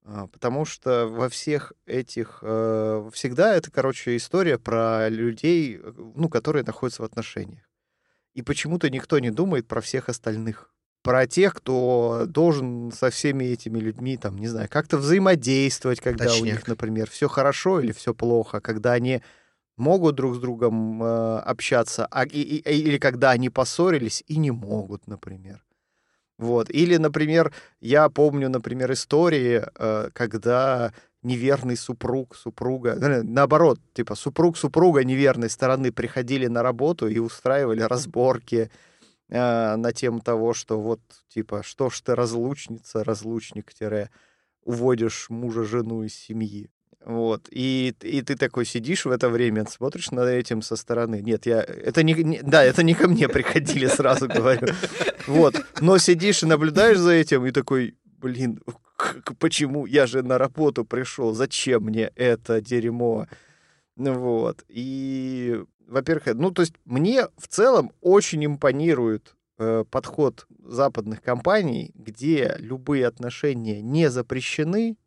А, 0.09 0.27
Потому 0.27 0.63
что 0.65 1.07
во 1.07 1.27
всех 1.27 1.73
этих... 1.85 2.39
э, 2.41 3.09
Всегда 3.13 3.55
это, 3.55 3.69
короче, 3.71 4.15
история 4.15 4.57
про 4.57 5.09
людей, 5.09 5.77
э, 5.83 5.93
ну, 6.15 6.29
которые 6.29 6.63
находятся 6.63 7.01
в 7.01 7.05
отношениях. 7.05 7.63
И 8.33 8.41
почему-то 8.41 8.89
никто 8.89 9.19
не 9.19 9.31
думает 9.31 9.67
про 9.67 9.81
всех 9.81 10.07
остальных. 10.09 10.71
Про 11.03 11.27
тех, 11.27 11.53
кто 11.53 12.25
должен 12.27 12.91
со 12.91 13.09
всеми 13.09 13.45
этими 13.45 13.79
людьми, 13.79 14.17
там, 14.17 14.37
не 14.37 14.47
знаю, 14.47 14.67
как-то 14.69 14.97
взаимодействовать, 14.97 15.99
когда 16.01 16.25
у 16.25 16.27
Точняк. 16.29 16.45
них, 16.45 16.67
например, 16.67 17.09
все 17.09 17.27
хорошо 17.27 17.79
или 17.81 17.91
все 17.91 18.13
плохо, 18.13 18.59
когда 18.61 18.93
они 18.93 19.21
могут 19.77 20.15
друг 20.15 20.35
с 20.35 20.39
другом 20.39 21.03
э, 21.03 21.37
общаться, 21.39 22.07
а, 22.11 22.25
и- 22.25 22.41
и- 22.41 22.61
или 22.87 22.97
когда 22.97 23.31
они 23.31 23.49
поссорились 23.49 24.23
и 24.27 24.37
не 24.37 24.51
могут, 24.51 25.05
например. 25.07 25.63
Вот. 26.37 26.69
Или, 26.69 26.97
например, 26.97 27.53
я 27.81 28.09
помню, 28.09 28.49
например, 28.49 28.91
истории, 28.91 29.63
э, 29.75 30.09
когда 30.13 30.93
неверный 31.23 31.75
супруг, 31.75 32.35
супруга, 32.35 32.91
э, 32.91 33.23
наоборот, 33.23 33.79
типа 33.93 34.15
супруг, 34.15 34.57
супруга 34.57 35.03
неверной 35.03 35.49
стороны 35.49 35.91
приходили 35.91 36.47
на 36.47 36.61
работу 36.61 37.07
и 37.07 37.17
устраивали 37.17 37.81
разборки 37.81 38.69
э, 39.29 39.75
на 39.75 39.91
тему 39.93 40.19
того, 40.19 40.53
что 40.53 40.79
вот, 40.79 41.01
типа, 41.29 41.63
что 41.63 41.89
ж 41.89 42.01
ты 42.01 42.15
разлучница, 42.15 43.03
разлучник, 43.03 43.73
тире, 43.73 44.11
уводишь 44.63 45.29
мужа, 45.29 45.63
жену 45.63 46.03
из 46.03 46.13
семьи. 46.13 46.69
Вот. 47.07 47.47
И, 47.51 47.95
и 48.01 48.21
ты 48.21 48.35
такой 48.35 48.65
сидишь 48.65 49.05
в 49.05 49.11
это 49.11 49.29
время, 49.29 49.65
смотришь 49.65 50.11
на 50.11 50.25
этим 50.25 50.61
со 50.61 50.75
стороны. 50.75 51.21
Нет, 51.21 51.45
я... 51.45 51.61
Это 51.61 52.03
не, 52.03 52.13
не- 52.13 52.41
Да, 52.41 52.61
это 52.65 52.83
не 52.83 52.93
ко 52.95 53.07
мне 53.07 53.29
приходили, 53.29 53.87
сразу 53.87 54.27
говорю. 54.27 54.67
Вот. 55.25 55.55
Но 55.79 55.97
сидишь 55.99 56.43
и 56.43 56.45
наблюдаешь 56.45 56.97
за 56.97 57.11
этим, 57.13 57.45
и 57.45 57.51
такой, 57.51 57.95
блин, 58.03 58.59
почему? 59.39 59.85
Я 59.85 60.05
же 60.05 60.21
на 60.21 60.37
работу 60.37 60.83
пришел. 60.83 61.33
Зачем 61.33 61.83
мне 61.83 62.11
это 62.15 62.59
дерьмо? 62.59 63.27
Вот. 63.95 64.65
И, 64.67 65.63
во-первых, 65.87 66.35
ну, 66.35 66.51
то 66.51 66.61
есть 66.61 66.73
мне 66.83 67.27
в 67.37 67.47
целом 67.47 67.93
очень 68.01 68.45
импонирует 68.45 69.33
э, 69.59 69.85
подход 69.89 70.45
западных 70.59 71.21
компаний, 71.21 71.91
где 71.95 72.57
любые 72.59 73.07
отношения 73.07 73.81
не 73.81 74.09
запрещены, 74.09 74.97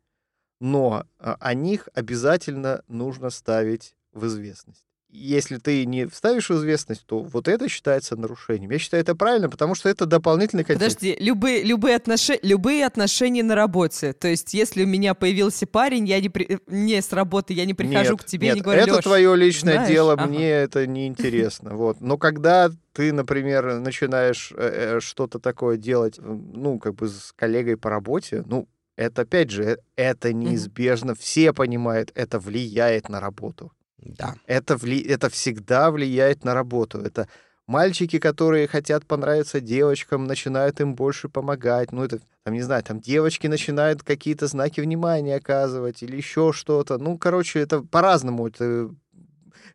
но 0.61 1.05
а, 1.19 1.37
о 1.39 1.53
них 1.55 1.89
обязательно 1.95 2.83
нужно 2.87 3.31
ставить 3.31 3.95
в 4.13 4.27
известность. 4.27 4.85
Если 5.09 5.57
ты 5.57 5.85
не 5.85 6.05
вставишь 6.05 6.49
в 6.49 6.53
известность, 6.53 7.05
то 7.05 7.19
вот 7.19 7.49
это 7.49 7.67
считается 7.67 8.15
нарушением. 8.15 8.69
Я 8.69 8.77
считаю 8.77 9.01
это 9.01 9.13
правильно, 9.13 9.49
потому 9.49 9.75
что 9.75 9.89
это 9.89 10.05
дополнительный 10.05 10.63
контекст. 10.63 10.99
Подожди, 10.99 11.17
любые, 11.19 11.63
любые, 11.63 11.95
отношения, 11.97 12.39
любые 12.43 12.85
отношения 12.85 13.43
на 13.43 13.55
работе. 13.55 14.13
То 14.13 14.29
есть, 14.29 14.53
если 14.53 14.85
у 14.85 14.87
меня 14.87 15.13
появился 15.15 15.65
парень, 15.65 16.07
я 16.07 16.21
не, 16.21 16.29
при- 16.29 16.59
не 16.67 17.01
с 17.01 17.11
работы, 17.11 17.53
я 17.53 17.65
не 17.65 17.73
прихожу 17.73 18.11
Нет, 18.11 18.21
к 18.21 18.25
тебе 18.25 18.47
и 18.47 18.49
нет, 18.51 18.55
не 18.57 18.61
говорю, 18.61 18.81
это 18.83 18.91
«Лёш, 18.91 19.03
твое 19.03 19.35
личное 19.35 19.73
знаешь, 19.73 19.89
дело, 19.89 20.13
ага». 20.13 20.27
мне 20.27 20.47
это 20.47 20.85
не 20.87 21.07
интересно. 21.07 21.75
Вот. 21.81 21.99
Но 21.99 22.17
когда 22.17 22.69
ты, 22.93 23.11
например, 23.11 23.79
начинаешь 23.79 24.53
э, 24.55 24.97
э, 24.97 24.99
что-то 25.01 25.39
такое 25.39 25.77
делать, 25.77 26.19
ну, 26.19 26.77
как 26.77 26.93
бы 26.95 27.07
с 27.07 27.33
коллегой 27.35 27.75
по 27.75 27.89
работе, 27.89 28.43
ну, 28.45 28.67
это, 28.95 29.23
опять 29.23 29.49
же, 29.49 29.79
это 29.95 30.33
неизбежно. 30.33 31.15
Все 31.15 31.53
понимают, 31.53 32.11
это 32.15 32.39
влияет 32.39 33.09
на 33.09 33.19
работу. 33.19 33.71
Да. 33.97 34.35
Это, 34.47 34.77
вли... 34.77 35.01
это 35.01 35.29
всегда 35.29 35.91
влияет 35.91 36.43
на 36.43 36.53
работу. 36.53 36.99
Это 36.99 37.27
мальчики, 37.67 38.19
которые 38.19 38.67
хотят 38.67 39.05
понравиться 39.05 39.61
девочкам, 39.61 40.25
начинают 40.25 40.81
им 40.81 40.95
больше 40.95 41.29
помогать. 41.29 41.91
Ну, 41.91 42.03
это, 42.03 42.19
там, 42.43 42.53
не 42.53 42.61
знаю, 42.61 42.83
там 42.83 42.99
девочки 42.99 43.47
начинают 43.47 44.03
какие-то 44.03 44.47
знаки 44.47 44.81
внимания 44.81 45.35
оказывать 45.35 46.03
или 46.03 46.17
еще 46.17 46.51
что-то. 46.53 46.97
Ну, 46.97 47.17
короче, 47.17 47.59
это 47.59 47.81
по-разному. 47.81 48.47
Это, 48.47 48.89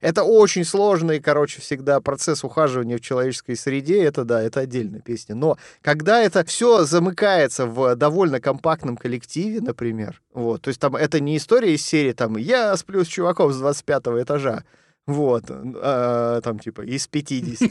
это 0.01 0.24
очень 0.24 0.64
сложный, 0.64 1.20
короче, 1.20 1.61
всегда 1.61 2.01
процесс 2.01 2.44
ухаживания 2.44 2.99
в 2.99 3.01
человеческой 3.01 3.57
среде. 3.57 4.03
Это, 4.03 4.24
да, 4.24 4.42
это 4.42 4.61
отдельная 4.61 5.01
песня. 5.01 5.34
Но 5.34 5.57
когда 5.82 6.20
это 6.20 6.44
все 6.44 6.84
замыкается 6.84 7.66
в 7.66 7.97
довольно 7.97 8.40
компактном 8.40 8.97
коллективе, 8.97 9.61
например, 9.61 10.20
вот, 10.32 10.62
то 10.62 10.68
есть 10.68 10.80
там 10.80 10.97
это 10.97 11.20
не 11.20 11.36
история 11.36 11.74
из 11.74 11.84
серии, 11.84 12.12
там, 12.12 12.36
я 12.36 12.76
сплю 12.76 13.05
с 13.05 13.09
чуваком 13.09 13.53
с 13.53 13.59
25 13.59 14.03
этажа, 14.22 14.64
вот, 15.07 15.44
а, 15.49 16.40
там, 16.40 16.59
типа, 16.59 16.80
из 16.80 17.07
50. 17.07 17.70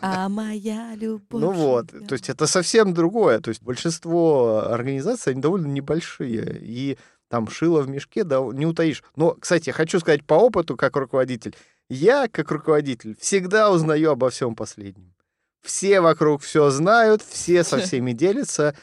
А 0.00 0.28
моя 0.28 0.94
любовь. 0.96 1.40
Ну 1.40 1.52
вот, 1.52 1.86
то 2.08 2.14
есть 2.14 2.28
это 2.28 2.48
совсем 2.48 2.92
другое. 2.92 3.38
То 3.38 3.50
есть 3.50 3.62
большинство 3.62 4.64
организаций, 4.68 5.32
они 5.32 5.40
довольно 5.40 5.68
небольшие. 5.68 6.58
И 6.60 6.98
там 7.32 7.48
шило 7.48 7.80
в 7.80 7.88
мешке, 7.88 8.24
да, 8.24 8.40
не 8.52 8.66
утаишь. 8.66 9.02
Но, 9.16 9.30
кстати, 9.40 9.70
хочу 9.70 9.98
сказать 10.00 10.22
по 10.22 10.34
опыту, 10.34 10.76
как 10.76 10.94
руководитель, 10.96 11.56
я, 11.88 12.28
как 12.28 12.50
руководитель, 12.50 13.16
всегда 13.18 13.70
узнаю 13.70 14.10
обо 14.10 14.28
всем 14.28 14.54
последнем. 14.54 15.14
Все 15.62 16.02
вокруг 16.02 16.42
все 16.42 16.68
знают, 16.68 17.22
все 17.22 17.64
со 17.64 17.78
всеми 17.80 18.12
делятся. 18.12 18.74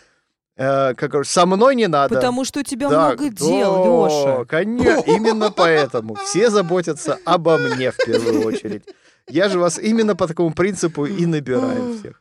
Э, 0.58 0.96
как 0.96 1.24
со 1.28 1.46
мной 1.46 1.76
не 1.76 1.88
надо. 1.88 2.16
Потому 2.16 2.44
что 2.44 2.62
у 2.62 2.64
тебя 2.64 2.90
Да, 2.90 3.10
много 3.10 3.30
дел, 3.30 4.08
Леша. 4.08 4.46
Конечно, 4.46 5.04
именно 5.06 5.52
поэтому. 5.52 6.16
Все 6.16 6.50
заботятся 6.50 7.20
обо 7.26 7.60
мне 7.60 7.92
в 7.92 7.98
первую 7.98 8.42
очередь. 8.46 8.84
Я 9.28 9.50
же 9.50 9.60
вас 9.60 9.78
именно 9.78 10.16
по 10.16 10.28
такому 10.28 10.56
принципу 10.56 11.06
и 11.06 11.28
набираю 11.28 12.00
всех. 12.00 12.20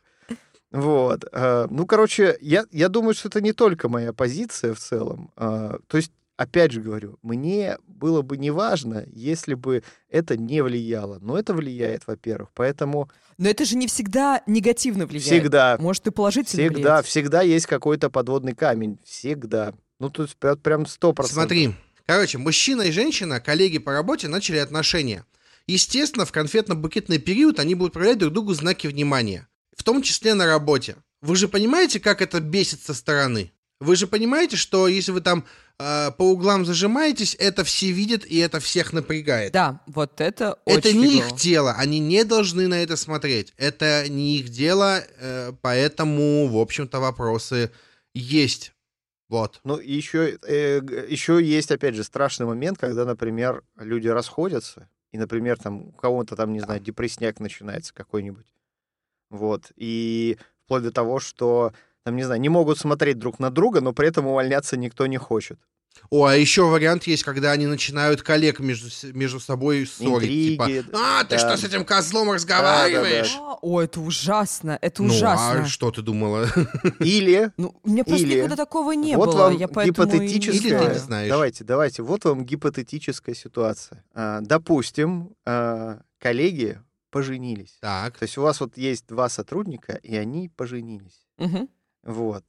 Вот. 0.71 1.25
э, 1.31 1.67
Ну, 1.69 1.85
короче, 1.85 2.37
я, 2.41 2.65
я 2.71 2.89
думаю, 2.89 3.13
что 3.13 3.27
это 3.27 3.41
не 3.41 3.53
только 3.53 3.89
моя 3.89 4.13
позиция 4.13 4.73
в 4.73 4.79
целом. 4.79 5.31
А, 5.35 5.79
То 5.87 5.97
есть, 5.97 6.11
опять 6.39 6.71
же 6.71 6.79
говорю, 6.81 7.19
мне 7.21 7.77
было 7.85 8.21
бы 8.21 8.37
не 8.37 8.49
важно, 8.49 9.03
если 9.11 9.55
бы 9.55 9.83
это 10.09 10.37
не 10.37 10.63
влияло. 10.63 11.19
Но 11.19 11.37
это 11.37 11.53
влияет, 11.53 12.07
во-первых. 12.07 12.49
Поэтому 12.53 13.09
Но 13.37 13.49
это 13.49 13.65
же 13.65 13.75
не 13.75 13.87
всегда 13.87 14.41
негативно 14.47 15.05
влияет. 15.05 15.25
всегда, 15.25 15.77
Может, 15.81 16.07
и 16.07 16.11
положительно 16.11 16.63
всегда, 16.63 16.77
влияет. 16.79 17.05
всегда 17.05 17.41
есть 17.41 17.65
какой-то 17.65 18.09
подводный 18.09 18.55
камень. 18.55 18.99
Всегда. 19.03 19.73
Ну, 19.99 20.09
есть 20.17 20.37
прям- 20.37 20.85
сто 20.85 21.11
процентов. 21.11 21.43
Смотри, 21.43 21.75
короче, 22.05 22.37
мужчина 22.37 22.83
и 22.83 22.91
женщина, 22.91 23.41
коллеги 23.41 23.77
по 23.77 23.91
работе, 23.91 24.29
начали 24.29 24.59
отношения. 24.59 25.25
Естественно, 25.67 26.25
в 26.25 26.31
конфетно-букетный 26.31 27.17
период 27.19 27.59
они 27.59 27.75
будут 27.75 27.91
проявлять 27.93 28.17
друг 28.19 28.31
другу 28.33 28.53
знаки 28.53 28.87
внимания. 28.87 29.49
В 29.75 29.83
том 29.83 30.01
числе 30.01 30.33
на 30.35 30.45
работе. 30.45 30.95
Вы 31.21 31.35
же 31.35 31.49
понимаете, 31.49 31.99
как 31.99 32.21
это 32.21 32.39
бесит 32.39 32.79
со 32.81 32.93
стороны? 32.93 33.51
Вы 33.81 33.95
же 33.95 34.07
понимаете, 34.07 34.55
что 34.57 34.87
если 34.87 35.11
вы 35.11 35.21
там 35.21 35.45
по 35.79 36.23
углам 36.23 36.65
зажимаетесь, 36.65 37.35
это 37.39 37.63
все 37.63 37.91
видят 37.91 38.25
и 38.25 38.37
это 38.37 38.59
всех 38.59 38.91
напрягает. 38.91 39.53
Да, 39.53 39.81
вот 39.87 40.19
это 40.19 40.57
Это 40.65 40.89
очень 40.89 40.99
не 40.99 41.09
фигово. 41.11 41.27
их 41.29 41.35
дело, 41.37 41.73
они 41.77 41.99
не 41.99 42.25
должны 42.25 42.67
на 42.67 42.83
это 42.83 42.97
смотреть. 42.97 43.53
Это 43.55 44.09
не 44.09 44.39
их 44.39 44.49
дело, 44.49 45.01
э, 45.19 45.53
поэтому, 45.61 46.47
в 46.47 46.57
общем-то, 46.57 46.99
вопросы 46.99 47.71
есть. 48.13 48.73
Вот. 49.29 49.61
Ну, 49.63 49.77
и 49.77 49.93
еще, 49.93 50.37
э, 50.45 50.81
еще 51.07 51.41
есть, 51.41 51.71
опять 51.71 51.95
же, 51.95 52.03
страшный 52.03 52.45
момент, 52.45 52.77
когда, 52.77 53.05
например, 53.05 53.63
люди 53.77 54.07
расходятся, 54.09 54.89
и, 55.13 55.17
например, 55.17 55.57
там 55.57 55.87
у 55.87 55.91
кого-то 55.93 56.35
там, 56.35 56.51
не 56.51 56.59
знаю, 56.59 56.81
депрессняк 56.81 57.39
начинается 57.39 57.93
какой-нибудь. 57.93 58.47
Вот. 59.29 59.71
И 59.75 60.37
вплоть 60.65 60.83
до 60.83 60.91
того, 60.91 61.19
что, 61.19 61.71
там, 62.03 62.15
не 62.15 62.23
знаю, 62.23 62.39
не 62.41 62.49
могут 62.49 62.79
смотреть 62.79 63.19
друг 63.19 63.39
на 63.39 63.49
друга, 63.49 63.81
но 63.81 63.93
при 63.93 64.07
этом 64.07 64.27
увольняться 64.27 64.77
никто 64.77 65.05
не 65.07 65.17
хочет. 65.17 65.59
О, 66.11 66.25
а 66.25 66.35
еще 66.35 66.63
вариант 66.63 67.03
есть, 67.07 67.23
когда 67.23 67.51
они 67.51 67.65
начинают 67.67 68.21
коллег 68.21 68.59
между, 68.59 68.87
между 69.13 69.39
собой 69.39 69.85
ссорить. 69.85 70.57
Интриги, 70.57 70.81
типа, 70.81 70.97
а, 71.19 71.23
ты 71.23 71.31
да. 71.31 71.39
что 71.39 71.57
с 71.57 71.63
этим 71.63 71.83
козлом 71.83 72.31
разговариваешь? 72.31 73.35
А, 73.37 73.57
О, 73.61 73.81
это 73.81 73.99
ужасно, 73.99 74.77
это 74.81 75.03
Ну, 75.03 75.09
ужасно. 75.13 75.63
а 75.63 75.65
что 75.65 75.91
ты 75.91 76.01
думала? 76.01 76.47
Или 76.99 77.51
Ну, 77.57 77.75
у 77.83 77.89
меня 77.89 78.03
просто 78.03 78.25
Или- 78.25 78.37
никогда 78.37 78.55
такого 78.55 78.93
не 78.93 79.15
вот 79.17 79.29
было, 79.29 79.37
вам 79.43 79.57
я 79.57 79.67
поэтому 79.67 80.07
и 80.13 80.19
не 80.19 80.27
гипотетическая... 80.27 80.79
Или 80.79 80.87
ты 80.87 80.93
не 80.93 80.99
знаешь. 80.99 81.29
Давайте, 81.29 81.63
давайте. 81.63 82.01
Вот 82.03 82.23
вам 82.23 82.45
гипотетическая 82.45 83.35
ситуация. 83.35 84.03
А, 84.13 84.39
допустим, 84.41 85.35
а, 85.45 85.99
коллеги 86.19 86.79
поженились. 87.11 87.77
Так, 87.81 88.17
То 88.17 88.23
есть 88.23 88.37
у 88.37 88.41
вас 88.41 88.59
вот 88.61 88.77
есть 88.77 89.05
два 89.07 89.29
сотрудника, 89.29 89.93
и 90.01 90.15
они 90.15 90.49
поженились. 90.49 91.25
Мгм, 91.37 91.67
Вот. 92.03 92.43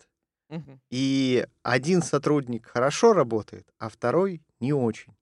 мгм. 0.49 0.81
И 0.91 1.47
один 1.63 2.03
сотрудник 2.03 2.67
хорошо 2.67 3.13
работает, 3.13 3.67
а 3.79 3.89
второй 3.89 4.43
не 4.61 4.73
очень. 4.73 5.17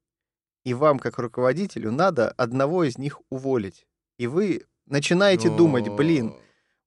И 0.65 0.75
вам, 0.75 0.99
как 0.99 1.19
руководителю, 1.19 1.93
надо 1.93 2.31
одного 2.31 2.85
из 2.85 2.99
них 2.99 3.21
уволить. 3.31 3.87
И 4.19 4.27
вы 4.27 4.65
начинаете 4.87 5.49
думать, 5.57 5.89
блин, 5.89 6.35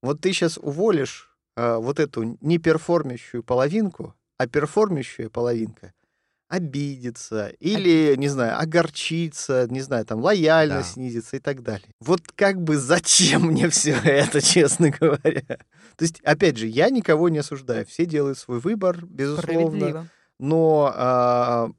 вот 0.01 0.21
ты 0.21 0.33
сейчас 0.33 0.57
уволишь 0.57 1.35
а, 1.55 1.77
вот 1.77 1.99
эту 1.99 2.37
неперформящую 2.41 3.43
половинку, 3.43 4.15
а 4.37 4.47
перформящая 4.47 5.29
половинка 5.29 5.93
обидится 6.51 7.47
или, 7.61 8.13
не 8.17 8.27
знаю, 8.27 8.59
огорчится, 8.59 9.67
не 9.69 9.79
знаю, 9.79 10.05
там 10.05 10.19
лояльность 10.19 10.89
Да. 10.89 10.93
снизится 10.95 11.37
и 11.37 11.39
так 11.39 11.63
далее. 11.63 11.87
Вот 12.01 12.21
как 12.35 12.61
бы 12.61 12.75
зачем 12.75 13.43
мне 13.47 13.69
все 13.69 13.93
это, 14.03 14.41
честно 14.41 14.89
говоря? 14.89 15.41
То 15.41 16.01
есть, 16.01 16.19
опять 16.25 16.57
же, 16.57 16.67
я 16.67 16.89
никого 16.89 17.29
не 17.29 17.37
осуждаю, 17.39 17.85
все 17.85 18.05
делают 18.05 18.37
свой 18.37 18.59
выбор, 18.59 19.05
безусловно, 19.05 20.09
но 20.39 20.91
а, 20.93 21.71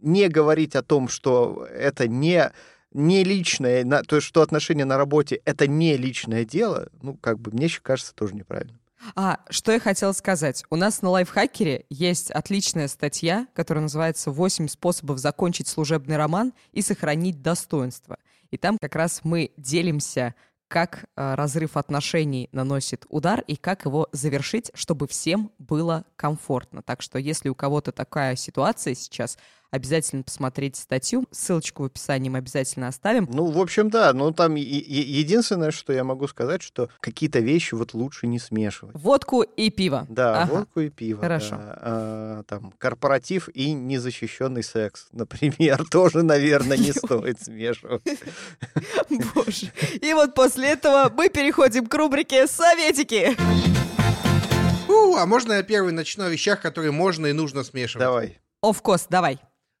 не 0.00 0.28
говорить 0.28 0.76
о 0.76 0.82
том, 0.82 1.08
что 1.08 1.66
это 1.72 2.06
не 2.06 2.52
не 2.92 3.24
личное, 3.24 3.84
то 4.04 4.16
есть 4.16 4.26
что 4.28 4.40
отношения 4.40 4.84
на 4.86 4.96
работе 4.96 5.40
это 5.44 5.66
не 5.66 5.96
личное 5.96 6.44
дело, 6.44 6.88
ну 7.02 7.14
как 7.16 7.38
бы 7.40 7.50
мне 7.50 7.64
еще 7.66 7.80
кажется 7.82 8.14
тоже 8.14 8.34
неправильно. 8.34 8.78
А, 9.14 9.40
что 9.50 9.72
я 9.72 9.80
хотела 9.80 10.12
сказать. 10.12 10.64
У 10.70 10.76
нас 10.76 11.02
на 11.02 11.10
лайфхакере 11.10 11.86
есть 11.90 12.30
отличная 12.30 12.88
статья, 12.88 13.46
которая 13.54 13.82
называется 13.82 14.30
«8 14.30 14.68
способов 14.68 15.18
закончить 15.18 15.68
служебный 15.68 16.16
роман 16.16 16.52
и 16.72 16.82
сохранить 16.82 17.42
достоинство». 17.42 18.18
И 18.50 18.56
там 18.56 18.78
как 18.80 18.94
раз 18.94 19.20
мы 19.24 19.52
делимся, 19.56 20.34
как 20.68 21.04
э, 21.16 21.34
разрыв 21.34 21.76
отношений 21.76 22.48
наносит 22.52 23.06
удар 23.08 23.40
и 23.46 23.56
как 23.56 23.84
его 23.84 24.08
завершить, 24.12 24.70
чтобы 24.74 25.06
всем 25.06 25.52
было 25.58 26.04
комфортно. 26.16 26.82
Так 26.82 27.02
что 27.02 27.18
если 27.18 27.48
у 27.48 27.54
кого-то 27.54 27.92
такая 27.92 28.34
ситуация 28.36 28.94
сейчас, 28.94 29.38
обязательно 29.70 30.22
посмотрите 30.22 30.80
статью. 30.80 31.24
Ссылочку 31.30 31.82
в 31.82 31.86
описании 31.86 32.28
мы 32.28 32.38
обязательно 32.38 32.88
оставим. 32.88 33.28
Ну, 33.30 33.46
в 33.50 33.58
общем, 33.60 33.90
да, 33.90 34.12
но 34.12 34.30
там 34.32 34.54
е- 34.54 34.62
е- 34.64 35.20
единственное, 35.20 35.70
что 35.70 35.92
я 35.92 36.04
могу 36.04 36.26
сказать, 36.28 36.62
что 36.62 36.88
какие-то 37.00 37.40
вещи 37.40 37.74
вот 37.74 37.94
лучше 37.94 38.26
не 38.26 38.38
смешивать. 38.38 38.94
Водку 38.94 39.42
и 39.42 39.70
пиво. 39.70 40.06
Да, 40.08 40.42
Ага. 40.42 40.52
водку 40.54 40.80
и 40.80 40.88
пиво. 40.90 41.20
Хорошо. 41.20 41.56
да. 41.56 41.78
А, 41.80 42.42
там 42.44 42.72
корпоратив 42.78 43.48
и 43.54 43.72
незащищенный 43.72 44.62
секс, 44.62 45.06
например, 45.12 45.84
тоже, 45.90 46.22
наверное, 46.22 46.76
не 46.76 46.92
стоит 46.96 47.40
смешивать. 47.40 48.02
Боже. 49.34 49.72
И 50.00 50.12
вот 50.14 50.34
после 50.34 50.68
этого 50.72 51.12
мы 51.14 51.28
переходим 51.28 51.86
к 51.86 51.94
рубрике 51.94 52.46
«Советики». 52.46 53.36
У, 54.88 55.16
а 55.16 55.26
можно 55.26 55.52
я 55.54 55.62
первый 55.62 55.92
начну 55.92 56.24
о 56.24 56.28
вещах, 56.28 56.60
которые 56.60 56.92
можно 56.92 57.26
и 57.26 57.32
нужно 57.32 57.64
смешивать? 57.64 58.04
Давай. 58.06 58.38
Of 58.64 58.82
course, 58.82 59.06
давай. 59.08 59.38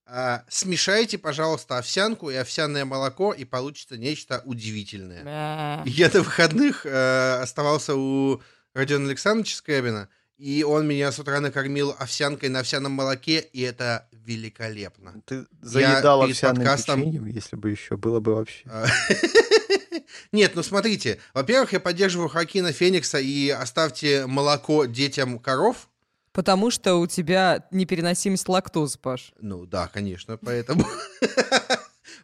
А, 0.08 0.44
смешайте, 0.48 1.18
пожалуйста, 1.18 1.78
овсянку 1.78 2.30
и 2.30 2.34
овсяное 2.36 2.84
молоко, 2.84 3.32
и 3.32 3.44
получится 3.44 3.96
нечто 3.96 4.40
удивительное. 4.44 5.82
Я 5.84 6.10
на 6.12 6.22
выходных 6.22 6.86
э, 6.86 7.40
оставался 7.42 7.96
у 7.96 8.40
Родиона 8.72 9.08
Александровича 9.08 9.56
Скрябина, 9.56 10.08
и 10.38 10.62
он 10.62 10.86
меня 10.86 11.10
с 11.10 11.18
утра 11.18 11.40
накормил 11.40 11.94
овсянкой 11.98 12.50
на 12.50 12.60
овсяном 12.60 12.92
молоке, 12.92 13.40
и 13.40 13.62
это 13.62 14.08
великолепно. 14.12 15.20
Ты 15.24 15.46
заедал 15.60 16.22
перед 16.22 16.32
овсяным 16.34 16.56
подкастом- 16.62 17.00
печеньем, 17.00 17.26
если 17.26 17.56
бы 17.56 17.70
еще 17.70 17.96
было 17.96 18.20
бы 18.20 18.34
вообще. 18.36 18.62
А, 18.66 18.86
Нет, 20.32 20.52
ну 20.54 20.62
смотрите, 20.62 21.18
во-первых, 21.34 21.72
я 21.72 21.80
поддерживаю 21.80 22.28
Хакина 22.28 22.72
Феникса 22.72 23.18
и 23.18 23.48
оставьте 23.50 24.26
молоко 24.26 24.84
детям 24.84 25.38
коров. 25.38 25.88
Потому 26.36 26.70
что 26.70 26.96
у 26.96 27.06
тебя 27.06 27.66
непереносимость 27.70 28.46
лактозы, 28.46 28.98
Паш. 28.98 29.32
Ну 29.40 29.64
да, 29.64 29.88
конечно, 29.88 30.36
поэтому. 30.36 30.84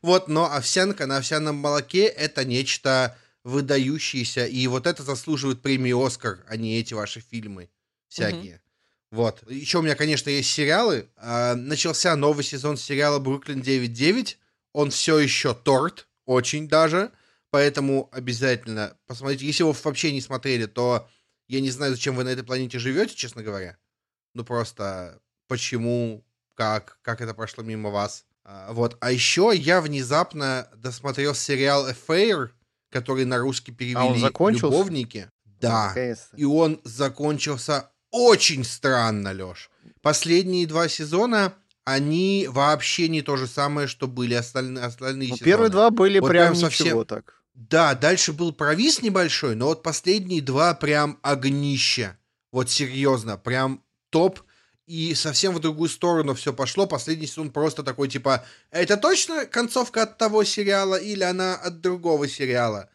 Вот, 0.02 0.26
но 0.26 0.52
овсянка 0.52 1.06
на 1.06 1.18
овсяном 1.18 1.56
молоке 1.56 2.06
это 2.06 2.44
нечто 2.44 3.16
выдающееся, 3.44 4.46
и 4.46 4.66
вот 4.66 4.88
это 4.88 5.04
заслуживает 5.04 5.62
премии 5.62 5.92
Оскар, 5.92 6.44
а 6.48 6.56
не 6.56 6.76
эти 6.80 6.92
ваши 6.92 7.20
фильмы 7.20 7.70
всякие. 8.08 8.60
Вот. 9.12 9.48
Еще 9.48 9.78
у 9.78 9.82
меня, 9.82 9.94
конечно, 9.94 10.28
есть 10.28 10.50
сериалы. 10.50 11.08
А, 11.16 11.54
Начался 11.54 12.16
новый 12.16 12.42
сезон 12.42 12.76
сериала 12.76 13.20
«Бруклин 13.20 13.60
9.9». 13.60 14.36
Он 14.72 14.90
все 14.90 15.18
еще 15.18 15.54
торт, 15.54 16.08
очень 16.26 16.68
даже. 16.68 17.12
Поэтому 17.50 18.08
обязательно 18.12 18.96
посмотрите. 19.06 19.46
Если 19.46 19.62
вы 19.62 19.72
вообще 19.72 20.12
не 20.12 20.20
смотрели, 20.20 20.66
то 20.66 21.08
я 21.46 21.60
не 21.60 21.70
знаю, 21.70 21.92
зачем 21.92 22.16
вы 22.16 22.24
на 22.24 22.30
этой 22.30 22.44
планете 22.44 22.80
живете, 22.80 23.14
честно 23.14 23.44
говоря. 23.44 23.78
Ну 24.34 24.44
просто 24.44 25.20
почему, 25.48 26.24
как, 26.54 26.98
как 27.02 27.20
это 27.20 27.34
прошло 27.34 27.62
мимо 27.62 27.90
вас. 27.90 28.24
А, 28.44 28.72
вот. 28.72 28.96
А 29.00 29.12
еще 29.12 29.52
я 29.54 29.80
внезапно 29.80 30.68
досмотрел 30.76 31.34
сериал 31.34 31.88
Affair, 31.88 32.48
который 32.90 33.24
на 33.24 33.38
русский 33.38 33.72
перевели 33.72 33.96
А 33.98 34.04
он 34.04 34.18
закончился? 34.18 34.66
«Любовники». 34.66 35.30
Да. 35.44 35.88
Наконец-то. 35.88 36.36
И 36.36 36.44
он 36.44 36.80
закончился 36.84 37.90
очень 38.10 38.64
странно, 38.64 39.32
Лёш. 39.32 39.70
Последние 40.00 40.66
два 40.66 40.88
сезона, 40.88 41.54
они 41.84 42.48
вообще 42.50 43.08
не 43.08 43.22
то 43.22 43.36
же 43.36 43.46
самое, 43.46 43.86
что 43.86 44.08
были 44.08 44.34
остальные, 44.34 44.84
остальные 44.84 45.28
Ну, 45.30 45.36
сезоны. 45.36 45.50
первые 45.50 45.70
два 45.70 45.90
были 45.90 46.18
Вот 46.18 46.28
прям 46.28 46.52
прям 46.52 46.54
ничего 46.54 46.70
совсем- 46.70 47.04
так. 47.04 47.42
Да, 47.54 47.94
дальше 47.94 48.32
был 48.32 48.52
провис 48.52 49.02
небольшой, 49.02 49.54
но 49.54 49.66
вот 49.66 49.82
последние 49.82 50.40
два 50.42 50.74
прям 50.74 51.18
огнище. 51.22 52.16
Вот 52.50 52.70
серьезно, 52.70 53.36
прям 53.36 53.82
топ. 54.12 54.40
И 54.86 55.14
совсем 55.14 55.54
в 55.54 55.60
другую 55.60 55.88
сторону 55.88 56.34
все 56.34 56.52
пошло. 56.52 56.86
Последний 56.86 57.26
сезон 57.26 57.50
просто 57.50 57.82
такой, 57.82 58.08
типа, 58.08 58.44
это 58.70 58.96
точно 58.96 59.46
концовка 59.46 60.02
от 60.02 60.18
того 60.18 60.44
сериала 60.44 60.96
или 60.96 61.22
она 61.22 61.54
от 61.54 61.80
другого 61.80 62.28
сериала? 62.28 62.90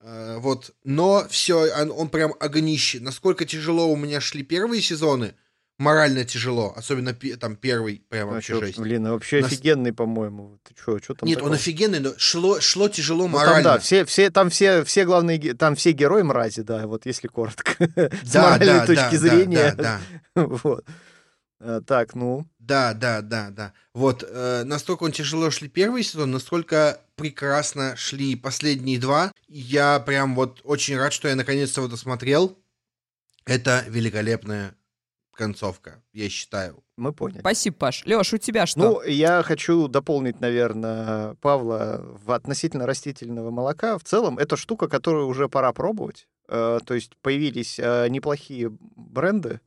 Э, 0.00 0.38
вот. 0.38 0.74
Но 0.84 1.26
все, 1.28 1.70
он, 1.80 1.90
он 1.90 2.08
прям 2.08 2.34
огнище. 2.40 3.00
Насколько 3.00 3.44
тяжело 3.44 3.88
у 3.88 3.96
меня 3.96 4.20
шли 4.20 4.42
первые 4.42 4.82
сезоны, 4.82 5.34
морально 5.78 6.24
тяжело. 6.24 6.72
Особенно 6.76 7.14
там 7.14 7.56
первый, 7.56 8.02
прям 8.08 8.28
вообще 8.30 8.54
Вообще, 8.54 8.66
жесть. 8.68 8.78
блин, 8.78 9.06
а 9.06 9.12
вообще 9.12 9.40
Нас- 9.40 9.52
офигенный, 9.52 9.92
по-моему. 9.92 10.58
Ты 10.64 10.74
что, 10.80 10.98
что 10.98 11.14
там 11.14 11.28
Нет, 11.28 11.38
он 11.38 11.42
такого? 11.44 11.54
офигенный, 11.56 12.00
но 12.00 12.14
шло, 12.18 12.60
шло 12.60 12.88
тяжело 12.88 13.28
Ну, 13.28 13.36
там, 13.36 13.46
морально. 13.46 13.62
да, 13.64 13.78
все, 13.78 14.04
все, 14.04 14.30
там 14.30 14.50
все, 14.50 14.84
все 14.84 15.04
главные, 15.04 15.54
там 15.54 15.74
все 15.76 15.92
герои 15.92 16.22
мрази, 16.22 16.62
да, 16.62 16.86
вот 16.86 17.06
если 17.06 17.28
коротко. 17.28 17.72
С 18.24 18.32
Да, 18.32 18.42
моральной 18.52 18.66
да, 18.80 18.86
точки 18.86 19.02
да, 19.02 19.10
да, 19.10 19.16
зрения. 19.18 19.74
да, 19.76 20.00
да. 20.34 20.46
Вот. 20.62 20.84
А, 21.60 21.80
Так, 21.80 22.14
ну, 22.14 22.46
Да, 22.58 22.94
да, 22.94 23.20
да, 23.22 23.50
да. 23.50 23.72
Вот, 23.94 24.22
э, 24.28 24.62
настолько 24.64 25.02
он 25.04 25.12
тяжело 25.12 25.50
шли 25.50 25.68
первый 25.68 26.02
сезон, 26.04 26.30
насколько 26.30 27.00
прекрасно 27.16 27.96
шли 27.96 28.36
последние 28.36 28.98
два. 29.00 29.32
Я 29.48 29.98
прям 30.00 30.34
вот 30.36 30.60
очень 30.62 30.96
рад, 30.96 31.12
что 31.12 31.26
я 31.28 31.34
наконец-то 31.34 31.80
его 31.80 31.88
досмотрел. 31.90 32.56
Это 33.44 33.84
великолепная 33.88 34.74
концовка, 35.38 36.02
я 36.12 36.28
считаю. 36.28 36.82
мы 36.96 37.12
поняли. 37.12 37.38
Спасибо, 37.38 37.76
Паш. 37.76 38.04
Леш, 38.04 38.34
у 38.34 38.38
тебя 38.38 38.66
что? 38.66 38.80
Ну, 38.80 39.02
я 39.02 39.44
хочу 39.44 39.86
дополнить, 39.86 40.40
наверное, 40.40 41.34
Павла 41.36 42.04
в 42.24 42.32
относительно 42.32 42.86
растительного 42.86 43.50
молока. 43.50 43.96
В 43.98 44.04
целом, 44.04 44.36
это 44.38 44.56
штука, 44.56 44.88
которую 44.88 45.28
уже 45.28 45.48
пора 45.48 45.72
пробовать. 45.72 46.26
Э, 46.48 46.80
То 46.84 46.94
есть 46.94 47.16
появились 47.22 47.78
э, 47.78 48.08
неплохие 48.08 48.76
бренды. 48.96 49.60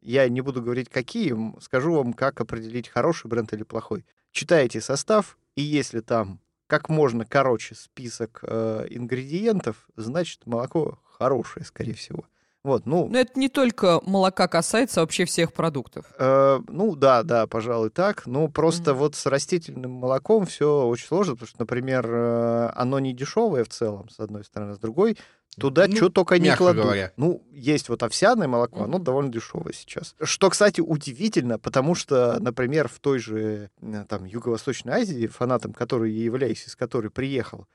Я 0.00 0.28
не 0.28 0.40
буду 0.40 0.62
говорить, 0.62 0.88
какие. 0.88 1.34
Скажу 1.60 1.94
вам, 1.94 2.12
как 2.12 2.40
определить, 2.40 2.88
хороший 2.88 3.26
бренд 3.26 3.52
или 3.52 3.64
плохой. 3.64 4.06
Читаете 4.30 4.80
состав, 4.80 5.36
и 5.56 5.62
если 5.62 5.98
там 5.98 6.40
как 6.68 6.88
можно 6.88 7.24
короче 7.24 7.74
список 7.74 8.38
э, 8.42 8.86
ингредиентов, 8.90 9.88
значит, 9.96 10.46
молоко 10.46 11.00
хорошее, 11.02 11.66
скорее 11.66 11.94
всего. 11.94 12.24
Вот, 12.64 12.86
ну, 12.86 13.08
Но 13.08 13.18
это 13.18 13.38
не 13.38 13.48
только 13.48 14.00
молока 14.04 14.48
касается, 14.48 15.00
а 15.00 15.04
вообще 15.04 15.24
всех 15.24 15.52
продуктов. 15.52 16.06
Э, 16.18 16.58
ну 16.68 16.96
да, 16.96 17.22
да, 17.22 17.46
пожалуй, 17.46 17.90
так. 17.90 18.26
Ну 18.26 18.48
просто 18.48 18.90
Мгм. 18.92 18.98
вот 19.00 19.14
с 19.14 19.26
растительным 19.26 19.92
молоком 19.92 20.44
все 20.44 20.84
очень 20.86 21.06
сложно, 21.06 21.34
потому 21.34 21.48
что, 21.48 21.60
например, 21.60 22.06
э, 22.10 22.70
оно 22.74 22.98
не 22.98 23.12
дешевое 23.14 23.64
в 23.64 23.68
целом, 23.68 24.08
с 24.10 24.18
одной 24.18 24.44
стороны, 24.44 24.74
с 24.74 24.78
другой 24.78 25.16
туда 25.58 25.86
Ну, 25.88 25.96
что 25.96 26.08
только 26.08 26.38
не 26.38 26.46
мягко 26.48 26.64
кладут. 26.64 26.82
говоря. 26.84 27.12
Ну, 27.16 27.42
есть 27.52 27.88
вот 27.88 28.02
овсяное 28.02 28.46
молоко, 28.48 28.84
оно 28.84 28.98
довольно 28.98 29.30
дешевое 29.32 29.72
сейчас. 29.72 30.14
Что, 30.22 30.50
кстати, 30.50 30.80
удивительно, 30.80 31.58
потому 31.58 31.94
что, 31.94 32.38
например, 32.40 32.88
в 32.88 32.98
той 33.00 33.18
же 33.18 33.70
э, 33.80 34.04
там 34.08 34.24
Юго-Восточной 34.24 34.94
Азии, 34.94 35.26
фанатом 35.28 35.72
которой 35.72 36.12
я 36.12 36.24
являюсь, 36.24 36.66
из 36.66 36.76
которой 36.76 37.10
приехал, 37.10 37.66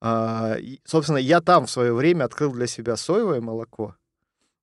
а, 0.00 0.56
собственно, 0.84 1.18
я 1.18 1.40
там 1.40 1.66
в 1.66 1.70
свое 1.70 1.92
время 1.92 2.24
открыл 2.24 2.52
для 2.52 2.66
себя 2.66 2.96
соевое 2.96 3.40
молоко, 3.40 3.94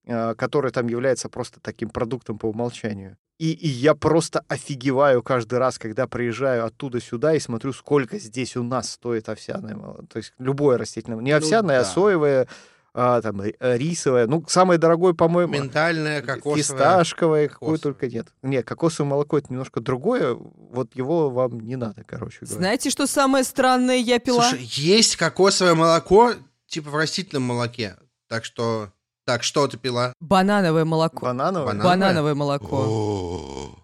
а, 0.09 0.33
которое 0.35 0.71
там 0.71 0.87
является 0.87 1.29
просто 1.29 1.59
таким 1.61 1.89
продуктом 1.89 2.37
по 2.37 2.47
умолчанию. 2.47 3.17
И, 3.37 3.51
и 3.51 3.67
я 3.67 3.95
просто 3.95 4.43
офигеваю 4.49 5.23
каждый 5.23 5.59
раз, 5.59 5.77
когда 5.79 6.07
приезжаю 6.07 6.65
оттуда 6.65 6.99
сюда 6.99 7.35
и 7.35 7.39
смотрю, 7.39 7.71
сколько 7.71 8.19
здесь 8.19 8.57
у 8.57 8.63
нас 8.63 8.91
стоит 8.91 9.29
овсяное 9.29 9.75
молоко. 9.75 10.03
То 10.11 10.17
есть 10.17 10.33
любое 10.39 10.77
растительное. 10.77 11.19
Не 11.19 11.31
Ну 11.31 11.37
овсяное, 11.37 11.79
а 11.79 11.83
да. 11.83 11.89
соевое, 11.89 12.47
а, 12.93 13.21
там, 13.21 13.39
э, 13.41 13.53
рисовое. 13.77 14.27
Ну, 14.27 14.43
самое 14.47 14.77
дорогое, 14.77 15.13
по-моему, 15.13 15.53
Ментальное, 15.53 16.21
кокосовое. 16.21 16.57
фисташковое, 16.57 17.47
какое 17.47 17.77
только 17.77 18.07
нет. 18.09 18.27
Нет, 18.41 18.65
кокосовое 18.65 19.11
молоко 19.11 19.37
это 19.37 19.47
немножко 19.51 19.79
другое. 19.79 20.33
Вот 20.33 20.95
его 20.95 21.29
вам 21.29 21.61
не 21.61 21.75
надо, 21.75 22.03
короче 22.03 22.39
говоря. 22.41 22.57
Знаете, 22.57 22.89
что 22.89 23.07
самое 23.07 23.45
странное 23.45 23.97
я 23.97 24.19
пила? 24.19 24.49
Слушай, 24.49 24.65
есть 24.65 25.15
кокосовое 25.15 25.75
молоко, 25.75 26.33
типа 26.67 26.89
в 26.89 26.95
растительном 26.95 27.43
молоке. 27.43 27.95
Так 28.27 28.43
что... 28.43 28.91
Так, 29.29 29.43
что 29.43 29.67
ты 29.67 29.77
пила? 29.77 30.11
Банановое 30.19 30.85
молоко. 30.85 31.23
Банановое? 31.23 31.67
Банан? 31.67 31.83
Банановое 31.83 32.33
молоко. 32.33 33.75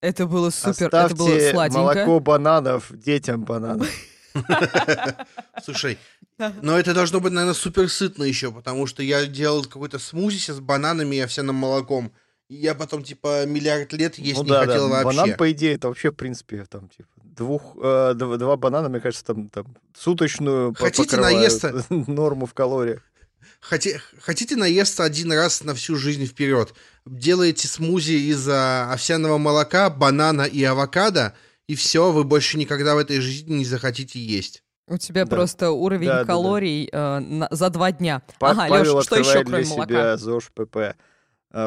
Это 0.00 0.28
было 0.28 0.50
супер, 0.50 0.86
это 0.94 1.12
было 1.16 1.40
сладенько. 1.50 1.80
молоко 1.80 2.20
бананов 2.20 2.86
детям 2.92 3.42
бананов. 3.42 3.88
Слушай, 5.64 5.98
но 6.38 6.78
это 6.78 6.94
должно 6.94 7.18
быть, 7.18 7.32
наверное, 7.32 7.54
супер 7.54 7.88
сытно 7.88 8.22
еще, 8.22 8.52
потому 8.52 8.86
что 8.86 9.02
я 9.02 9.26
делал 9.26 9.64
какой-то 9.64 9.98
смузи 9.98 10.52
с 10.52 10.60
бананами 10.60 11.16
и 11.16 11.20
овсяным 11.20 11.56
молоком. 11.56 12.12
И 12.48 12.54
я 12.54 12.76
потом, 12.76 13.02
типа, 13.02 13.44
миллиард 13.44 13.92
лет 13.94 14.18
есть 14.18 14.38
Ну 14.38 14.44
не 14.44 14.50
да, 14.50 14.66
хотел 14.66 14.88
да. 14.88 15.02
вообще. 15.02 15.18
Банан, 15.18 15.36
по 15.36 15.50
идее, 15.50 15.74
это 15.74 15.88
вообще, 15.88 16.12
в 16.12 16.14
принципе, 16.14 16.64
там, 16.70 16.88
типа, 16.88 17.08
двух, 17.24 17.74
э, 17.74 18.12
дв- 18.14 18.36
два 18.36 18.56
банана, 18.56 18.88
мне 18.88 19.00
кажется, 19.00 19.24
там, 19.24 19.48
там 19.48 19.66
суточную 19.98 20.72
Хотите 20.74 21.08
покрывают 21.08 21.40
наесться? 21.40 21.84
норму 21.90 22.46
в 22.46 22.54
калориях. 22.54 23.02
Хоти- 23.62 24.00
Хотите 24.20 24.56
наесться 24.56 25.04
один 25.04 25.32
раз 25.32 25.62
на 25.62 25.74
всю 25.74 25.96
жизнь 25.96 26.26
вперед? 26.26 26.74
Делаете 27.06 27.68
смузи 27.68 28.12
из 28.30 28.46
а, 28.48 28.92
овсяного 28.92 29.38
молока, 29.38 29.88
банана 29.88 30.42
и 30.42 30.62
авокадо, 30.64 31.34
и 31.68 31.74
все, 31.76 32.10
вы 32.10 32.24
больше 32.24 32.58
никогда 32.58 32.94
в 32.94 32.98
этой 32.98 33.20
жизни 33.20 33.54
не 33.58 33.64
захотите 33.64 34.18
есть. 34.18 34.62
У 34.88 34.98
тебя 34.98 35.24
Да. 35.24 35.30
просто 35.36 35.70
уровень 35.70 36.08
Да, 36.08 36.12
да, 36.14 36.20
да. 36.20 36.24
калорий 36.26 36.88
э, 36.92 37.18
на- 37.20 37.48
за 37.52 37.70
два 37.70 37.92
дня. 37.92 38.22
Па- 38.40 38.50
ага, 38.50 38.66
Павел 38.68 38.96
Лёш, 38.96 39.04
что 39.06 39.16
еще 39.16 39.44
кроме 39.44 39.62
для 39.64 39.68
молока? 39.74 39.86
себя 39.88 40.16
ЗОЖ 40.16 40.50
ПП 40.54 40.76
э, 40.76 40.94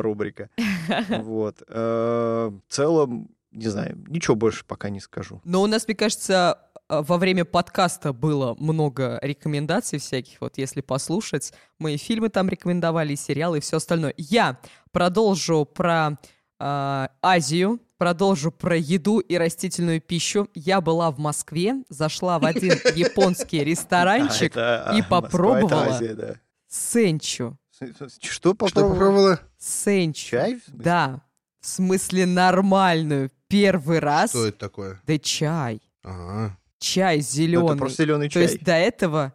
рубрика. 0.02 0.50
Вот. 1.24 1.64
Э, 1.68 2.52
В 2.68 2.74
целом, 2.74 3.30
не 3.52 3.70
знаю, 3.70 3.98
ничего 4.10 4.36
больше 4.36 4.66
пока 4.66 4.90
не 4.90 5.00
скажу. 5.00 5.42
Но 5.46 5.62
у 5.64 5.68
нас, 5.68 5.88
мне 5.88 5.96
кажется, 5.96 6.60
во 6.90 7.18
время 7.18 7.46
подкаста 7.46 8.14
было 8.14 8.56
много 8.60 9.20
рекомендаций 9.22 10.00
всяких. 10.00 10.42
Вот 10.42 10.58
если 10.58 10.82
послушать, 10.82 11.54
мы 11.80 11.96
и 11.96 11.98
фильмы 11.98 12.30
там 12.30 12.50
рекомендовали, 12.50 13.14
и 13.14 13.16
сериалы, 13.16 13.58
и 13.58 13.62
все 13.62 13.78
остальное. 13.78 14.14
Я 14.18 14.60
продолжу 14.92 15.66
про 15.66 16.18
э, 16.60 17.08
Азию, 17.22 17.80
продолжу 17.98 18.52
про 18.52 18.78
еду 18.78 19.20
и 19.20 19.36
растительную 19.36 20.00
пищу. 20.02 20.48
Я 20.54 20.82
была 20.82 21.12
в 21.12 21.18
Москве, 21.18 21.84
зашла 21.90 22.40
в 22.40 22.46
один 22.46 22.74
японский 22.96 23.64
ресторанчик 23.64 24.54
А, 24.56 24.94
и 24.96 25.02
а, 25.02 25.04
попробовала. 25.04 26.00
Сенчу. 26.68 27.58
Что 27.72 28.08
Что 28.22 28.54
попробовал? 28.54 28.94
попробовала? 28.94 29.40
Сенчу. 29.58 30.30
Чай? 30.30 30.62
Да. 30.68 31.22
В 31.60 31.68
смысле 31.68 32.26
нормальную. 32.26 33.32
Первый 33.48 34.00
раз. 34.00 34.32
Что 34.32 34.48
это 34.48 34.58
такое? 34.58 35.02
Да 35.06 35.18
чай. 35.18 35.82
Ага. 36.04 36.58
Чай 36.80 37.18
Ну, 37.18 37.24
зеленый. 37.24 37.66
Это 37.68 37.78
просто 37.78 38.04
зеленый 38.04 38.28
То 38.28 38.34
чай. 38.34 38.44
есть 38.44 38.64
до 38.64 38.74
этого 38.74 39.34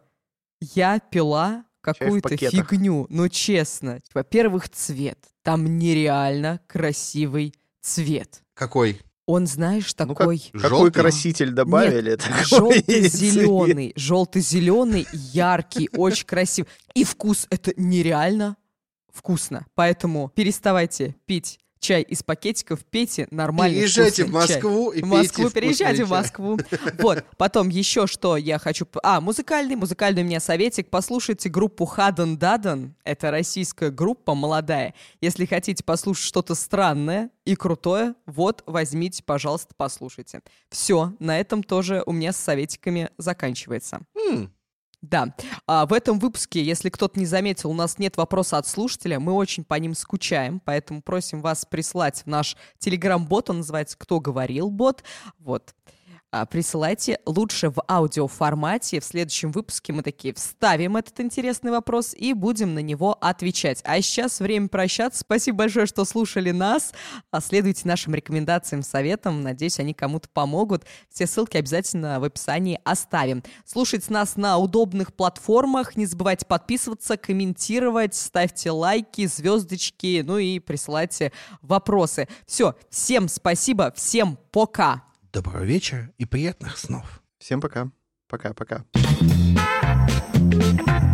я 0.59 0.99
пила 0.99 1.65
какую-то 1.81 2.37
фигню. 2.37 3.07
Ну, 3.09 3.27
честно. 3.29 3.99
Во-первых, 4.13 4.69
цвет. 4.69 5.17
Там 5.43 5.77
нереально 5.79 6.59
красивый 6.67 7.53
цвет. 7.81 8.43
Какой? 8.53 8.99
Он, 9.25 9.47
знаешь, 9.47 9.91
Ну, 9.97 10.07
как- 10.07 10.17
такой 10.17 10.39
Какой 10.51 10.69
Желтый? 10.69 10.91
краситель 11.01 11.51
добавили? 11.51 12.15
такой 12.15 12.79
и 12.79 13.07
цвет. 13.07 13.33
желто-зеленый. 13.33 13.93
Желто-зеленый, 13.95 15.07
яркий, 15.13 15.89
очень 15.93 16.25
красивый. 16.25 16.69
И 16.93 17.03
вкус 17.03 17.47
это 17.49 17.73
нереально 17.77 18.57
вкусно. 19.11 19.65
Поэтому 19.73 20.29
переставайте 20.35 21.15
пить 21.25 21.59
чай 21.81 22.03
из 22.03 22.23
пакетиков, 22.23 22.85
пейте 22.85 23.27
нормальный 23.31 23.75
Переезжайте 23.75 24.23
в 24.23 24.29
вкусный 24.29 24.47
чай. 24.47 24.55
Москву 24.55 24.91
и 24.91 25.01
В 25.01 25.05
Москву, 25.07 25.43
пейте 25.43 25.53
переезжайте 25.53 26.05
в. 26.05 26.09
Москву. 26.11 26.59
Вот, 26.99 27.25
потом 27.37 27.69
еще 27.69 28.07
что 28.07 28.37
я 28.37 28.59
хочу... 28.59 28.87
А, 29.03 29.19
музыкальный, 29.19 29.75
музыкальный 29.75 30.21
у 30.21 30.25
меня 30.25 30.39
советик. 30.39 30.89
Послушайте 30.89 31.49
группу 31.49 31.85
Хаден 31.85 32.37
Даден. 32.37 32.95
Это 33.03 33.31
российская 33.31 33.89
группа, 33.89 34.35
молодая. 34.35 34.93
Если 35.19 35.45
хотите 35.45 35.83
послушать 35.83 36.25
что-то 36.25 36.55
странное 36.55 37.31
и 37.43 37.55
крутое, 37.55 38.13
вот, 38.27 38.63
возьмите, 38.67 39.23
пожалуйста, 39.23 39.73
послушайте. 39.75 40.41
Все, 40.69 41.13
на 41.19 41.39
этом 41.39 41.63
тоже 41.63 42.03
у 42.05 42.11
меня 42.11 42.31
с 42.31 42.37
советиками 42.37 43.09
заканчивается. 43.17 44.01
Да. 45.01 45.33
А 45.65 45.87
в 45.87 45.93
этом 45.93 46.19
выпуске, 46.19 46.63
если 46.63 46.89
кто-то 46.89 47.19
не 47.19 47.25
заметил, 47.25 47.71
у 47.71 47.73
нас 47.73 47.97
нет 47.97 48.17
вопроса 48.17 48.57
от 48.57 48.67
слушателя. 48.67 49.19
Мы 49.19 49.33
очень 49.33 49.63
по 49.63 49.73
ним 49.75 49.95
скучаем, 49.95 50.59
поэтому 50.63 51.01
просим 51.01 51.41
вас 51.41 51.65
прислать 51.65 52.21
в 52.23 52.27
наш 52.27 52.55
телеграм-бот. 52.77 53.49
Он 53.49 53.57
называется 53.57 53.97
«Кто 53.97 54.19
говорил 54.19 54.69
бот?». 54.69 55.03
Вот. 55.39 55.73
А, 56.33 56.45
Присылайте 56.45 57.19
лучше 57.25 57.69
в 57.69 57.83
аудиоформате. 57.89 59.01
В 59.01 59.03
следующем 59.03 59.51
выпуске 59.51 59.91
мы 59.91 60.01
такие 60.01 60.33
вставим 60.33 60.95
этот 60.95 61.19
интересный 61.19 61.71
вопрос 61.71 62.13
и 62.13 62.33
будем 62.33 62.73
на 62.73 62.79
него 62.79 63.17
отвечать. 63.19 63.81
А 63.83 64.01
сейчас 64.01 64.39
время 64.39 64.69
прощаться. 64.69 65.19
Спасибо 65.19 65.59
большое, 65.59 65.87
что 65.87 66.05
слушали 66.05 66.51
нас. 66.51 66.93
А 67.31 67.41
Следуйте 67.41 67.85
нашим 67.85 68.15
рекомендациям, 68.15 68.81
советам. 68.81 69.43
Надеюсь, 69.43 69.79
они 69.79 69.93
кому-то 69.93 70.29
помогут. 70.29 70.85
Все 71.09 71.27
ссылки 71.27 71.57
обязательно 71.57 72.21
в 72.21 72.23
описании 72.23 72.79
оставим. 72.85 73.43
Слушайте 73.65 74.13
нас 74.13 74.37
на 74.37 74.57
удобных 74.57 75.13
платформах. 75.13 75.97
Не 75.97 76.05
забывайте 76.05 76.45
подписываться, 76.45 77.17
комментировать, 77.17 78.15
ставьте 78.15 78.71
лайки, 78.71 79.25
звездочки, 79.25 80.23
ну 80.25 80.37
и 80.37 80.59
присылайте 80.59 81.33
вопросы. 81.61 82.29
Все, 82.45 82.75
всем 82.89 83.27
спасибо, 83.27 83.91
всем 83.97 84.37
пока! 84.51 85.10
Доброго 85.33 85.63
вечера 85.63 86.11
и 86.17 86.25
приятных 86.25 86.77
снов. 86.77 87.23
Всем 87.37 87.61
пока. 87.61 87.89
Пока-пока. 88.27 88.83
Thank 90.33 91.10